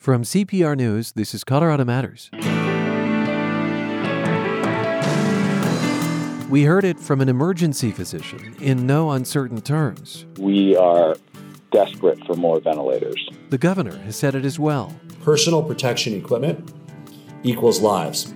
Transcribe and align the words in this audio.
From 0.00 0.22
CPR 0.22 0.78
News, 0.78 1.12
this 1.12 1.34
is 1.34 1.44
Colorado 1.44 1.84
Matters. 1.84 2.30
We 6.48 6.64
heard 6.64 6.84
it 6.84 6.98
from 6.98 7.20
an 7.20 7.28
emergency 7.28 7.90
physician 7.90 8.56
in 8.62 8.86
no 8.86 9.10
uncertain 9.10 9.60
terms. 9.60 10.24
We 10.38 10.74
are 10.74 11.16
desperate 11.70 12.24
for 12.24 12.34
more 12.34 12.60
ventilators. 12.60 13.28
The 13.50 13.58
governor 13.58 13.98
has 13.98 14.16
said 14.16 14.34
it 14.34 14.46
as 14.46 14.58
well. 14.58 14.98
Personal 15.22 15.62
protection 15.62 16.14
equipment 16.14 16.72
equals 17.42 17.82
lives. 17.82 18.32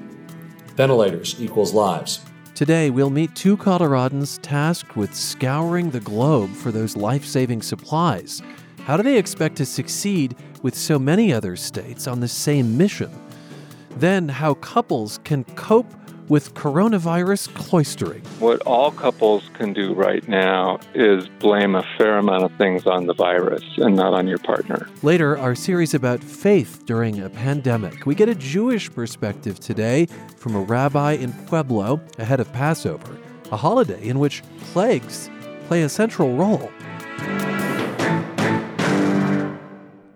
Ventilators 0.77 1.35
equals 1.41 1.73
lives. 1.73 2.21
Today, 2.55 2.91
we'll 2.91 3.09
meet 3.09 3.35
two 3.35 3.57
Coloradans 3.57 4.39
tasked 4.43 4.99
with 4.99 5.15
scouring 5.15 5.93
the 5.93 6.01
globe 6.01 6.51
for 6.51 6.71
those 6.71 6.95
life 6.95 7.25
saving 7.25 7.63
supplies. 7.63 8.43
How 8.85 8.99
do 8.99 9.03
they 9.03 9.17
expect 9.17 9.57
to 9.57 9.67
succeed 9.67 10.37
with 10.63 10.75
so 10.75 10.99
many 10.99 11.33
other 11.33 11.57
states 11.57 12.07
on 12.07 12.21
the 12.21 12.29
same 12.29 12.77
mission? 12.77 13.11
Then, 13.97 14.29
how 14.29 14.55
couples 14.55 15.21
can 15.25 15.45
cope 15.57 15.91
with 16.29 16.55
coronavirus 16.55 17.49
cloistering. 17.51 18.25
What 18.41 18.63
all 18.63 18.91
couples 18.91 19.51
can 19.55 19.73
do 19.73 19.93
right 19.93 20.27
now 20.27 20.81
is 20.95 21.29
blame 21.39 21.75
a 21.75 21.85
fair 21.99 22.19
amount 22.19 22.45
of 22.45 22.53
things 22.57 22.87
on 22.87 23.07
the 23.07 23.15
virus 23.15 23.63
and 23.77 23.95
not 23.95 24.15
on 24.15 24.27
your 24.27 24.39
partner. 24.39 24.89
Later, 25.03 25.37
our 25.37 25.55
series 25.55 25.93
about 25.93 26.25
faith 26.25 26.85
during 26.87 27.21
a 27.21 27.29
pandemic. 27.29 28.07
We 28.07 28.15
get 28.15 28.29
a 28.29 28.35
Jewish 28.35 28.91
perspective 28.91 29.61
today 29.61 30.07
from 30.37 30.57
a 30.57 30.61
rabbi 30.61 31.13
in 31.13 31.33
Pueblo 31.47 32.01
ahead 32.19 32.41
of 32.41 32.51
Passover, 32.53 33.19
a 33.53 33.57
holiday 33.57 34.03
in 34.07 34.19
which 34.19 34.43
plagues 34.73 35.31
play 35.69 35.83
a 35.83 35.89
central 35.89 36.35
role. 36.37 36.71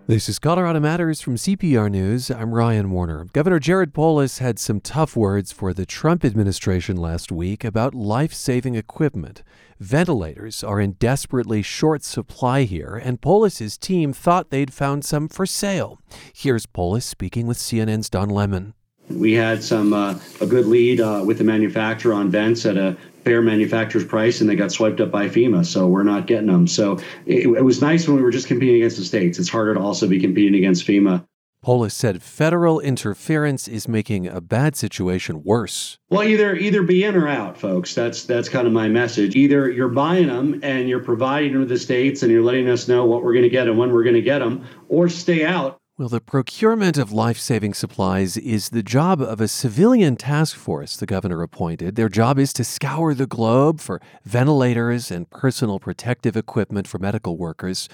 This 0.09 0.27
is 0.27 0.39
Colorado 0.39 0.79
Matters 0.79 1.21
from 1.21 1.35
CPR 1.35 1.87
News. 1.87 2.31
I'm 2.31 2.51
Ryan 2.51 2.89
Warner. 2.89 3.25
Governor 3.31 3.59
Jared 3.59 3.93
Polis 3.93 4.39
had 4.39 4.57
some 4.57 4.81
tough 4.81 5.15
words 5.15 5.51
for 5.51 5.71
the 5.71 5.85
Trump 5.85 6.25
administration 6.25 6.97
last 6.97 7.31
week 7.31 7.63
about 7.63 7.93
life 7.93 8.33
saving 8.33 8.73
equipment. 8.73 9.43
Ventilators 9.79 10.63
are 10.63 10.81
in 10.81 10.93
desperately 10.93 11.61
short 11.61 12.03
supply 12.03 12.63
here, 12.63 12.99
and 13.05 13.21
Polis's 13.21 13.77
team 13.77 14.11
thought 14.11 14.49
they'd 14.49 14.73
found 14.73 15.05
some 15.05 15.27
for 15.27 15.45
sale. 15.45 15.99
Here's 16.33 16.65
Polis 16.65 17.05
speaking 17.05 17.45
with 17.45 17.59
CNN's 17.59 18.09
Don 18.09 18.29
Lemon. 18.29 18.73
We 19.11 19.33
had 19.33 19.63
some 19.63 19.93
uh, 19.93 20.17
a 20.41 20.47
good 20.47 20.65
lead 20.65 21.01
uh, 21.01 21.21
with 21.23 21.37
the 21.37 21.43
manufacturer 21.43 22.13
on 22.13 22.31
vents 22.31 22.65
at 22.65 22.77
a 22.77 22.97
fair 23.23 23.41
manufacturer's 23.41 24.05
price, 24.05 24.41
and 24.41 24.49
they 24.49 24.55
got 24.55 24.71
swiped 24.71 25.01
up 25.01 25.11
by 25.11 25.27
FEMA. 25.27 25.65
So 25.65 25.87
we're 25.87 26.03
not 26.03 26.27
getting 26.27 26.47
them. 26.47 26.67
So 26.67 26.99
it, 27.25 27.45
it 27.45 27.63
was 27.63 27.81
nice 27.81 28.07
when 28.07 28.17
we 28.17 28.23
were 28.23 28.31
just 28.31 28.47
competing 28.47 28.77
against 28.77 28.97
the 28.97 29.03
states. 29.03 29.39
It's 29.39 29.49
harder 29.49 29.73
to 29.73 29.79
also 29.79 30.07
be 30.07 30.19
competing 30.19 30.55
against 30.55 30.85
FEMA. 30.85 31.25
Polis 31.61 31.93
said 31.93 32.23
federal 32.23 32.79
interference 32.79 33.67
is 33.67 33.85
making 33.85 34.27
a 34.27 34.39
bad 34.39 34.77
situation 34.77 35.43
worse. 35.43 35.97
Well, 36.09 36.23
either 36.23 36.55
either 36.55 36.83
be 36.83 37.03
in 37.03 37.17
or 37.17 37.27
out, 37.27 37.57
folks. 37.57 37.93
That's 37.93 38.23
that's 38.23 38.47
kind 38.47 38.65
of 38.65 38.71
my 38.71 38.87
message. 38.87 39.35
Either 39.35 39.69
you're 39.69 39.89
buying 39.89 40.27
them 40.27 40.61
and 40.63 40.87
you're 40.87 41.03
providing 41.03 41.53
them 41.53 41.63
to 41.63 41.67
the 41.67 41.77
states 41.77 42.23
and 42.23 42.31
you're 42.31 42.43
letting 42.43 42.69
us 42.69 42.87
know 42.87 43.05
what 43.05 43.23
we're 43.23 43.33
going 43.33 43.43
to 43.43 43.49
get 43.49 43.67
and 43.67 43.77
when 43.77 43.91
we're 43.91 44.03
going 44.03 44.15
to 44.15 44.21
get 44.21 44.39
them, 44.39 44.65
or 44.87 45.09
stay 45.09 45.43
out 45.43 45.78
well, 45.99 46.07
the 46.07 46.21
procurement 46.21 46.97
of 46.97 47.11
life 47.11 47.37
saving 47.37 47.73
supplies 47.73 48.37
is 48.37 48.69
the 48.69 48.81
job 48.81 49.21
of 49.21 49.41
a 49.41 49.49
civilian 49.49 50.15
task 50.15 50.55
force 50.55 50.95
the 50.95 51.05
governor 51.05 51.41
appointed. 51.43 51.97
Their 51.97 52.07
job 52.07 52.39
is 52.39 52.53
to 52.53 52.63
scour 52.63 53.13
the 53.13 53.27
globe 53.27 53.81
for 53.81 53.99
ventilators 54.23 55.11
and 55.11 55.29
personal 55.29 55.77
protective 55.77 56.37
equipment 56.37 56.87
for 56.87 56.99
medical 56.99 57.35
workers. 57.35 57.89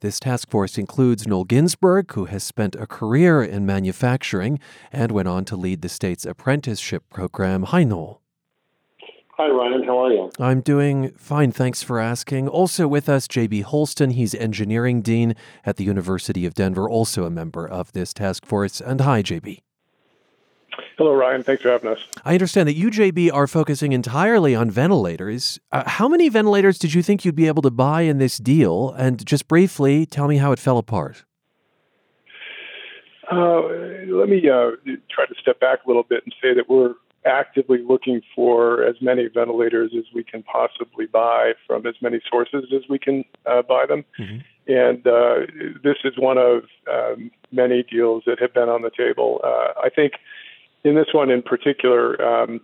This 0.00 0.18
task 0.18 0.48
force 0.48 0.78
includes 0.78 1.26
Noel 1.26 1.44
Ginsburg, 1.44 2.10
who 2.14 2.24
has 2.24 2.42
spent 2.42 2.76
a 2.76 2.86
career 2.86 3.42
in 3.42 3.66
manufacturing 3.66 4.58
and 4.90 5.12
went 5.12 5.28
on 5.28 5.44
to 5.44 5.54
lead 5.54 5.82
the 5.82 5.90
state's 5.90 6.24
apprenticeship 6.24 7.10
program. 7.10 7.64
Hi, 7.64 7.84
Noel. 7.84 8.22
Hi, 9.40 9.48
Ryan. 9.48 9.84
How 9.84 10.04
are 10.04 10.12
you? 10.12 10.30
I'm 10.38 10.60
doing 10.60 11.12
fine. 11.12 11.50
Thanks 11.50 11.82
for 11.82 11.98
asking. 11.98 12.46
Also 12.46 12.86
with 12.86 13.08
us, 13.08 13.26
JB 13.26 13.62
Holston. 13.62 14.10
He's 14.10 14.34
engineering 14.34 15.00
dean 15.00 15.34
at 15.64 15.78
the 15.78 15.84
University 15.84 16.44
of 16.44 16.52
Denver, 16.52 16.86
also 16.86 17.24
a 17.24 17.30
member 17.30 17.66
of 17.66 17.90
this 17.92 18.12
task 18.12 18.44
force. 18.44 18.82
And 18.82 19.00
hi, 19.00 19.22
JB. 19.22 19.60
Hello, 20.98 21.14
Ryan. 21.14 21.42
Thanks 21.42 21.62
for 21.62 21.70
having 21.70 21.90
us. 21.90 22.00
I 22.22 22.34
understand 22.34 22.68
that 22.68 22.74
you, 22.74 22.90
JB, 22.90 23.32
are 23.32 23.46
focusing 23.46 23.92
entirely 23.94 24.54
on 24.54 24.70
ventilators. 24.70 25.58
Uh, 25.72 25.88
how 25.88 26.06
many 26.06 26.28
ventilators 26.28 26.78
did 26.78 26.92
you 26.92 27.02
think 27.02 27.24
you'd 27.24 27.34
be 27.34 27.46
able 27.46 27.62
to 27.62 27.70
buy 27.70 28.02
in 28.02 28.18
this 28.18 28.36
deal? 28.36 28.90
And 28.98 29.24
just 29.24 29.48
briefly, 29.48 30.04
tell 30.04 30.28
me 30.28 30.36
how 30.36 30.52
it 30.52 30.58
fell 30.58 30.76
apart. 30.76 31.24
Uh, 33.32 33.62
let 34.06 34.28
me 34.28 34.46
uh, 34.50 34.72
try 35.08 35.24
to 35.24 35.34
step 35.40 35.58
back 35.60 35.78
a 35.86 35.88
little 35.88 36.02
bit 36.02 36.24
and 36.26 36.34
say 36.42 36.52
that 36.52 36.68
we're 36.68 36.92
actively 37.26 37.78
looking 37.86 38.22
for 38.34 38.82
as 38.84 38.96
many 39.00 39.26
ventilators 39.26 39.92
as 39.96 40.04
we 40.14 40.24
can 40.24 40.42
possibly 40.42 41.06
buy 41.06 41.52
from 41.66 41.86
as 41.86 41.94
many 42.00 42.20
sources 42.30 42.64
as 42.74 42.82
we 42.88 42.98
can 42.98 43.24
uh, 43.46 43.62
buy 43.62 43.84
them. 43.86 44.04
Mm-hmm. 44.18 44.38
And 44.72 45.06
uh, 45.06 45.46
this 45.82 45.96
is 46.04 46.14
one 46.16 46.38
of 46.38 46.64
um, 46.90 47.30
many 47.52 47.82
deals 47.82 48.22
that 48.26 48.40
have 48.40 48.54
been 48.54 48.68
on 48.68 48.82
the 48.82 48.90
table. 48.90 49.40
Uh, 49.44 49.72
I 49.82 49.90
think 49.94 50.14
in 50.84 50.94
this 50.94 51.08
one 51.12 51.30
in 51.30 51.42
particular, 51.42 52.20
um, 52.22 52.60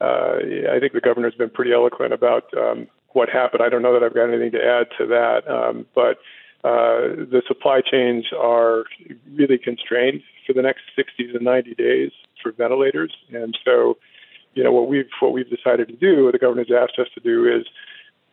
uh, 0.00 0.36
I 0.70 0.78
think 0.78 0.92
the 0.92 1.00
governor's 1.02 1.34
been 1.34 1.50
pretty 1.50 1.72
eloquent 1.72 2.12
about 2.12 2.52
um, 2.56 2.86
what 3.10 3.28
happened. 3.28 3.62
I 3.62 3.68
don't 3.68 3.82
know 3.82 3.94
that 3.94 4.02
I've 4.02 4.14
got 4.14 4.28
anything 4.28 4.52
to 4.52 4.64
add 4.64 4.88
to 4.98 5.06
that, 5.06 5.48
um, 5.50 5.86
but 5.94 6.18
uh, 6.64 7.14
the 7.30 7.42
supply 7.46 7.80
chains 7.80 8.26
are 8.36 8.84
really 9.34 9.58
constrained 9.58 10.22
for 10.46 10.52
the 10.52 10.62
next 10.62 10.82
60 10.96 11.32
to 11.32 11.42
90 11.42 11.74
days 11.74 12.10
for 12.42 12.52
ventilators. 12.52 13.12
And 13.32 13.56
so, 13.64 13.98
you 14.54 14.64
know, 14.64 14.72
what 14.72 14.88
we've 14.88 15.08
what 15.20 15.32
we've 15.32 15.50
decided 15.50 15.88
to 15.88 15.96
do, 15.96 16.24
what 16.24 16.32
the 16.32 16.38
governor's 16.38 16.70
asked 16.70 16.98
us 16.98 17.08
to 17.14 17.20
do, 17.20 17.46
is 17.46 17.66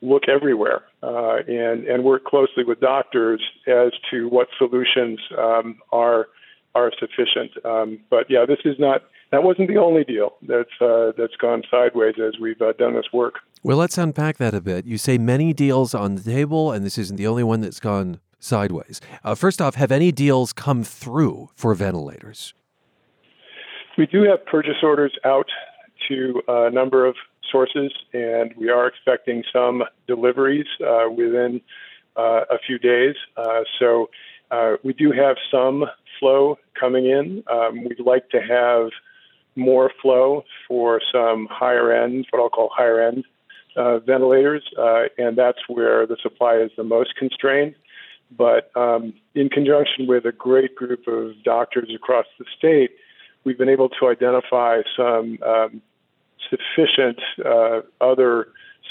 look 0.01 0.23
everywhere 0.27 0.83
uh, 1.01 1.37
and 1.47 1.85
and 1.85 2.03
work 2.03 2.25
closely 2.25 2.63
with 2.63 2.79
doctors 2.79 3.41
as 3.67 3.91
to 4.11 4.27
what 4.29 4.47
solutions 4.57 5.19
um, 5.37 5.79
are 5.91 6.27
are 6.75 6.91
sufficient. 6.99 7.51
Um, 7.65 7.99
but 8.09 8.29
yeah, 8.29 8.45
this 8.47 8.59
is 8.65 8.77
not 8.79 9.03
that 9.33 9.41
wasn't 9.41 9.67
the 9.67 9.77
only 9.77 10.03
deal 10.03 10.35
that's 10.47 10.69
uh, 10.79 11.11
that's 11.17 11.35
gone 11.37 11.63
sideways 11.69 12.13
as 12.23 12.39
we've 12.39 12.61
uh, 12.61 12.71
done 12.73 12.93
this 12.93 13.07
work. 13.11 13.39
Well, 13.63 13.77
let's 13.77 13.97
unpack 13.97 14.37
that 14.37 14.53
a 14.53 14.61
bit. 14.61 14.85
You 14.85 14.99
say 14.99 15.17
many 15.17 15.53
deals 15.53 15.95
on 15.95 16.15
the 16.15 16.21
table, 16.21 16.71
and 16.71 16.85
this 16.85 16.99
isn't 16.99 17.17
the 17.17 17.25
only 17.25 17.43
one 17.43 17.61
that's 17.61 17.79
gone 17.79 18.19
sideways. 18.39 19.01
Uh, 19.23 19.33
first 19.33 19.59
off, 19.59 19.73
have 19.73 19.91
any 19.91 20.11
deals 20.11 20.53
come 20.53 20.83
through 20.83 21.49
for 21.55 21.73
ventilators? 21.73 22.53
We 23.97 24.05
do 24.05 24.21
have 24.23 24.45
purchase 24.45 24.83
orders 24.83 25.13
out 25.25 25.47
to 26.09 26.41
a 26.47 26.69
number 26.69 27.03
of 27.03 27.15
sources, 27.51 27.91
and 28.13 28.53
we 28.55 28.69
are 28.69 28.85
expecting 28.85 29.43
some 29.51 29.83
deliveries 30.07 30.67
uh, 30.85 31.09
within 31.09 31.59
uh, 32.15 32.41
a 32.51 32.59
few 32.67 32.77
days. 32.77 33.15
Uh, 33.35 33.61
so 33.79 34.11
uh, 34.51 34.73
we 34.83 34.93
do 34.93 35.11
have 35.11 35.37
some 35.49 35.85
flow 36.19 36.59
coming 36.79 37.05
in. 37.05 37.43
Um, 37.51 37.83
we'd 37.85 37.99
like 37.99 38.29
to 38.29 38.39
have 38.39 38.91
more 39.55 39.91
flow 40.01 40.43
for 40.67 41.01
some 41.11 41.47
higher 41.49 41.91
end, 41.91 42.27
what 42.31 42.41
I'll 42.41 42.49
call 42.49 42.69
higher 42.75 43.01
end 43.01 43.23
uh, 43.75 43.99
ventilators, 43.99 44.63
uh, 44.77 45.03
and 45.17 45.37
that's 45.37 45.59
where 45.67 46.05
the 46.05 46.17
supply 46.21 46.57
is 46.57 46.71
the 46.77 46.83
most 46.83 47.15
constrained. 47.15 47.75
But 48.35 48.71
um, 48.75 49.13
in 49.35 49.49
conjunction 49.49 50.07
with 50.07 50.25
a 50.25 50.31
great 50.31 50.75
group 50.75 51.07
of 51.07 51.31
doctors 51.43 51.89
across 51.93 52.25
the 52.39 52.45
state, 52.57 52.91
we've 53.43 53.57
been 53.57 53.69
able 53.69 53.89
to 53.89 54.07
identify 54.07 54.81
some 54.95 55.37
um, 55.45 55.81
sufficient 56.49 57.19
uh, 57.45 57.81
other 58.01 58.47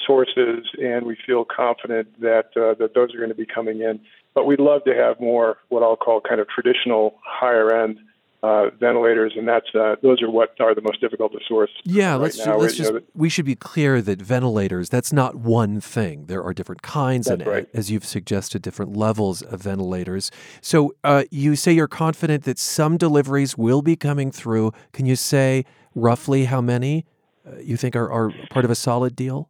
sources, 0.07 0.67
and 0.81 1.07
we 1.07 1.17
feel 1.27 1.45
confident 1.45 2.21
that 2.21 2.51
uh, 2.57 2.75
that 2.79 2.93
those 2.95 3.15
are 3.15 3.19
going 3.19 3.31
to 3.31 3.35
be 3.35 3.47
coming 3.47 3.81
in. 3.81 4.01
But 4.35 4.47
we'd 4.47 4.61
love 4.61 4.85
to 4.85 4.95
have 4.95 5.21
more 5.21 5.59
what 5.69 5.83
I'll 5.83 5.97
call 5.97 6.21
kind 6.21 6.41
of 6.41 6.49
traditional 6.49 7.15
higher 7.25 7.75
end 7.75 7.99
uh, 8.43 8.71
ventilators, 8.81 9.35
and 9.37 9.47
that's 9.47 9.73
uh, 9.75 9.97
those 10.03 10.21
are 10.21 10.31
what 10.31 10.61
are 10.61 10.75
the 10.75 10.81
most 10.81 11.01
difficult 11.01 11.33
to 11.33 11.39
source. 11.47 11.71
Yeah, 11.85 12.13
right 12.13 12.23
let's 12.23 12.45
now. 12.45 12.57
let's 12.57 12.77
just 12.77 12.93
know, 12.93 13.01
we 13.15 13.29
should 13.29 13.45
be 13.45 13.55
clear 13.55 14.03
that 14.03 14.21
ventilators 14.21 14.89
that's 14.89 15.13
not 15.13 15.37
one 15.37 15.81
thing. 15.81 16.27
There 16.27 16.43
are 16.43 16.53
different 16.53 16.83
kinds, 16.83 17.29
and 17.29 17.47
right. 17.47 17.69
as 17.73 17.91
you've 17.91 18.05
suggested, 18.05 18.63
different 18.63 18.97
levels 18.97 19.43
of 19.43 19.61
ventilators. 19.61 20.31
So 20.61 20.95
uh, 21.05 21.25
you 21.31 21.55
say 21.55 21.73
you're 21.73 21.87
confident 21.87 22.45
that 22.45 22.59
some 22.59 22.97
deliveries 22.97 23.57
will 23.57 23.83
be 23.83 23.95
coming 23.95 24.33
through. 24.33 24.73
Can 24.93 25.07
you 25.07 25.15
say 25.17 25.65
roughly 25.95 26.47
how 26.47 26.61
many 26.61 27.07
uh, 27.47 27.59
you 27.59 27.77
think 27.77 27.95
are, 27.95 28.11
are 28.11 28.33
part 28.51 28.65
of 28.65 28.71
a 28.71 28.77
solid 28.77 29.15
deal? 29.15 29.49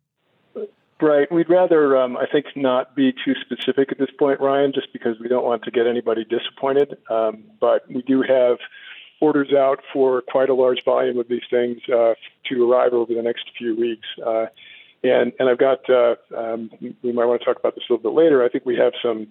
Right. 1.03 1.31
We'd 1.33 1.51
rather, 1.51 1.97
um, 1.97 2.17
I 2.17 2.27
think, 2.31 2.47
not 2.55 2.95
be 2.95 3.13
too 3.13 3.35
specific 3.41 3.91
at 3.91 3.99
this 3.99 4.11
point, 4.17 4.41
Ryan, 4.41 4.73
just 4.73 4.93
because 4.93 5.17
we 5.19 5.27
don't 5.27 5.45
want 5.45 5.65
to 5.65 5.73
get 5.73 5.89
anybody 5.89 6.25
disappointed. 6.25 6.97
Um, 7.11 7.43
but 7.61 7.91
we 7.93 8.03
do 8.03 8.23
have 8.23 8.59
orders 9.23 9.53
out 9.53 9.79
for 9.93 10.21
quite 10.21 10.51
a 10.51 10.55
large 10.55 10.85
volume 10.85 11.17
of 11.17 11.29
these 11.29 11.47
things 11.49 11.79
uh, 11.89 12.15
to 12.49 12.71
arrive 12.71 12.93
over 12.93 13.15
the 13.15 13.23
next 13.23 13.45
few 13.57 13.77
weeks. 13.77 14.07
Uh, 14.25 14.47
and 15.05 15.33
and 15.39 15.49
I've 15.49 15.59
got 15.59 15.89
uh, 15.89 16.17
um, 16.37 16.71
we 17.03 17.13
might 17.13 17.27
want 17.27 17.41
to 17.41 17.45
talk 17.45 17.59
about 17.59 17.77
this 17.77 17.85
a 17.89 17.93
little 17.93 18.11
bit 18.11 18.17
later. 18.17 18.45
I 18.45 18.49
think 18.49 18.67
we 18.67 18.77
have 18.77 18.93
some 19.01 19.29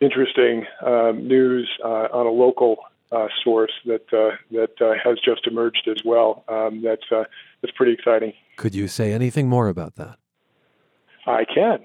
interesting 0.00 0.66
um, 0.84 1.26
news 1.26 1.68
uh, 1.84 2.08
on 2.12 2.26
a 2.26 2.30
local 2.30 2.76
uh, 3.10 3.26
source 3.42 3.72
that 3.86 4.12
uh, 4.12 4.36
that 4.52 4.80
uh, 4.80 4.94
has 5.02 5.18
just 5.24 5.46
emerged 5.46 5.88
as 5.88 6.02
well. 6.04 6.44
Um, 6.48 6.82
that's 6.82 7.10
uh, 7.10 7.24
that's 7.60 7.74
pretty 7.76 7.92
exciting. 7.92 8.32
Could 8.56 8.74
you 8.74 8.86
say 8.88 9.12
anything 9.12 9.48
more 9.48 9.68
about 9.68 9.96
that? 9.96 10.18
I 11.26 11.44
can. 11.44 11.80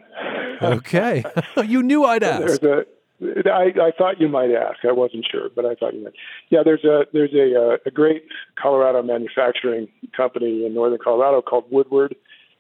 Okay, 0.62 1.24
you 1.66 1.82
knew 1.82 2.04
I'd 2.04 2.24
ask. 2.24 2.62
I, 3.22 3.74
I 3.82 3.92
thought 3.98 4.20
you 4.20 4.30
might 4.30 4.52
ask. 4.52 4.86
I 4.88 4.92
wasn't 4.92 5.28
sure, 5.30 5.50
but 5.54 5.66
I 5.66 5.76
thought 5.76 5.94
you 5.94 6.04
might. 6.04 6.14
Yeah, 6.50 6.60
there's 6.64 6.84
a 6.86 7.06
there's 7.12 7.34
a 7.34 7.74
uh, 7.74 7.78
a 7.86 7.92
great 7.92 8.24
Colorado 8.62 9.04
manufacturing 9.04 9.88
company 10.16 10.66
in 10.66 10.74
northern 10.74 11.00
Colorado 11.04 11.42
called 11.42 11.66
Woodward. 11.70 12.16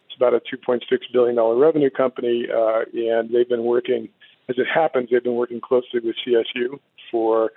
It's 0.07 0.15
about 0.17 0.33
a 0.33 0.41
2.6 0.53 0.81
billion 1.13 1.35
dollar 1.35 1.55
revenue 1.55 1.89
company, 1.89 2.47
uh, 2.53 2.81
and 2.93 3.29
they've 3.29 3.47
been 3.47 3.63
working. 3.63 4.09
As 4.49 4.57
it 4.57 4.67
happens, 4.67 5.09
they've 5.11 5.23
been 5.23 5.35
working 5.35 5.61
closely 5.61 5.99
with 6.03 6.15
CSU 6.25 6.79
for 7.11 7.51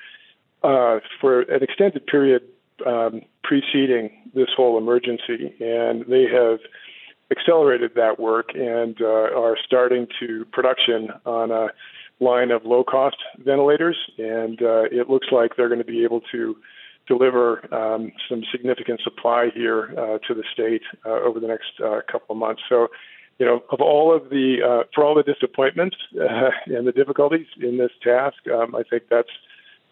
uh, 0.62 1.00
for 1.20 1.40
an 1.42 1.62
extended 1.62 2.06
period 2.06 2.42
um, 2.86 3.22
preceding 3.42 4.10
this 4.34 4.48
whole 4.56 4.78
emergency, 4.78 5.54
and 5.60 6.04
they 6.06 6.24
have 6.32 6.60
accelerated 7.30 7.92
that 7.96 8.20
work 8.20 8.50
and 8.54 9.00
uh, 9.00 9.06
are 9.06 9.56
starting 9.64 10.06
to 10.20 10.44
production 10.52 11.08
on 11.24 11.50
a 11.50 11.68
line 12.22 12.50
of 12.50 12.64
low 12.64 12.84
cost 12.84 13.16
ventilators. 13.38 13.96
And 14.18 14.62
uh, 14.62 14.84
it 14.90 15.10
looks 15.10 15.28
like 15.32 15.56
they're 15.56 15.68
going 15.68 15.80
to 15.80 15.84
be 15.84 16.04
able 16.04 16.20
to 16.32 16.56
deliver 17.08 17.62
um, 17.74 18.12
some 18.28 18.42
significant 18.52 19.00
supply 19.02 19.48
here 19.52 19.92
uh, 19.98 20.18
to 20.26 20.34
the 20.34 20.44
state 20.52 20.82
uh, 21.04 21.10
over 21.10 21.40
the 21.40 21.48
next 21.48 21.80
uh, 21.84 22.00
couple 22.10 22.34
of 22.34 22.38
months. 22.38 22.62
So, 22.68 22.88
you 23.38 23.46
know, 23.46 23.62
of 23.70 23.80
all 23.80 24.14
of 24.14 24.30
the, 24.30 24.58
uh, 24.64 24.84
for 24.94 25.04
all 25.04 25.14
the 25.14 25.24
disappointments 25.24 25.96
and 26.66 26.86
the 26.86 26.92
difficulties 26.92 27.46
in 27.60 27.78
this 27.78 27.90
task, 28.02 28.36
um, 28.52 28.76
I 28.76 28.82
think 28.88 29.04
that's, 29.10 29.30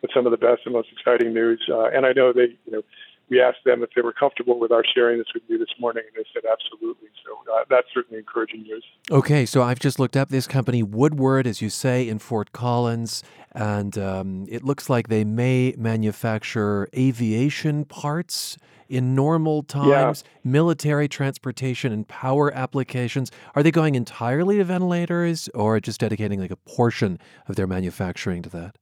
that's 0.01 0.15
some 0.15 0.25
of 0.25 0.31
the 0.31 0.39
best 0.39 0.63
and 0.65 0.73
most 0.73 0.89
exciting 0.93 1.35
news. 1.35 1.61
and 1.69 2.07
I 2.07 2.13
know 2.13 2.33
they, 2.33 2.57
you 2.65 2.73
know, 2.73 2.83
we 3.31 3.41
asked 3.41 3.65
them 3.65 3.83
if 3.83 3.91
they 3.95 4.03
were 4.03 4.13
comfortable 4.13 4.59
with 4.59 4.73
our 4.73 4.83
sharing 4.95 5.19
this 5.19 5.29
with 5.33 5.45
you 5.47 5.57
this 5.57 5.73
morning, 5.79 6.03
and 6.07 6.25
they 6.25 6.29
said 6.35 6.43
absolutely. 6.51 7.09
So 7.25 7.39
uh, 7.53 7.65
that's 7.71 7.87
certainly 7.95 8.19
encouraging 8.19 8.63
news. 8.63 8.85
Okay, 9.11 9.47
so 9.47 9.63
I've 9.63 9.79
just 9.79 9.99
looked 10.01 10.17
up 10.17 10.29
this 10.29 10.47
company, 10.47 10.83
Woodward, 10.83 11.47
as 11.47 11.63
you 11.63 11.71
say, 11.71 12.09
in 12.09 12.19
Fort 12.19 12.53
Collins, 12.53 13.23
and 13.53 13.97
um, 13.97 14.47
it 14.49 14.65
looks 14.65 14.91
like 14.91 15.09
they 15.09 15.25
may 15.25 15.75
manufacture 15.79 16.89
aviation 16.97 17.85
parts 17.85 18.57
in 18.89 19.15
normal 19.15 19.63
times, 19.63 20.25
yeah. 20.27 20.51
military 20.51 21.07
transportation 21.07 21.93
and 21.93 22.09
power 22.09 22.53
applications. 22.53 23.31
Are 23.55 23.63
they 23.63 23.71
going 23.71 23.95
entirely 23.95 24.57
to 24.57 24.65
ventilators 24.65 25.49
or 25.55 25.79
just 25.79 26.01
dedicating 26.01 26.41
like 26.41 26.51
a 26.51 26.57
portion 26.57 27.21
of 27.47 27.55
their 27.55 27.69
manufacturing 27.69 28.43
to 28.43 28.51
that? 28.51 28.77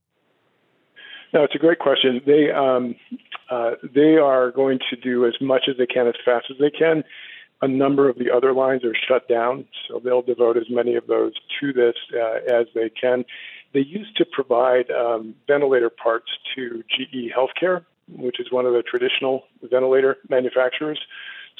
No, 1.33 1.45
it's 1.45 1.55
a 1.55 1.59
great 1.59 1.79
question. 1.79 2.21
They 2.27 2.51
um, 2.51 2.95
uh, 3.51 3.73
they 3.83 4.17
are 4.17 4.51
going 4.51 4.79
to 4.91 4.97
do 4.97 5.27
as 5.27 5.35
much 5.41 5.65
as 5.69 5.77
they 5.77 5.87
can 5.87 6.07
as 6.07 6.15
fast 6.25 6.47
as 6.51 6.57
they 6.59 6.71
can. 6.71 7.05
A 7.61 7.69
number 7.69 8.09
of 8.09 8.19
the 8.19 8.31
other 8.31 8.53
lines 8.53 8.85
are 8.85 8.95
shut 8.95 9.29
down, 9.29 9.67
so 9.89 10.01
they'll 10.03 10.23
devote 10.23 10.57
as 10.57 10.71
many 10.71 10.95
of 10.95 11.07
those 11.07 11.33
to 11.61 11.73
this 11.73 11.95
uh, 12.15 12.39
as 12.47 12.67
they 12.75 12.89
can. 12.89 13.25
They 13.75 13.81
used 13.81 14.17
to 14.17 14.25
provide 14.25 14.91
um, 14.91 15.35
ventilator 15.47 15.91
parts 15.91 16.31
to 16.55 16.83
GE 16.89 17.33
Healthcare, 17.37 17.85
which 18.17 18.39
is 18.41 18.51
one 18.51 18.65
of 18.65 18.73
the 18.73 18.83
traditional 18.83 19.45
ventilator 19.63 20.17
manufacturers. 20.29 21.01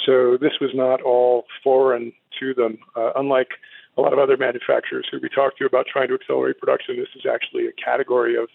So 0.07 0.39
this 0.41 0.53
was 0.61 0.71
not 0.73 1.03
all 1.03 1.45
foreign 1.63 2.13
to 2.39 2.55
them. 2.55 2.79
Uh, 2.95 3.11
unlike 3.17 3.49
a 3.97 4.01
lot 4.01 4.13
of 4.13 4.21
other 4.21 4.37
manufacturers 4.37 5.07
who 5.11 5.19
we 5.21 5.29
talked 5.29 5.59
to 5.59 5.67
about 5.67 5.87
trying 5.93 6.09
to 6.09 6.15
accelerate 6.15 6.59
production, 6.59 6.97
this 6.97 7.09
is 7.17 7.27
actually 7.31 7.67
a 7.67 7.73
category 7.73 8.37
of 8.37 8.49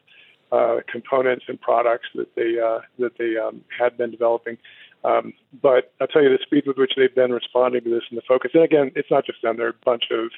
uh, 0.54 0.82
components 0.92 1.46
and 1.48 1.60
products 1.60 2.08
that 2.14 2.36
they 2.36 2.60
uh, 2.60 2.80
that 3.00 3.18
they 3.18 3.38
um, 3.38 3.62
had 3.78 3.98
been 3.98 4.12
developing. 4.12 4.58
Um, 5.04 5.34
but 5.62 5.92
I'll 6.00 6.08
tell 6.08 6.22
you 6.22 6.30
the 6.30 6.40
speed 6.44 6.64
with 6.68 6.78
which 6.78 6.94
they've 6.96 7.14
been 7.14 7.32
responding 7.32 7.84
to 7.84 7.90
this 7.90 8.04
and 8.10 8.18
the 8.18 8.24
focus. 8.28 8.52
And 8.54 8.64
again, 8.64 8.92
it's 8.96 9.12
not 9.12 9.26
just 9.26 9.42
them. 9.42 9.58
There 9.58 9.66
are 9.66 9.72
a 9.72 9.86
bunch 9.86 10.06
of 10.12 10.30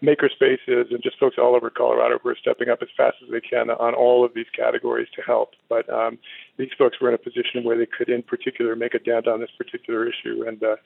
maker 0.00 0.30
spaces 0.32 0.86
and 0.90 1.02
just 1.02 1.18
folks 1.18 1.36
all 1.38 1.56
over 1.56 1.68
Colorado 1.70 2.18
who 2.22 2.28
are 2.28 2.36
stepping 2.40 2.68
up 2.68 2.78
as 2.80 2.88
fast 2.96 3.16
as 3.24 3.30
they 3.30 3.40
can 3.40 3.70
on 3.70 3.94
all 3.94 4.24
of 4.24 4.32
these 4.34 4.46
categories 4.56 5.08
to 5.16 5.22
help. 5.22 5.50
But 5.68 5.88
um, 5.92 6.18
these 6.58 6.70
folks 6.78 7.00
were 7.00 7.08
in 7.08 7.14
a 7.14 7.18
position 7.18 7.64
where 7.64 7.76
they 7.76 7.86
could, 7.86 8.08
in 8.08 8.22
particular, 8.22 8.76
make 8.76 8.94
a 8.94 8.98
dent 8.98 9.26
on 9.26 9.40
this 9.40 9.50
particular 9.58 10.08
issue, 10.08 10.44
and 10.46 10.62
uh, 10.62 10.76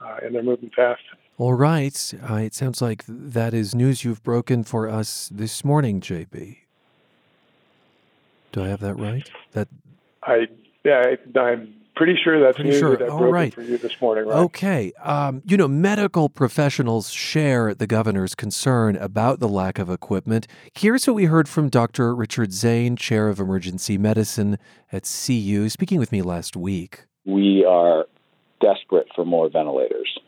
uh, 0.00 0.18
and 0.22 0.34
they're 0.34 0.42
moving 0.42 0.70
fast. 0.76 1.02
All 1.38 1.54
right. 1.54 2.14
Uh, 2.28 2.34
it 2.34 2.54
sounds 2.54 2.82
like 2.82 3.04
that 3.08 3.54
is 3.54 3.74
news 3.74 4.04
you've 4.04 4.22
broken 4.22 4.62
for 4.62 4.88
us 4.88 5.30
this 5.32 5.64
morning, 5.64 6.00
JB. 6.00 6.65
Do 8.56 8.64
I 8.64 8.68
have 8.68 8.80
that 8.80 8.94
right? 8.94 9.28
That 9.52 9.68
I 10.22 10.46
yeah, 10.82 11.02
I, 11.38 11.50
am 11.50 11.74
pretty 11.94 12.16
sure 12.24 12.40
that's 12.40 12.56
pretty 12.56 12.70
news 12.70 12.78
sure. 12.78 12.96
that 12.96 13.10
All 13.10 13.30
right. 13.30 13.52
for 13.52 13.60
you 13.60 13.76
this 13.76 14.00
morning. 14.00 14.24
Right? 14.24 14.38
Okay. 14.44 14.92
Um, 15.02 15.42
you 15.44 15.58
know, 15.58 15.68
medical 15.68 16.30
professionals 16.30 17.10
share 17.10 17.74
the 17.74 17.86
governor's 17.86 18.34
concern 18.34 18.96
about 18.96 19.40
the 19.40 19.48
lack 19.48 19.78
of 19.78 19.90
equipment. 19.90 20.46
Here's 20.72 21.06
what 21.06 21.12
we 21.12 21.26
heard 21.26 21.50
from 21.50 21.68
Dr. 21.68 22.14
Richard 22.14 22.54
Zane, 22.54 22.96
chair 22.96 23.28
of 23.28 23.40
emergency 23.40 23.98
medicine 23.98 24.56
at 24.90 25.02
CU, 25.02 25.68
speaking 25.68 25.98
with 25.98 26.10
me 26.10 26.22
last 26.22 26.56
week. 26.56 27.04
We 27.26 27.62
are 27.68 28.06
desperate 28.62 29.08
for 29.14 29.26
more 29.26 29.50
ventilators. 29.50 30.18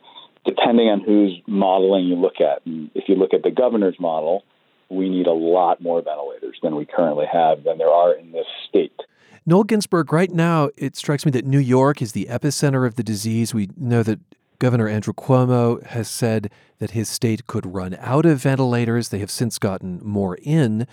Depending 0.44 0.88
on 0.88 1.00
whose 1.00 1.40
modeling 1.46 2.04
you 2.04 2.16
look 2.16 2.42
at, 2.42 2.60
and 2.66 2.90
if 2.94 3.08
you 3.08 3.14
look 3.14 3.32
at 3.32 3.42
the 3.42 3.50
governor's 3.50 3.98
model, 3.98 4.44
we 4.90 5.08
need 5.08 5.26
a 5.26 5.32
lot 5.32 5.81
more 5.81 6.02
ventilators 6.02 6.58
than 6.62 6.76
we 6.76 6.87
currently 6.87 7.26
have 7.31 7.64
than 7.64 7.79
there 7.79 7.90
are 7.90 8.14
in 8.14 8.32
this 8.32 8.46
state. 8.69 9.00
Noel 9.46 9.64
Ginsburg, 9.64 10.12
right 10.12 10.31
now, 10.31 10.70
it 10.76 10.96
strikes 10.96 11.25
me 11.25 11.31
that 11.32 11.46
New 11.46 11.58
York 11.58 12.02
is 12.02 12.12
the 12.12 12.26
epicenter 12.31 12.87
of 12.87 12.96
the 12.96 13.02
disease. 13.02 13.55
We 13.55 13.70
know 13.76 14.02
that 14.02 14.20
Governor 14.58 14.88
Andrew 14.88 15.14
Cuomo 15.14 15.82
has 15.87 16.08
said 16.08 16.50
that 16.79 16.90
his 16.90 17.08
state 17.08 17.46
could 17.46 17.64
run 17.64 17.96
out 18.00 18.26
of 18.26 18.43
ventilators. 18.43 19.08
They 19.08 19.20
have 19.20 19.31
since 19.31 19.58
gotten 19.58 20.00
more 20.02 20.37
in. 20.43 20.87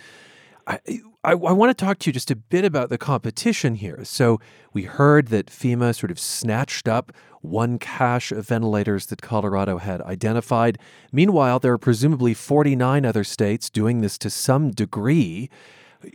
I, 0.68 0.80
I, 1.24 1.31
I, 1.31 1.33
want 1.33 1.75
to 1.77 1.86
talk 1.86 2.00
to 2.00 2.09
you 2.09 2.13
just 2.13 2.31
a 2.31 2.36
bit 2.36 2.63
about 2.63 2.89
the 2.89 2.97
competition 2.97 3.75
here. 3.75 4.03
So, 4.03 4.39
we 4.74 4.83
heard 4.83 5.27
that 5.27 5.47
FEMA 5.47 5.94
sort 5.95 6.12
of 6.12 6.19
snatched 6.19 6.88
up 6.88 7.12
one 7.45 7.80
cache 7.80 8.31
of 8.31 8.47
ventilators 8.47 9.07
that 9.07 9.21
Colorado 9.21 9.77
had 9.77 10.01
identified. 10.01 10.77
Meanwhile, 11.12 11.59
there 11.59 11.74
are 11.74 11.77
presumably 11.77 12.33
49 12.33 13.06
other 13.06 13.24
states 13.24 13.69
doing 13.69 14.01
this 14.01 14.18
to 14.19 14.30
some 14.30 14.71
degree. 14.71 15.50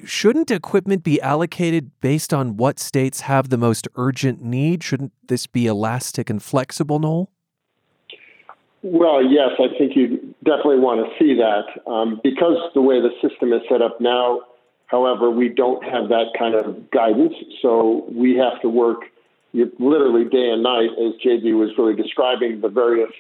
Shouldn't 0.05 0.51
equipment 0.51 1.03
be 1.03 1.21
allocated 1.21 1.91
based 2.01 2.33
on 2.33 2.57
what 2.57 2.79
states 2.79 3.23
have 3.23 3.49
the 3.49 3.57
most 3.57 3.89
urgent 3.97 4.43
need? 4.43 4.83
Shouldn't 4.83 5.13
this 5.27 5.47
be 5.47 5.67
elastic 5.67 6.31
and 6.31 6.43
flexible, 6.43 6.99
Noel? 6.99 7.31
Well, 8.83 9.23
yes, 9.23 9.51
I 9.59 9.77
think 9.77 9.95
you 9.95 10.35
definitely 10.45 10.79
want 10.79 11.07
to 11.07 11.13
see 11.19 11.35
that. 11.35 11.91
Um, 11.91 12.21
because 12.23 12.57
the 12.75 12.81
way 12.81 13.01
the 13.01 13.11
system 13.21 13.53
is 13.53 13.61
set 13.69 13.83
up 13.83 14.01
now, 14.01 14.41
however, 14.87 15.31
we 15.31 15.49
don't 15.49 15.85
have 15.85 16.09
that 16.09 16.33
kind 16.39 16.55
of 16.55 16.91
guidance. 16.91 17.35
So 17.61 18.07
we 18.11 18.37
have 18.37 18.61
to 18.63 18.69
work 18.69 19.03
literally 19.53 20.25
day 20.25 20.51
and 20.51 20.63
night, 20.63 20.91
as 20.99 21.15
JB 21.25 21.59
was 21.59 21.71
really 21.77 21.95
describing 21.95 22.61
the 22.61 22.69
various 22.69 23.13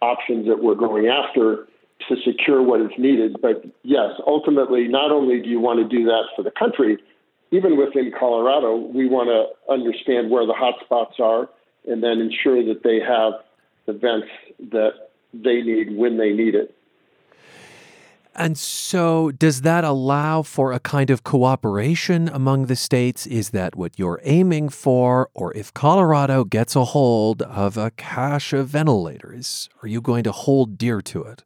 options 0.00 0.46
that 0.46 0.62
we're 0.62 0.74
going 0.74 1.06
after 1.06 1.66
to 2.08 2.16
secure 2.24 2.62
what 2.62 2.80
is 2.80 2.90
needed. 2.98 3.36
But 3.40 3.64
yes, 3.82 4.10
ultimately, 4.26 4.88
not 4.88 5.10
only 5.10 5.40
do 5.40 5.48
you 5.48 5.60
want 5.60 5.78
to 5.78 5.96
do 5.96 6.04
that 6.04 6.24
for 6.36 6.42
the 6.42 6.50
country, 6.50 6.98
even 7.50 7.76
within 7.76 8.12
Colorado, 8.18 8.76
we 8.76 9.06
want 9.06 9.28
to 9.28 9.72
understand 9.72 10.30
where 10.30 10.46
the 10.46 10.54
hotspots 10.54 11.20
are 11.20 11.48
and 11.86 12.02
then 12.02 12.20
ensure 12.20 12.64
that 12.66 12.82
they 12.82 13.00
have 13.00 13.34
the 13.86 13.92
vents 13.92 14.28
that 14.70 15.10
they 15.32 15.62
need 15.62 15.96
when 15.96 16.16
they 16.18 16.32
need 16.32 16.54
it. 16.54 16.74
And 18.36 18.58
so, 18.58 19.30
does 19.30 19.60
that 19.60 19.84
allow 19.84 20.42
for 20.42 20.72
a 20.72 20.80
kind 20.80 21.10
of 21.10 21.22
cooperation 21.22 22.28
among 22.28 22.66
the 22.66 22.74
states? 22.74 23.28
Is 23.28 23.50
that 23.50 23.76
what 23.76 23.96
you're 23.96 24.20
aiming 24.24 24.70
for? 24.70 25.30
Or 25.34 25.56
if 25.56 25.72
Colorado 25.72 26.42
gets 26.42 26.74
a 26.74 26.86
hold 26.86 27.42
of 27.42 27.76
a 27.76 27.92
cache 27.92 28.52
of 28.52 28.66
ventilators, 28.66 29.68
are 29.82 29.88
you 29.88 30.00
going 30.00 30.24
to 30.24 30.32
hold 30.32 30.76
dear 30.76 31.00
to 31.02 31.22
it? 31.22 31.44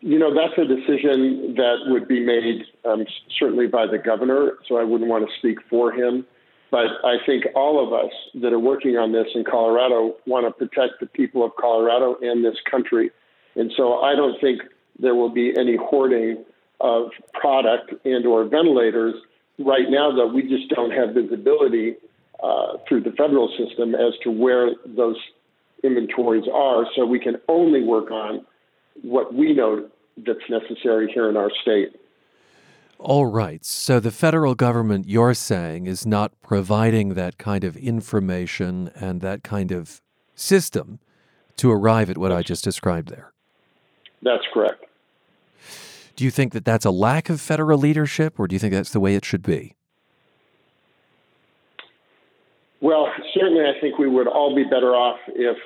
You 0.00 0.18
know, 0.18 0.34
that's 0.34 0.56
a 0.58 0.64
decision 0.64 1.54
that 1.56 1.76
would 1.86 2.08
be 2.08 2.20
made 2.20 2.64
um, 2.84 3.04
certainly 3.38 3.66
by 3.66 3.86
the 3.86 3.98
governor, 3.98 4.52
so 4.66 4.76
I 4.76 4.84
wouldn't 4.84 5.10
want 5.10 5.26
to 5.28 5.32
speak 5.38 5.58
for 5.68 5.92
him. 5.92 6.26
But 6.70 6.86
I 7.04 7.16
think 7.24 7.44
all 7.54 7.86
of 7.86 7.92
us 7.92 8.12
that 8.40 8.52
are 8.52 8.58
working 8.58 8.96
on 8.96 9.12
this 9.12 9.28
in 9.34 9.44
Colorado 9.44 10.16
want 10.26 10.46
to 10.46 10.50
protect 10.50 11.00
the 11.00 11.06
people 11.06 11.44
of 11.44 11.52
Colorado 11.60 12.16
and 12.22 12.44
this 12.44 12.56
country. 12.70 13.10
And 13.54 13.72
so 13.76 14.00
I 14.00 14.14
don't 14.14 14.40
think 14.40 14.62
there 14.98 15.14
will 15.14 15.30
be 15.30 15.52
any 15.56 15.76
hoarding 15.76 16.44
of 16.80 17.10
product 17.32 17.92
and 18.04 18.26
or 18.26 18.44
ventilators. 18.44 19.14
Right 19.58 19.88
now, 19.88 20.14
though, 20.14 20.26
we 20.26 20.42
just 20.42 20.68
don't 20.68 20.90
have 20.90 21.14
visibility 21.14 21.96
uh, 22.42 22.78
through 22.88 23.02
the 23.02 23.12
federal 23.12 23.48
system 23.56 23.94
as 23.94 24.12
to 24.22 24.30
where 24.30 24.70
those 24.84 25.16
inventories 25.82 26.44
are. 26.52 26.86
So 26.96 27.06
we 27.06 27.20
can 27.20 27.36
only 27.48 27.82
work 27.82 28.10
on 28.10 28.44
what 29.02 29.34
we 29.34 29.52
know 29.52 29.88
that's 30.16 30.48
necessary 30.48 31.10
here 31.12 31.28
in 31.28 31.36
our 31.36 31.50
state. 31.62 31.96
All 32.98 33.26
right. 33.26 33.64
So 33.64 34.00
the 34.00 34.10
federal 34.10 34.54
government, 34.54 35.08
you're 35.08 35.34
saying, 35.34 35.86
is 35.86 36.06
not 36.06 36.32
providing 36.42 37.14
that 37.14 37.38
kind 37.38 37.64
of 37.64 37.76
information 37.76 38.90
and 38.94 39.20
that 39.20 39.42
kind 39.42 39.72
of 39.72 40.00
system 40.34 41.00
to 41.56 41.70
arrive 41.70 42.10
at 42.10 42.18
what 42.18 42.32
I 42.32 42.42
just 42.42 42.64
described 42.64 43.08
there. 43.08 43.32
That's 44.22 44.44
correct. 44.52 44.83
Do 46.16 46.24
you 46.24 46.30
think 46.30 46.52
that 46.52 46.64
that's 46.64 46.84
a 46.84 46.90
lack 46.90 47.28
of 47.28 47.40
federal 47.40 47.78
leadership, 47.78 48.38
or 48.38 48.46
do 48.46 48.54
you 48.54 48.58
think 48.58 48.72
that's 48.72 48.90
the 48.90 49.00
way 49.00 49.14
it 49.14 49.24
should 49.24 49.42
be? 49.42 49.74
Well, 52.80 53.10
certainly, 53.32 53.64
I 53.64 53.80
think 53.80 53.98
we 53.98 54.08
would 54.08 54.26
all 54.26 54.54
be 54.54 54.64
better 54.64 54.94
off 54.94 55.18
if 55.28 55.56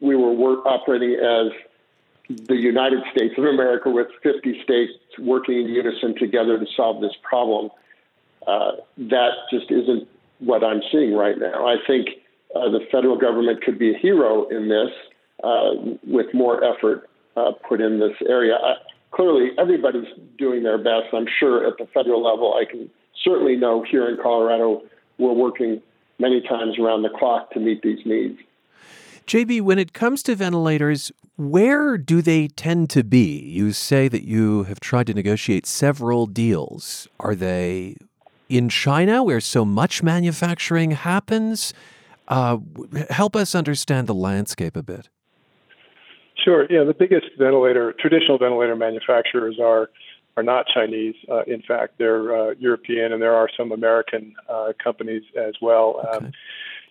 we 0.00 0.14
were 0.14 0.56
operating 0.66 1.14
as 1.14 1.52
the 2.46 2.54
United 2.54 3.00
States 3.10 3.34
of 3.36 3.44
America 3.44 3.90
with 3.90 4.08
50 4.22 4.62
states 4.62 4.92
working 5.18 5.60
in 5.60 5.68
unison 5.68 6.14
together 6.16 6.58
to 6.58 6.66
solve 6.76 7.00
this 7.00 7.14
problem. 7.22 7.70
Uh, 8.46 8.72
that 8.96 9.30
just 9.50 9.70
isn't 9.70 10.06
what 10.38 10.62
I'm 10.62 10.80
seeing 10.92 11.14
right 11.14 11.36
now. 11.38 11.66
I 11.66 11.76
think 11.86 12.08
uh, 12.54 12.68
the 12.70 12.80
federal 12.92 13.18
government 13.18 13.62
could 13.62 13.78
be 13.78 13.94
a 13.94 13.98
hero 13.98 14.46
in 14.48 14.68
this 14.68 14.90
uh, 15.42 15.70
with 16.06 16.32
more 16.32 16.62
effort 16.62 17.08
uh, 17.36 17.52
put 17.68 17.80
in 17.80 17.98
this 17.98 18.16
area. 18.28 18.54
I, 18.54 18.74
clearly, 19.18 19.50
everybody's 19.58 20.06
doing 20.38 20.62
their 20.62 20.78
best. 20.78 21.12
I'm 21.12 21.26
sure 21.40 21.66
at 21.66 21.76
the 21.76 21.86
federal 21.92 22.22
level, 22.22 22.54
I 22.54 22.70
can 22.70 22.88
certainly 23.24 23.56
know 23.56 23.82
here 23.82 24.08
in 24.08 24.16
Colorado, 24.22 24.82
we're 25.18 25.32
working 25.32 25.82
many 26.20 26.40
times 26.40 26.78
around 26.78 27.02
the 27.02 27.08
clock 27.08 27.50
to 27.52 27.60
meet 27.60 27.82
these 27.82 27.98
needs. 28.06 28.38
JB, 29.26 29.60
when 29.62 29.78
it 29.78 29.92
comes 29.92 30.22
to 30.22 30.36
ventilators, 30.36 31.10
where 31.36 31.98
do 31.98 32.22
they 32.22 32.46
tend 32.48 32.90
to 32.90 33.02
be? 33.02 33.40
You 33.40 33.72
say 33.72 34.06
that 34.06 34.22
you 34.22 34.62
have 34.64 34.78
tried 34.78 35.08
to 35.08 35.14
negotiate 35.14 35.66
several 35.66 36.26
deals. 36.26 37.08
Are 37.18 37.34
they 37.34 37.96
in 38.48 38.68
China, 38.68 39.24
where 39.24 39.40
so 39.40 39.64
much 39.64 40.02
manufacturing 40.02 40.92
happens? 40.92 41.74
Uh, 42.28 42.58
help 43.10 43.34
us 43.34 43.54
understand 43.54 44.06
the 44.06 44.14
landscape 44.14 44.76
a 44.76 44.82
bit. 44.82 45.08
Sure. 46.48 46.66
Yeah, 46.70 46.84
the 46.84 46.94
biggest 46.94 47.26
ventilator, 47.36 47.92
traditional 48.00 48.38
ventilator 48.38 48.74
manufacturers 48.74 49.58
are 49.62 49.90
are 50.38 50.42
not 50.42 50.64
Chinese. 50.72 51.14
Uh, 51.30 51.42
in 51.42 51.60
fact, 51.60 51.98
they're 51.98 52.34
uh, 52.34 52.54
European, 52.58 53.12
and 53.12 53.20
there 53.20 53.34
are 53.34 53.50
some 53.54 53.70
American 53.70 54.34
uh, 54.48 54.72
companies 54.82 55.24
as 55.36 55.56
well. 55.60 56.08
Um, 56.10 56.32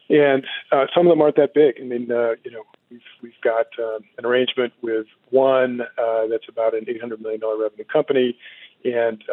and 0.09 0.45
uh, 0.71 0.85
some 0.93 1.07
of 1.07 1.11
them 1.11 1.21
aren't 1.21 1.37
that 1.37 1.55
big. 1.55 1.75
I 1.81 1.85
mean, 1.85 2.11
uh, 2.11 2.35
you 2.43 2.51
know, 2.51 2.65
we've 2.91 3.01
we've 3.23 3.41
got 3.43 3.65
um, 3.79 4.01
an 4.19 4.27
arrangement 4.27 4.73
with 4.83 5.07
one 5.31 5.81
uh, 5.81 6.27
that's 6.29 6.47
about 6.47 6.75
an 6.75 6.85
800 6.87 7.19
million 7.19 7.39
dollar 7.39 7.59
revenue 7.59 7.85
company, 7.85 8.37
and 8.85 9.23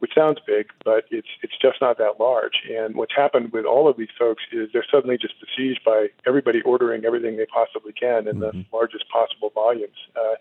which 0.00 0.12
sounds 0.14 0.38
big, 0.46 0.66
but 0.84 1.04
it's 1.10 1.28
it's 1.42 1.56
just 1.60 1.80
not 1.80 1.98
that 1.98 2.20
large. 2.20 2.62
And 2.70 2.96
what's 2.96 3.14
happened 3.16 3.52
with 3.52 3.64
all 3.64 3.88
of 3.88 3.96
these 3.96 4.12
folks 4.18 4.42
is 4.52 4.68
they're 4.72 4.84
suddenly 4.90 5.16
just 5.16 5.34
besieged 5.40 5.80
by 5.84 6.08
everybody 6.26 6.60
ordering 6.62 7.04
everything 7.04 7.36
they 7.36 7.46
possibly 7.46 7.92
can 7.92 8.28
in 8.28 8.36
mm-hmm. 8.36 8.58
the 8.58 8.66
largest 8.72 9.08
possible 9.08 9.50
volumes. 9.54 9.96
Uh, 10.14 10.36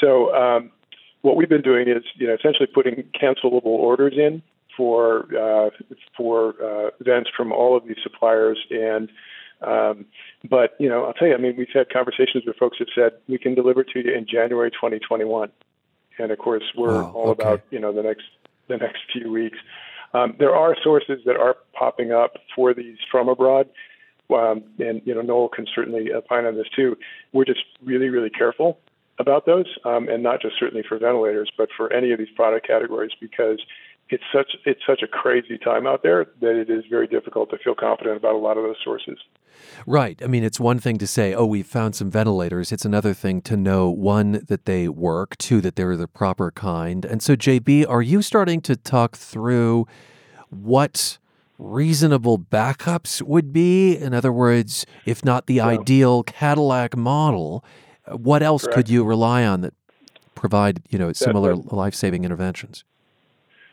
so 0.00 0.34
um, 0.34 0.70
what 1.20 1.36
we've 1.36 1.48
been 1.48 1.62
doing 1.62 1.88
is, 1.88 2.02
you 2.16 2.26
know, 2.26 2.34
essentially 2.34 2.66
putting 2.66 3.04
cancelable 3.20 3.66
orders 3.66 4.14
in 4.16 4.42
for 4.76 5.26
uh, 5.36 5.70
for 6.16 6.54
uh, 6.62 6.90
events 7.00 7.30
from 7.36 7.52
all 7.52 7.76
of 7.76 7.86
these 7.86 7.98
suppliers 8.02 8.58
and. 8.70 9.10
Um, 9.64 10.06
but 10.50 10.74
you 10.80 10.88
know, 10.88 11.04
I'll 11.04 11.12
tell 11.12 11.28
you. 11.28 11.34
I 11.34 11.36
mean, 11.36 11.54
we've 11.56 11.68
had 11.72 11.88
conversations 11.88 12.42
with 12.44 12.56
folks 12.56 12.78
that 12.80 12.88
said 12.96 13.12
we 13.28 13.38
can 13.38 13.54
deliver 13.54 13.84
to 13.84 14.00
you 14.00 14.12
in 14.12 14.26
January 14.26 14.72
2021, 14.72 15.52
and 16.18 16.32
of 16.32 16.38
course, 16.38 16.64
we're 16.76 17.00
wow, 17.00 17.12
all 17.14 17.28
okay. 17.28 17.42
about 17.42 17.62
you 17.70 17.78
know 17.78 17.92
the 17.92 18.02
next 18.02 18.24
the 18.68 18.76
next 18.76 19.00
few 19.12 19.30
weeks. 19.30 19.58
Um, 20.14 20.34
there 20.38 20.54
are 20.54 20.76
sources 20.82 21.20
that 21.24 21.36
are 21.36 21.56
popping 21.72 22.12
up 22.12 22.36
for 22.54 22.74
these 22.74 22.98
from 23.10 23.28
abroad, 23.28 23.68
um, 24.30 24.62
and 24.78 25.00
you 25.04 25.14
know 25.14 25.22
Noel 25.22 25.48
can 25.48 25.66
certainly 25.74 26.12
opine 26.12 26.44
on 26.44 26.54
this 26.54 26.68
too. 26.74 26.96
We're 27.32 27.44
just 27.44 27.64
really, 27.82 28.08
really 28.08 28.30
careful 28.30 28.78
about 29.18 29.46
those, 29.46 29.66
um, 29.84 30.08
and 30.08 30.22
not 30.22 30.40
just 30.42 30.58
certainly 30.58 30.84
for 30.86 30.98
ventilators, 30.98 31.50
but 31.56 31.68
for 31.76 31.92
any 31.92 32.12
of 32.12 32.18
these 32.18 32.30
product 32.34 32.66
categories 32.66 33.12
because 33.20 33.60
it's 34.12 34.22
such 34.30 34.52
it's 34.66 34.82
such 34.86 35.02
a 35.02 35.06
crazy 35.06 35.56
time 35.56 35.86
out 35.86 36.02
there 36.02 36.26
that 36.42 36.54
it 36.54 36.68
is 36.68 36.84
very 36.90 37.06
difficult 37.06 37.48
to 37.50 37.56
feel 37.56 37.74
confident 37.74 38.18
about 38.18 38.34
a 38.34 38.38
lot 38.38 38.58
of 38.58 38.62
those 38.62 38.76
sources. 38.84 39.18
Right. 39.86 40.20
I 40.22 40.26
mean, 40.26 40.44
it's 40.44 40.60
one 40.60 40.78
thing 40.78 40.98
to 40.98 41.06
say, 41.06 41.32
"Oh, 41.34 41.46
we've 41.46 41.66
found 41.66 41.94
some 41.96 42.10
ventilators." 42.10 42.72
It's 42.72 42.84
another 42.84 43.14
thing 43.14 43.40
to 43.42 43.56
know 43.56 43.88
one 43.88 44.44
that 44.48 44.66
they 44.66 44.86
work, 44.86 45.38
two 45.38 45.62
that 45.62 45.76
they're 45.76 45.96
the 45.96 46.06
proper 46.06 46.50
kind. 46.50 47.06
And 47.06 47.22
so, 47.22 47.34
JB, 47.34 47.86
are 47.88 48.02
you 48.02 48.20
starting 48.20 48.60
to 48.62 48.76
talk 48.76 49.16
through 49.16 49.86
what 50.50 51.16
reasonable 51.58 52.38
backups 52.38 53.22
would 53.22 53.50
be? 53.50 53.96
In 53.96 54.12
other 54.12 54.32
words, 54.32 54.84
if 55.06 55.24
not 55.24 55.46
the 55.46 55.54
yeah. 55.54 55.68
ideal 55.68 56.22
Cadillac 56.22 56.98
model, 56.98 57.64
what 58.10 58.42
else 58.42 58.64
Correct. 58.64 58.76
could 58.76 58.88
you 58.90 59.04
rely 59.04 59.46
on 59.46 59.62
that 59.62 59.72
provide, 60.34 60.82
you 60.90 60.98
know, 60.98 61.12
similar 61.14 61.56
life-saving 61.56 62.24
interventions? 62.24 62.84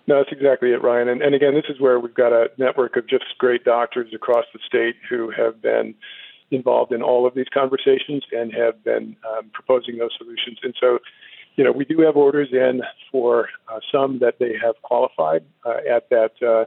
No, 0.09 0.17
that's 0.17 0.31
exactly 0.31 0.71
it, 0.71 0.81
Ryan. 0.81 1.07
And, 1.07 1.21
and 1.21 1.35
again, 1.35 1.53
this 1.53 1.69
is 1.69 1.79
where 1.79 1.99
we've 1.99 2.15
got 2.15 2.33
a 2.33 2.49
network 2.57 2.97
of 2.97 3.07
just 3.07 3.25
great 3.37 3.63
doctors 3.63 4.11
across 4.11 4.45
the 4.51 4.59
state 4.65 4.95
who 5.07 5.29
have 5.29 5.61
been 5.61 5.93
involved 6.49 6.91
in 6.91 7.03
all 7.03 7.27
of 7.27 7.35
these 7.35 7.45
conversations 7.53 8.23
and 8.31 8.51
have 8.51 8.83
been 8.83 9.15
um, 9.29 9.51
proposing 9.53 9.99
those 9.99 10.09
solutions. 10.17 10.57
And 10.63 10.73
so, 10.81 10.97
you 11.57 11.63
know, 11.63 11.71
we 11.71 11.85
do 11.85 12.01
have 12.01 12.17
orders 12.17 12.49
in 12.51 12.81
for 13.11 13.49
uh, 13.71 13.81
some 13.91 14.17
that 14.17 14.39
they 14.39 14.53
have 14.59 14.81
qualified 14.81 15.43
uh, 15.63 15.77
at 15.87 16.09
that 16.09 16.31
uh, 16.41 16.65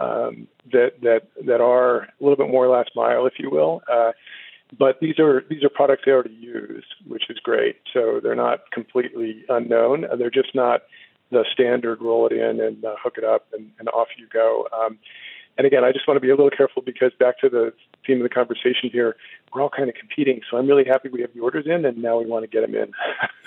um, 0.00 0.46
that 0.70 0.92
that 1.02 1.22
that 1.44 1.60
are 1.60 2.02
a 2.02 2.08
little 2.20 2.36
bit 2.36 2.48
more 2.48 2.68
last 2.68 2.90
mile, 2.94 3.26
if 3.26 3.32
you 3.40 3.50
will. 3.50 3.82
Uh, 3.92 4.12
but 4.78 5.00
these 5.00 5.18
are 5.18 5.42
these 5.50 5.64
are 5.64 5.70
products 5.70 6.02
they 6.06 6.12
already 6.12 6.34
use, 6.34 6.84
which 7.08 7.24
is 7.30 7.38
great. 7.40 7.80
So 7.92 8.20
they're 8.22 8.36
not 8.36 8.70
completely 8.70 9.42
unknown. 9.48 10.04
They're 10.18 10.30
just 10.30 10.54
not 10.54 10.82
the 11.30 11.44
standard, 11.52 12.00
roll 12.00 12.26
it 12.26 12.32
in 12.32 12.60
and 12.60 12.84
uh, 12.84 12.94
hook 13.02 13.14
it 13.18 13.24
up, 13.24 13.46
and, 13.52 13.70
and 13.78 13.88
off 13.88 14.08
you 14.16 14.26
go. 14.32 14.68
Um, 14.72 14.98
and 15.58 15.66
again, 15.66 15.84
I 15.84 15.92
just 15.92 16.06
want 16.06 16.16
to 16.16 16.20
be 16.20 16.28
a 16.28 16.34
little 16.34 16.50
careful 16.50 16.82
because 16.82 17.12
back 17.18 17.38
to 17.38 17.48
the 17.48 17.72
theme 18.06 18.18
of 18.18 18.24
the 18.24 18.28
conversation 18.28 18.90
here, 18.92 19.16
we're 19.54 19.62
all 19.62 19.70
kind 19.70 19.88
of 19.88 19.94
competing. 19.94 20.42
So 20.50 20.58
I'm 20.58 20.66
really 20.66 20.84
happy 20.84 21.08
we 21.08 21.22
have 21.22 21.32
the 21.34 21.40
orders 21.40 21.64
in, 21.66 21.86
and 21.86 21.96
now 21.98 22.18
we 22.18 22.26
want 22.26 22.42
to 22.42 22.46
get 22.46 22.60
them 22.60 22.74
in. 22.74 22.92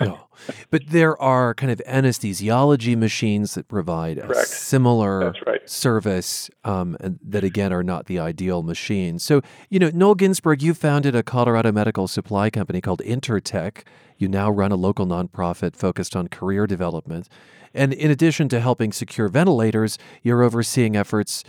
oh. 0.08 0.26
But 0.70 0.88
there 0.88 1.20
are 1.22 1.54
kind 1.54 1.70
of 1.70 1.80
anesthesiology 1.86 2.96
machines 2.96 3.54
that 3.54 3.68
provide 3.68 4.18
a 4.18 4.44
similar 4.44 5.34
right. 5.46 5.70
service 5.70 6.50
um, 6.64 6.96
that, 7.00 7.44
again, 7.44 7.72
are 7.72 7.84
not 7.84 8.06
the 8.06 8.18
ideal 8.18 8.64
machines. 8.64 9.22
So, 9.22 9.40
you 9.68 9.78
know, 9.78 9.90
Noel 9.94 10.16
Ginsburg, 10.16 10.62
you 10.62 10.74
founded 10.74 11.14
a 11.14 11.22
Colorado 11.22 11.70
medical 11.70 12.08
supply 12.08 12.50
company 12.50 12.80
called 12.80 13.02
Intertech. 13.04 13.84
You 14.18 14.26
now 14.26 14.50
run 14.50 14.72
a 14.72 14.76
local 14.76 15.06
nonprofit 15.06 15.76
focused 15.76 16.16
on 16.16 16.26
career 16.26 16.66
development. 16.66 17.28
And 17.74 17.92
in 17.92 18.10
addition 18.10 18.48
to 18.50 18.60
helping 18.60 18.92
secure 18.92 19.28
ventilators, 19.28 19.98
you're 20.22 20.42
overseeing 20.42 20.96
efforts 20.96 21.44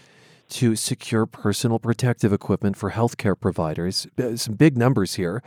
to 0.50 0.76
secure 0.76 1.26
personal 1.26 1.80
protective 1.80 2.34
equipment 2.34 2.78
for 2.78 2.92
healthcare 2.92 3.40
providers. 3.40 4.08
Some 4.36 4.56
big 4.56 4.78
numbers 4.78 5.16
here. 5.16 5.42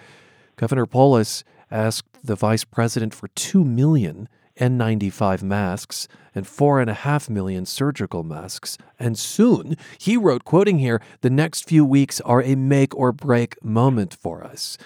Governor 0.56 0.86
Polis 0.86 1.44
asked 1.70 2.18
the 2.24 2.36
vice 2.36 2.64
president 2.64 3.14
for 3.14 3.28
2 3.28 3.64
million 3.64 4.28
N95 4.58 5.42
masks 5.42 6.08
and 6.34 6.46
4.5 6.46 7.28
million 7.28 7.66
surgical 7.66 8.22
masks. 8.22 8.78
And 8.98 9.18
soon, 9.18 9.76
he 9.98 10.16
wrote, 10.16 10.44
quoting 10.44 10.78
here, 10.78 11.02
the 11.20 11.30
next 11.30 11.68
few 11.68 11.84
weeks 11.84 12.20
are 12.22 12.42
a 12.42 12.54
make 12.54 12.94
or 12.94 13.12
break 13.12 13.62
moment 13.64 14.14
for 14.14 14.44
us. 14.44 14.78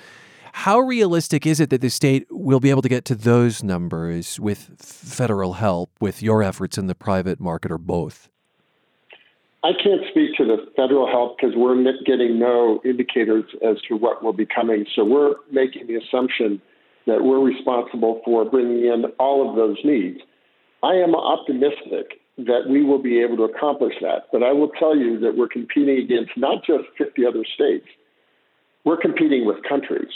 How 0.63 0.81
realistic 0.81 1.47
is 1.47 1.61
it 1.61 1.71
that 1.71 1.83
the 1.83 1.89
state 1.89 2.27
will 2.33 2.59
be 2.59 2.69
able 2.69 2.83
to 2.83 2.89
get 2.89 3.05
to 3.05 3.15
those 3.15 3.63
numbers 3.63 4.41
with 4.41 4.75
federal 4.77 5.53
help, 5.53 5.91
with 6.01 6.21
your 6.21 6.43
efforts 6.43 6.77
in 6.77 6.89
the 6.89 6.97
private 6.97 7.39
market, 7.39 7.71
or 7.71 7.79
both? 7.79 8.29
I 9.63 9.71
can't 9.73 10.01
speak 10.11 10.35
to 10.37 10.45
the 10.45 10.67
federal 10.75 11.09
help 11.09 11.39
because 11.39 11.55
we're 11.55 11.81
getting 12.05 12.41
no 12.41 12.81
indicators 12.85 13.45
as 13.65 13.77
to 13.87 13.95
what 13.95 14.25
will 14.25 14.33
be 14.33 14.47
coming. 14.47 14.85
So 14.97 15.05
we're 15.05 15.37
making 15.53 15.87
the 15.87 15.95
assumption 15.95 16.61
that 17.07 17.23
we're 17.23 17.39
responsible 17.39 18.21
for 18.25 18.45
bringing 18.45 18.85
in 18.85 19.05
all 19.21 19.49
of 19.49 19.55
those 19.55 19.77
needs. 19.85 20.19
I 20.83 20.95
am 20.95 21.15
optimistic 21.15 22.19
that 22.37 22.63
we 22.69 22.83
will 22.83 23.01
be 23.01 23.23
able 23.23 23.37
to 23.37 23.45
accomplish 23.45 23.95
that, 24.01 24.27
but 24.33 24.43
I 24.43 24.51
will 24.51 24.71
tell 24.71 24.97
you 24.97 25.21
that 25.21 25.37
we're 25.37 25.47
competing 25.47 25.99
against 25.99 26.33
not 26.37 26.65
just 26.65 26.87
50 26.99 27.25
other 27.25 27.45
states, 27.55 27.87
we're 28.83 28.97
competing 28.97 29.47
with 29.47 29.63
countries. 29.63 30.11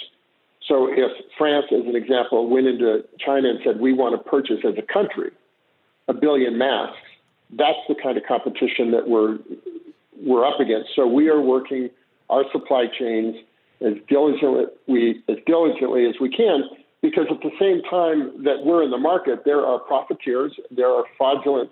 So 0.69 0.89
if 0.91 1.11
France, 1.37 1.67
as 1.73 1.87
an 1.87 1.97
example, 1.97 2.49
went 2.49 2.67
into 2.67 3.05
China 3.19 3.51
and 3.51 3.59
said, 3.65 3.81
we 3.81 3.93
want 3.93 4.15
to 4.17 4.31
purchase 4.31 4.59
as 4.65 4.75
a 4.79 4.93
country 4.93 5.31
a 6.09 6.15
billion 6.15 6.59
masks, 6.59 6.97
that's 7.51 7.79
the 7.89 7.95
kind 7.95 8.17
of 8.17 8.25
competition 8.27 8.91
that 8.93 9.09
we're, 9.09 9.39
we're 10.21 10.47
up 10.47 10.61
against. 10.61 10.91
So 10.95 11.07
we 11.07 11.29
are 11.29 11.41
working 11.41 11.91
our 12.31 12.45
supply 12.53 12.87
chains 12.87 13.37
as 13.81 13.95
diligently, 14.09 14.65
we, 14.87 15.23
as 15.29 15.37
diligently 15.47 16.07
as 16.07 16.15
we 16.21 16.29
can 16.35 16.65
because 17.03 17.27
at 17.31 17.41
the 17.41 17.51
same 17.59 17.83
time 17.91 18.45
that 18.45 18.65
we're 18.65 18.85
in 18.85 18.91
the 18.91 18.99
market, 18.99 19.45
there 19.45 19.67
are 19.67 19.81
profiteers, 19.81 20.53
there 20.71 20.89
are 20.89 21.05
fraudulent 21.19 21.69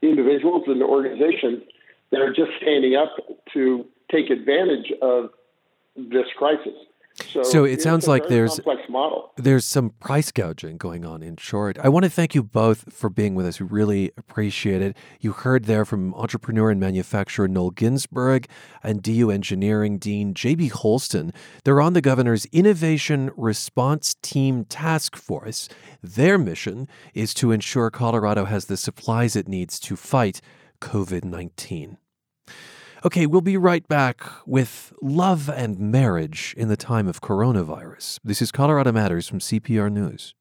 individuals 0.00 0.64
and 0.66 0.82
organizations 0.82 1.62
that 2.10 2.20
are 2.20 2.32
just 2.32 2.50
standing 2.60 2.96
up 2.96 3.14
to 3.52 3.84
take 4.10 4.30
advantage 4.30 4.90
of 5.02 5.30
this 5.96 6.26
crisis. 6.36 6.72
So, 7.32 7.42
So 7.42 7.64
it 7.64 7.82
sounds 7.82 8.06
like 8.06 8.28
there's-. 8.28 8.60
There's 9.36 9.64
some 9.64 9.90
price 9.90 10.32
gouging 10.32 10.78
going 10.78 11.04
on 11.04 11.22
in 11.22 11.36
short. 11.36 11.78
I 11.78 11.88
want 11.88 12.04
to 12.04 12.10
thank 12.10 12.34
you 12.34 12.42
both 12.42 12.92
for 12.92 13.08
being 13.08 13.34
with 13.34 13.46
us. 13.46 13.60
We 13.60 13.66
really 13.66 14.10
appreciate 14.16 14.82
it. 14.82 14.96
You 15.20 15.32
heard 15.32 15.66
there 15.66 15.84
from 15.84 16.14
entrepreneur 16.14 16.70
and 16.70 16.80
manufacturer 16.80 17.46
Noel 17.46 17.70
Ginsburg 17.70 18.46
and 18.82 19.02
DU 19.02 19.30
Engineering 19.30 19.98
Dean 19.98 20.34
JB 20.34 20.70
Holston. 20.72 21.32
They're 21.64 21.80
on 21.80 21.92
the 21.92 22.00
governor's 22.00 22.46
Innovation 22.46 23.30
Response 23.36 24.16
Team 24.22 24.64
Task 24.64 25.16
Force. 25.16 25.68
Their 26.02 26.38
mission 26.38 26.88
is 27.14 27.34
to 27.34 27.52
ensure 27.52 27.90
Colorado 27.90 28.44
has 28.44 28.66
the 28.66 28.76
supplies 28.76 29.36
it 29.36 29.48
needs 29.48 29.78
to 29.80 29.96
fight 29.96 30.40
COVID 30.80 31.24
19. 31.24 31.98
Okay, 33.04 33.26
we'll 33.26 33.42
be 33.42 33.56
right 33.56 33.86
back 33.86 34.24
with 34.44 34.92
love 35.00 35.48
and 35.48 35.78
marriage 35.78 36.52
in 36.58 36.66
the 36.66 36.76
time 36.76 37.06
of 37.06 37.20
coronavirus. 37.20 38.18
This 38.24 38.42
is 38.42 38.50
Colorado 38.50 38.90
Matters 38.90 39.28
from 39.28 39.38
CPR 39.38 39.88
News. 39.92 40.34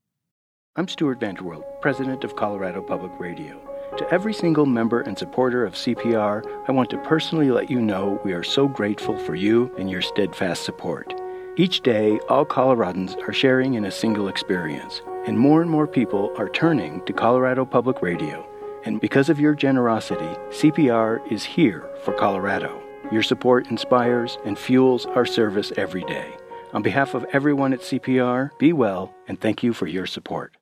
I'm 0.75 0.87
Stewart 0.87 1.19
Vanderwilt, 1.19 1.63
President 1.81 2.23
of 2.23 2.35
Colorado 2.35 2.81
Public 2.81 3.11
Radio. 3.19 3.61
To 3.97 4.11
every 4.11 4.33
single 4.33 4.65
member 4.65 5.01
and 5.01 5.15
supporter 5.15 5.65
of 5.65 5.73
CPR, 5.73 6.43
I 6.67 6.71
want 6.71 6.89
to 6.89 6.97
personally 7.03 7.51
let 7.51 7.69
you 7.69 7.79
know 7.79 8.19
we 8.25 8.33
are 8.33 8.43
so 8.43 8.67
grateful 8.67 9.19
for 9.19 9.35
you 9.35 9.71
and 9.77 9.87
your 9.87 10.01
steadfast 10.01 10.63
support. 10.63 11.13
Each 11.57 11.81
day, 11.81 12.17
all 12.27 12.45
Coloradans 12.45 13.15
are 13.27 13.33
sharing 13.33 13.75
in 13.75 13.85
a 13.85 13.91
single 13.91 14.29
experience, 14.29 15.03
and 15.27 15.37
more 15.37 15.61
and 15.61 15.69
more 15.69 15.87
people 15.87 16.33
are 16.37 16.49
turning 16.49 17.05
to 17.05 17.13
Colorado 17.13 17.65
Public 17.65 18.01
Radio. 18.01 18.47
And 18.87 19.01
because 19.01 19.27
of 19.27 19.37
your 19.37 19.53
generosity, 19.53 20.33
CPR 20.49 21.19
is 21.29 21.43
here 21.43 21.89
for 22.05 22.13
Colorado. 22.13 22.81
Your 23.11 23.21
support 23.21 23.69
inspires 23.69 24.37
and 24.45 24.57
fuels 24.57 25.05
our 25.07 25.25
service 25.25 25.73
every 25.75 26.05
day. 26.05 26.31
On 26.71 26.81
behalf 26.81 27.13
of 27.13 27.25
everyone 27.33 27.73
at 27.73 27.81
CPR, 27.81 28.57
be 28.57 28.71
well 28.71 29.13
and 29.27 29.41
thank 29.41 29.61
you 29.61 29.73
for 29.73 29.87
your 29.87 30.05
support. 30.05 30.55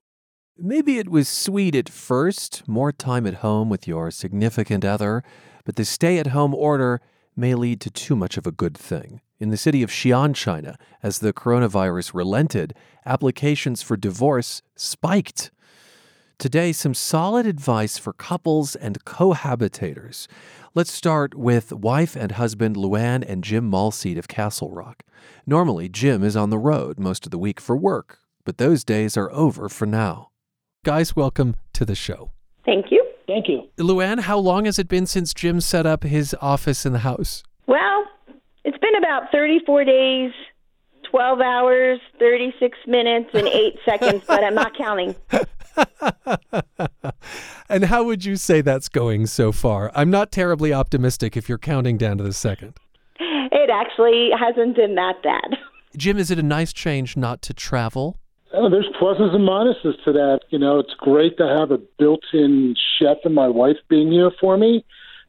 Maybe 0.57 0.97
it 0.97 1.07
was 1.07 1.29
sweet 1.29 1.75
at 1.75 1.87
first, 1.87 2.67
more 2.67 2.91
time 2.91 3.27
at 3.27 3.35
home 3.45 3.69
with 3.69 3.87
your 3.87 4.09
significant 4.09 4.83
other, 4.83 5.23
but 5.63 5.75
the 5.75 5.85
stay 5.85 6.17
at 6.17 6.27
home 6.27 6.55
order 6.55 7.01
may 7.35 7.53
lead 7.53 7.79
to 7.81 7.91
too 7.91 8.15
much 8.15 8.37
of 8.37 8.47
a 8.47 8.51
good 8.51 8.75
thing. 8.75 9.21
In 9.37 9.51
the 9.51 9.57
city 9.57 9.83
of 9.83 9.91
Xi'an, 9.91 10.33
China, 10.33 10.79
as 11.03 11.19
the 11.19 11.31
coronavirus 11.31 12.15
relented, 12.15 12.73
applications 13.05 13.83
for 13.83 13.95
divorce 13.95 14.63
spiked. 14.75 15.51
Today, 16.37 16.73
some 16.73 16.93
solid 16.93 17.45
advice 17.45 17.97
for 17.97 18.11
couples 18.11 18.75
and 18.75 19.03
cohabitators. 19.05 20.27
Let's 20.73 20.91
start 20.91 21.33
with 21.33 21.71
wife 21.71 22.17
and 22.17 22.33
husband 22.33 22.75
Luann 22.75 23.23
and 23.25 23.41
Jim 23.41 23.69
Malseed 23.69 24.17
of 24.17 24.27
Castle 24.27 24.69
Rock. 24.69 25.03
Normally, 25.47 25.87
Jim 25.87 26.23
is 26.25 26.35
on 26.35 26.49
the 26.49 26.57
road 26.57 26.99
most 26.99 27.25
of 27.25 27.31
the 27.31 27.37
week 27.37 27.61
for 27.61 27.77
work, 27.77 28.19
but 28.43 28.57
those 28.57 28.83
days 28.83 29.15
are 29.15 29.31
over 29.31 29.69
for 29.69 29.85
now. 29.85 30.29
Guys, 30.83 31.15
welcome 31.15 31.55
to 31.71 31.85
the 31.85 31.95
show. 31.95 32.31
Thank 32.65 32.91
you. 32.91 33.03
Thank 33.27 33.47
you. 33.47 33.69
Luann, 33.77 34.19
how 34.19 34.37
long 34.37 34.65
has 34.65 34.77
it 34.77 34.89
been 34.89 35.05
since 35.05 35.33
Jim 35.33 35.61
set 35.61 35.85
up 35.85 36.03
his 36.03 36.35
office 36.41 36.85
in 36.85 36.91
the 36.91 36.99
house? 36.99 37.43
Well, 37.65 38.05
it's 38.65 38.77
been 38.79 38.95
about 38.95 39.31
34 39.31 39.85
days, 39.85 40.31
12 41.09 41.39
hours, 41.39 41.99
36 42.19 42.77
minutes, 42.87 43.29
and 43.33 43.47
8 43.47 43.75
seconds, 43.85 44.23
but 44.27 44.43
I'm 44.43 44.53
not 44.53 44.77
counting. 44.77 45.15
and 47.69 47.85
how 47.85 48.03
would 48.03 48.25
you 48.25 48.35
say 48.35 48.61
that's 48.61 48.89
going 48.89 49.27
so 49.27 49.51
far? 49.51 49.91
I'm 49.95 50.09
not 50.09 50.31
terribly 50.31 50.73
optimistic 50.73 51.35
if 51.37 51.49
you're 51.49 51.57
counting 51.57 51.97
down 51.97 52.17
to 52.17 52.23
the 52.23 52.33
second. 52.33 52.77
It 53.19 53.69
actually 53.69 54.29
hasn't 54.37 54.75
been 54.75 54.95
that 54.95 55.21
bad. 55.23 55.57
Jim, 55.97 56.17
is 56.17 56.29
it 56.29 56.39
a 56.39 56.43
nice 56.43 56.73
change 56.73 57.15
not 57.15 57.41
to 57.43 57.53
travel? 57.53 58.17
Oh, 58.53 58.69
there's 58.69 58.89
pluses 59.01 59.33
and 59.33 59.47
minuses 59.47 60.01
to 60.05 60.13
that. 60.13 60.41
You 60.49 60.59
know, 60.59 60.79
it's 60.79 60.93
great 60.97 61.37
to 61.37 61.47
have 61.47 61.71
a 61.71 61.79
built-in 61.97 62.75
chef 62.99 63.17
and 63.23 63.33
my 63.33 63.47
wife 63.47 63.77
being 63.89 64.11
here 64.11 64.31
for 64.39 64.57
me. 64.57 64.85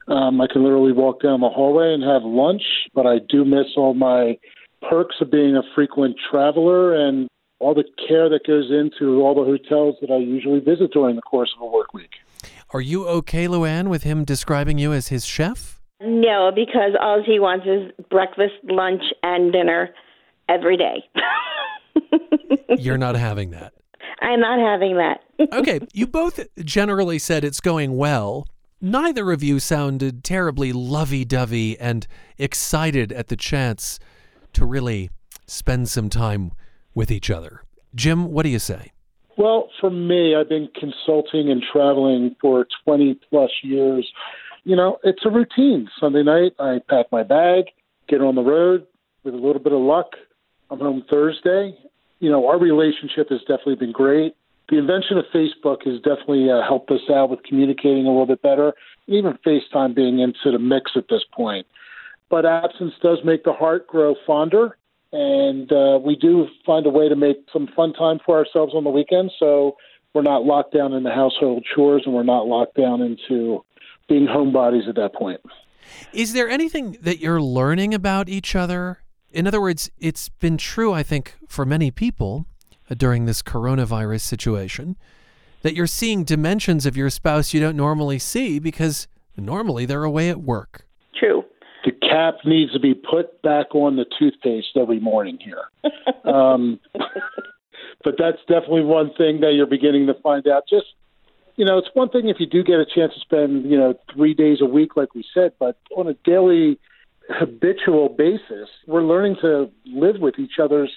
Um, 0.09 0.41
I 0.41 0.47
can 0.47 0.63
literally 0.63 0.93
walk 0.93 1.23
down 1.23 1.41
the 1.41 1.49
hallway 1.49 1.93
and 1.93 2.03
have 2.03 2.23
lunch, 2.23 2.63
but 2.95 3.07
I 3.07 3.19
do 3.29 3.45
miss 3.45 3.67
all 3.77 3.95
my 3.95 4.39
perks 4.89 5.17
of 5.21 5.31
being 5.31 5.57
a 5.57 5.63
frequent 5.75 6.17
traveler 6.31 6.95
and 6.95 7.29
all 7.59 7.75
the 7.75 7.85
care 8.09 8.29
that 8.29 8.47
goes 8.47 8.71
into 8.71 9.21
all 9.23 9.35
the 9.35 9.45
hotels 9.45 9.97
that 10.01 10.11
I 10.11 10.19
usually 10.19 10.61
visit 10.61 10.93
during 10.93 11.17
the 11.17 11.23
course 11.23 11.53
of 11.57 11.63
a 11.63 11.67
work 11.67 11.95
week. 11.95 12.11
Are 12.71 12.81
you 12.81 13.07
okay, 13.09 13.47
Luann, 13.47 13.89
with 13.89 14.03
him 14.03 14.25
describing 14.25 14.79
you 14.79 14.93
as 14.93 15.09
his 15.09 15.25
chef? 15.25 15.81
No, 16.01 16.51
because 16.55 16.93
all 17.01 17.23
he 17.25 17.41
wants 17.41 17.67
is 17.67 17.91
breakfast, 18.11 18.55
lunch, 18.65 19.03
and 19.23 19.53
dinner 19.53 19.91
every 20.49 20.77
day. 20.77 21.03
You're 22.79 22.99
not 22.99 23.17
having 23.17 23.51
that. 23.53 23.73
I'm 24.21 24.41
not 24.41 24.59
having 24.59 24.97
that. 24.97 25.21
okay, 25.53 25.81
you 25.95 26.07
both 26.07 26.41
generally 26.65 27.19
said 27.19 27.45
it's 27.45 27.61
going 27.61 27.97
well. 27.97 28.47
Neither 28.81 29.33
of 29.33 29.43
you 29.43 29.59
sounded 29.59 30.23
terribly 30.23 30.73
lovey 30.73 31.25
dovey 31.25 31.79
and 31.79 32.07
excited 32.37 33.13
at 33.13 33.29
the 33.29 33.37
chance 33.37 33.99
to 34.53 34.67
really 34.67 35.11
spend 35.47 35.89
some 35.89 36.11
time 36.11 36.53
with 36.97 37.13
each 37.13 37.31
other. 37.31 37.63
Jim, 37.95 38.33
what 38.33 38.43
do 38.43 38.49
you 38.49 38.59
say? 38.59 38.91
Well, 39.37 39.69
for 39.81 39.91
me, 39.91 40.35
I've 40.35 40.49
been 40.49 40.69
consulting 40.75 41.51
and 41.51 41.63
traveling 41.63 42.35
for 42.41 42.67
20 42.85 43.21
plus 43.29 43.51
years. 43.63 44.11
You 44.65 44.75
know, 44.75 44.99
it's 45.05 45.25
a 45.25 45.31
routine. 45.31 45.89
Sunday 46.01 46.23
night, 46.23 46.55
I 46.59 46.81
pack 46.89 47.07
my 47.13 47.23
bag, 47.23 47.67
get 48.09 48.23
on 48.23 48.35
the 48.35 48.43
road. 48.43 48.87
With 49.23 49.35
a 49.35 49.39
little 49.39 49.61
bit 49.61 49.73
of 49.73 49.81
luck, 49.81 50.13
I'm 50.71 50.79
home 50.79 51.05
Thursday. 51.11 51.77
You 52.21 52.31
know, 52.31 52.49
our 52.49 52.59
relationship 52.59 53.29
has 53.29 53.41
definitely 53.41 53.77
been 53.77 53.93
great. 53.93 54.35
The 54.69 54.79
invention 54.79 55.19
of 55.19 55.25
Facebook 55.35 55.85
has 55.85 55.97
definitely 56.01 56.51
uh, 56.51 56.63
helped 56.67 56.91
us 56.91 57.01
out 57.13 57.31
with 57.31 57.43
communicating 57.43 58.07
a 58.07 58.11
little 58.11 58.27
bit 58.27 58.43
better, 58.43 58.73
even 59.07 59.39
FaceTime 59.47 59.95
being 59.95 60.21
into 60.21 60.51
the 60.51 60.59
mix 60.59 60.93
at 60.97 61.05
this 61.11 61.23
point. 61.33 61.67
But 62.31 62.47
absence 62.47 62.95
does 63.03 63.19
make 63.25 63.45
the 63.45 63.53
heart 63.53 63.87
grow 63.87 64.15
fonder 64.27 64.77
and 65.17 65.73
uh, 65.73 65.99
we 66.05 66.15
do 66.15 66.47
find 66.67 66.85
a 66.85 66.91
way 66.91 67.09
to 67.09 67.17
make 67.17 67.39
some 67.51 67.69
fun 67.75 67.95
time 67.95 68.19
for 68.25 68.37
ourselves 68.37 68.75
on 68.75 68.85
the 68.85 68.91
weekends. 68.91 69.33
So 69.39 69.77
we're 70.15 70.21
not 70.21 70.45
locked 70.45 70.75
down 70.75 70.93
in 70.93 71.05
the 71.05 71.11
household 71.11 71.65
chores, 71.75 72.03
and 72.05 72.15
we're 72.15 72.23
not 72.23 72.47
locked 72.47 72.77
down 72.77 73.01
into 73.01 73.65
being 74.11 74.27
homebodies 74.27 74.87
at 74.89 74.95
that 74.97 75.15
point. 75.15 75.41
Is 76.13 76.35
there 76.35 76.51
anything 76.51 76.99
that 77.01 77.19
you're 77.19 77.41
learning 77.41 77.95
about 77.95 78.29
each 78.29 78.55
other? 78.55 78.99
In 79.31 79.47
other 79.47 79.61
words, 79.61 79.91
it's 79.99 80.29
been 80.29 80.59
true, 80.59 80.93
I 80.93 81.03
think, 81.03 81.35
for 81.49 81.65
many 81.65 81.91
people 81.91 82.47
uh, 82.91 82.95
during 82.95 83.25
this 83.25 83.41
coronavirus 83.41 84.21
situation 84.21 84.97
that 85.63 85.75
you're 85.75 85.87
seeing 85.87 86.25
dimensions 86.25 86.85
of 86.85 86.97
your 86.97 87.09
spouse 87.09 87.55
you 87.55 87.61
don't 87.61 87.77
normally 87.77 88.19
see 88.19 88.59
because 88.59 89.09
normally 89.35 89.87
they're 89.87 90.05
away 90.05 90.29
at 90.29 90.43
work. 90.43 90.87
Cap 92.09 92.37
needs 92.45 92.73
to 92.73 92.81
be 92.81 92.95
put 92.95 93.41
back 93.43 93.75
on 93.75 93.97
the 93.97 94.05
toothpaste 94.19 94.77
every 94.77 95.01
morning 95.01 95.39
here. 95.41 95.65
um, 96.25 96.79
but 98.05 98.15
that's 98.19 98.39
definitely 98.49 98.85
one 98.85 99.13
thing 99.15 99.41
that 99.41 99.53
you're 99.55 99.67
beginning 99.67 100.07
to 100.07 100.15
find 100.15 100.47
out. 100.47 100.65
Just 100.69 100.87
you 101.57 101.65
know, 101.65 101.79
it's 101.79 101.89
one 101.95 102.11
thing 102.11 102.29
if 102.29 102.39
you 102.39 102.47
do 102.47 102.63
get 102.63 102.79
a 102.79 102.87
chance 102.87 103.15
to 103.15 103.21
spend 103.21 103.71
you 103.71 103.79
know 103.79 103.95
three 104.13 104.35
days 104.35 104.59
a 104.61 104.67
week, 104.67 104.97
like 104.97 105.15
we 105.15 105.25
said, 105.33 105.53
but 105.59 105.79
on 105.97 106.07
a 106.07 106.15
daily, 106.25 106.79
habitual 107.31 108.09
basis, 108.11 108.69
we're 108.87 109.03
learning 109.03 109.37
to 109.41 109.71
live 109.87 110.21
with 110.21 110.39
each 110.39 110.59
other's 110.63 110.93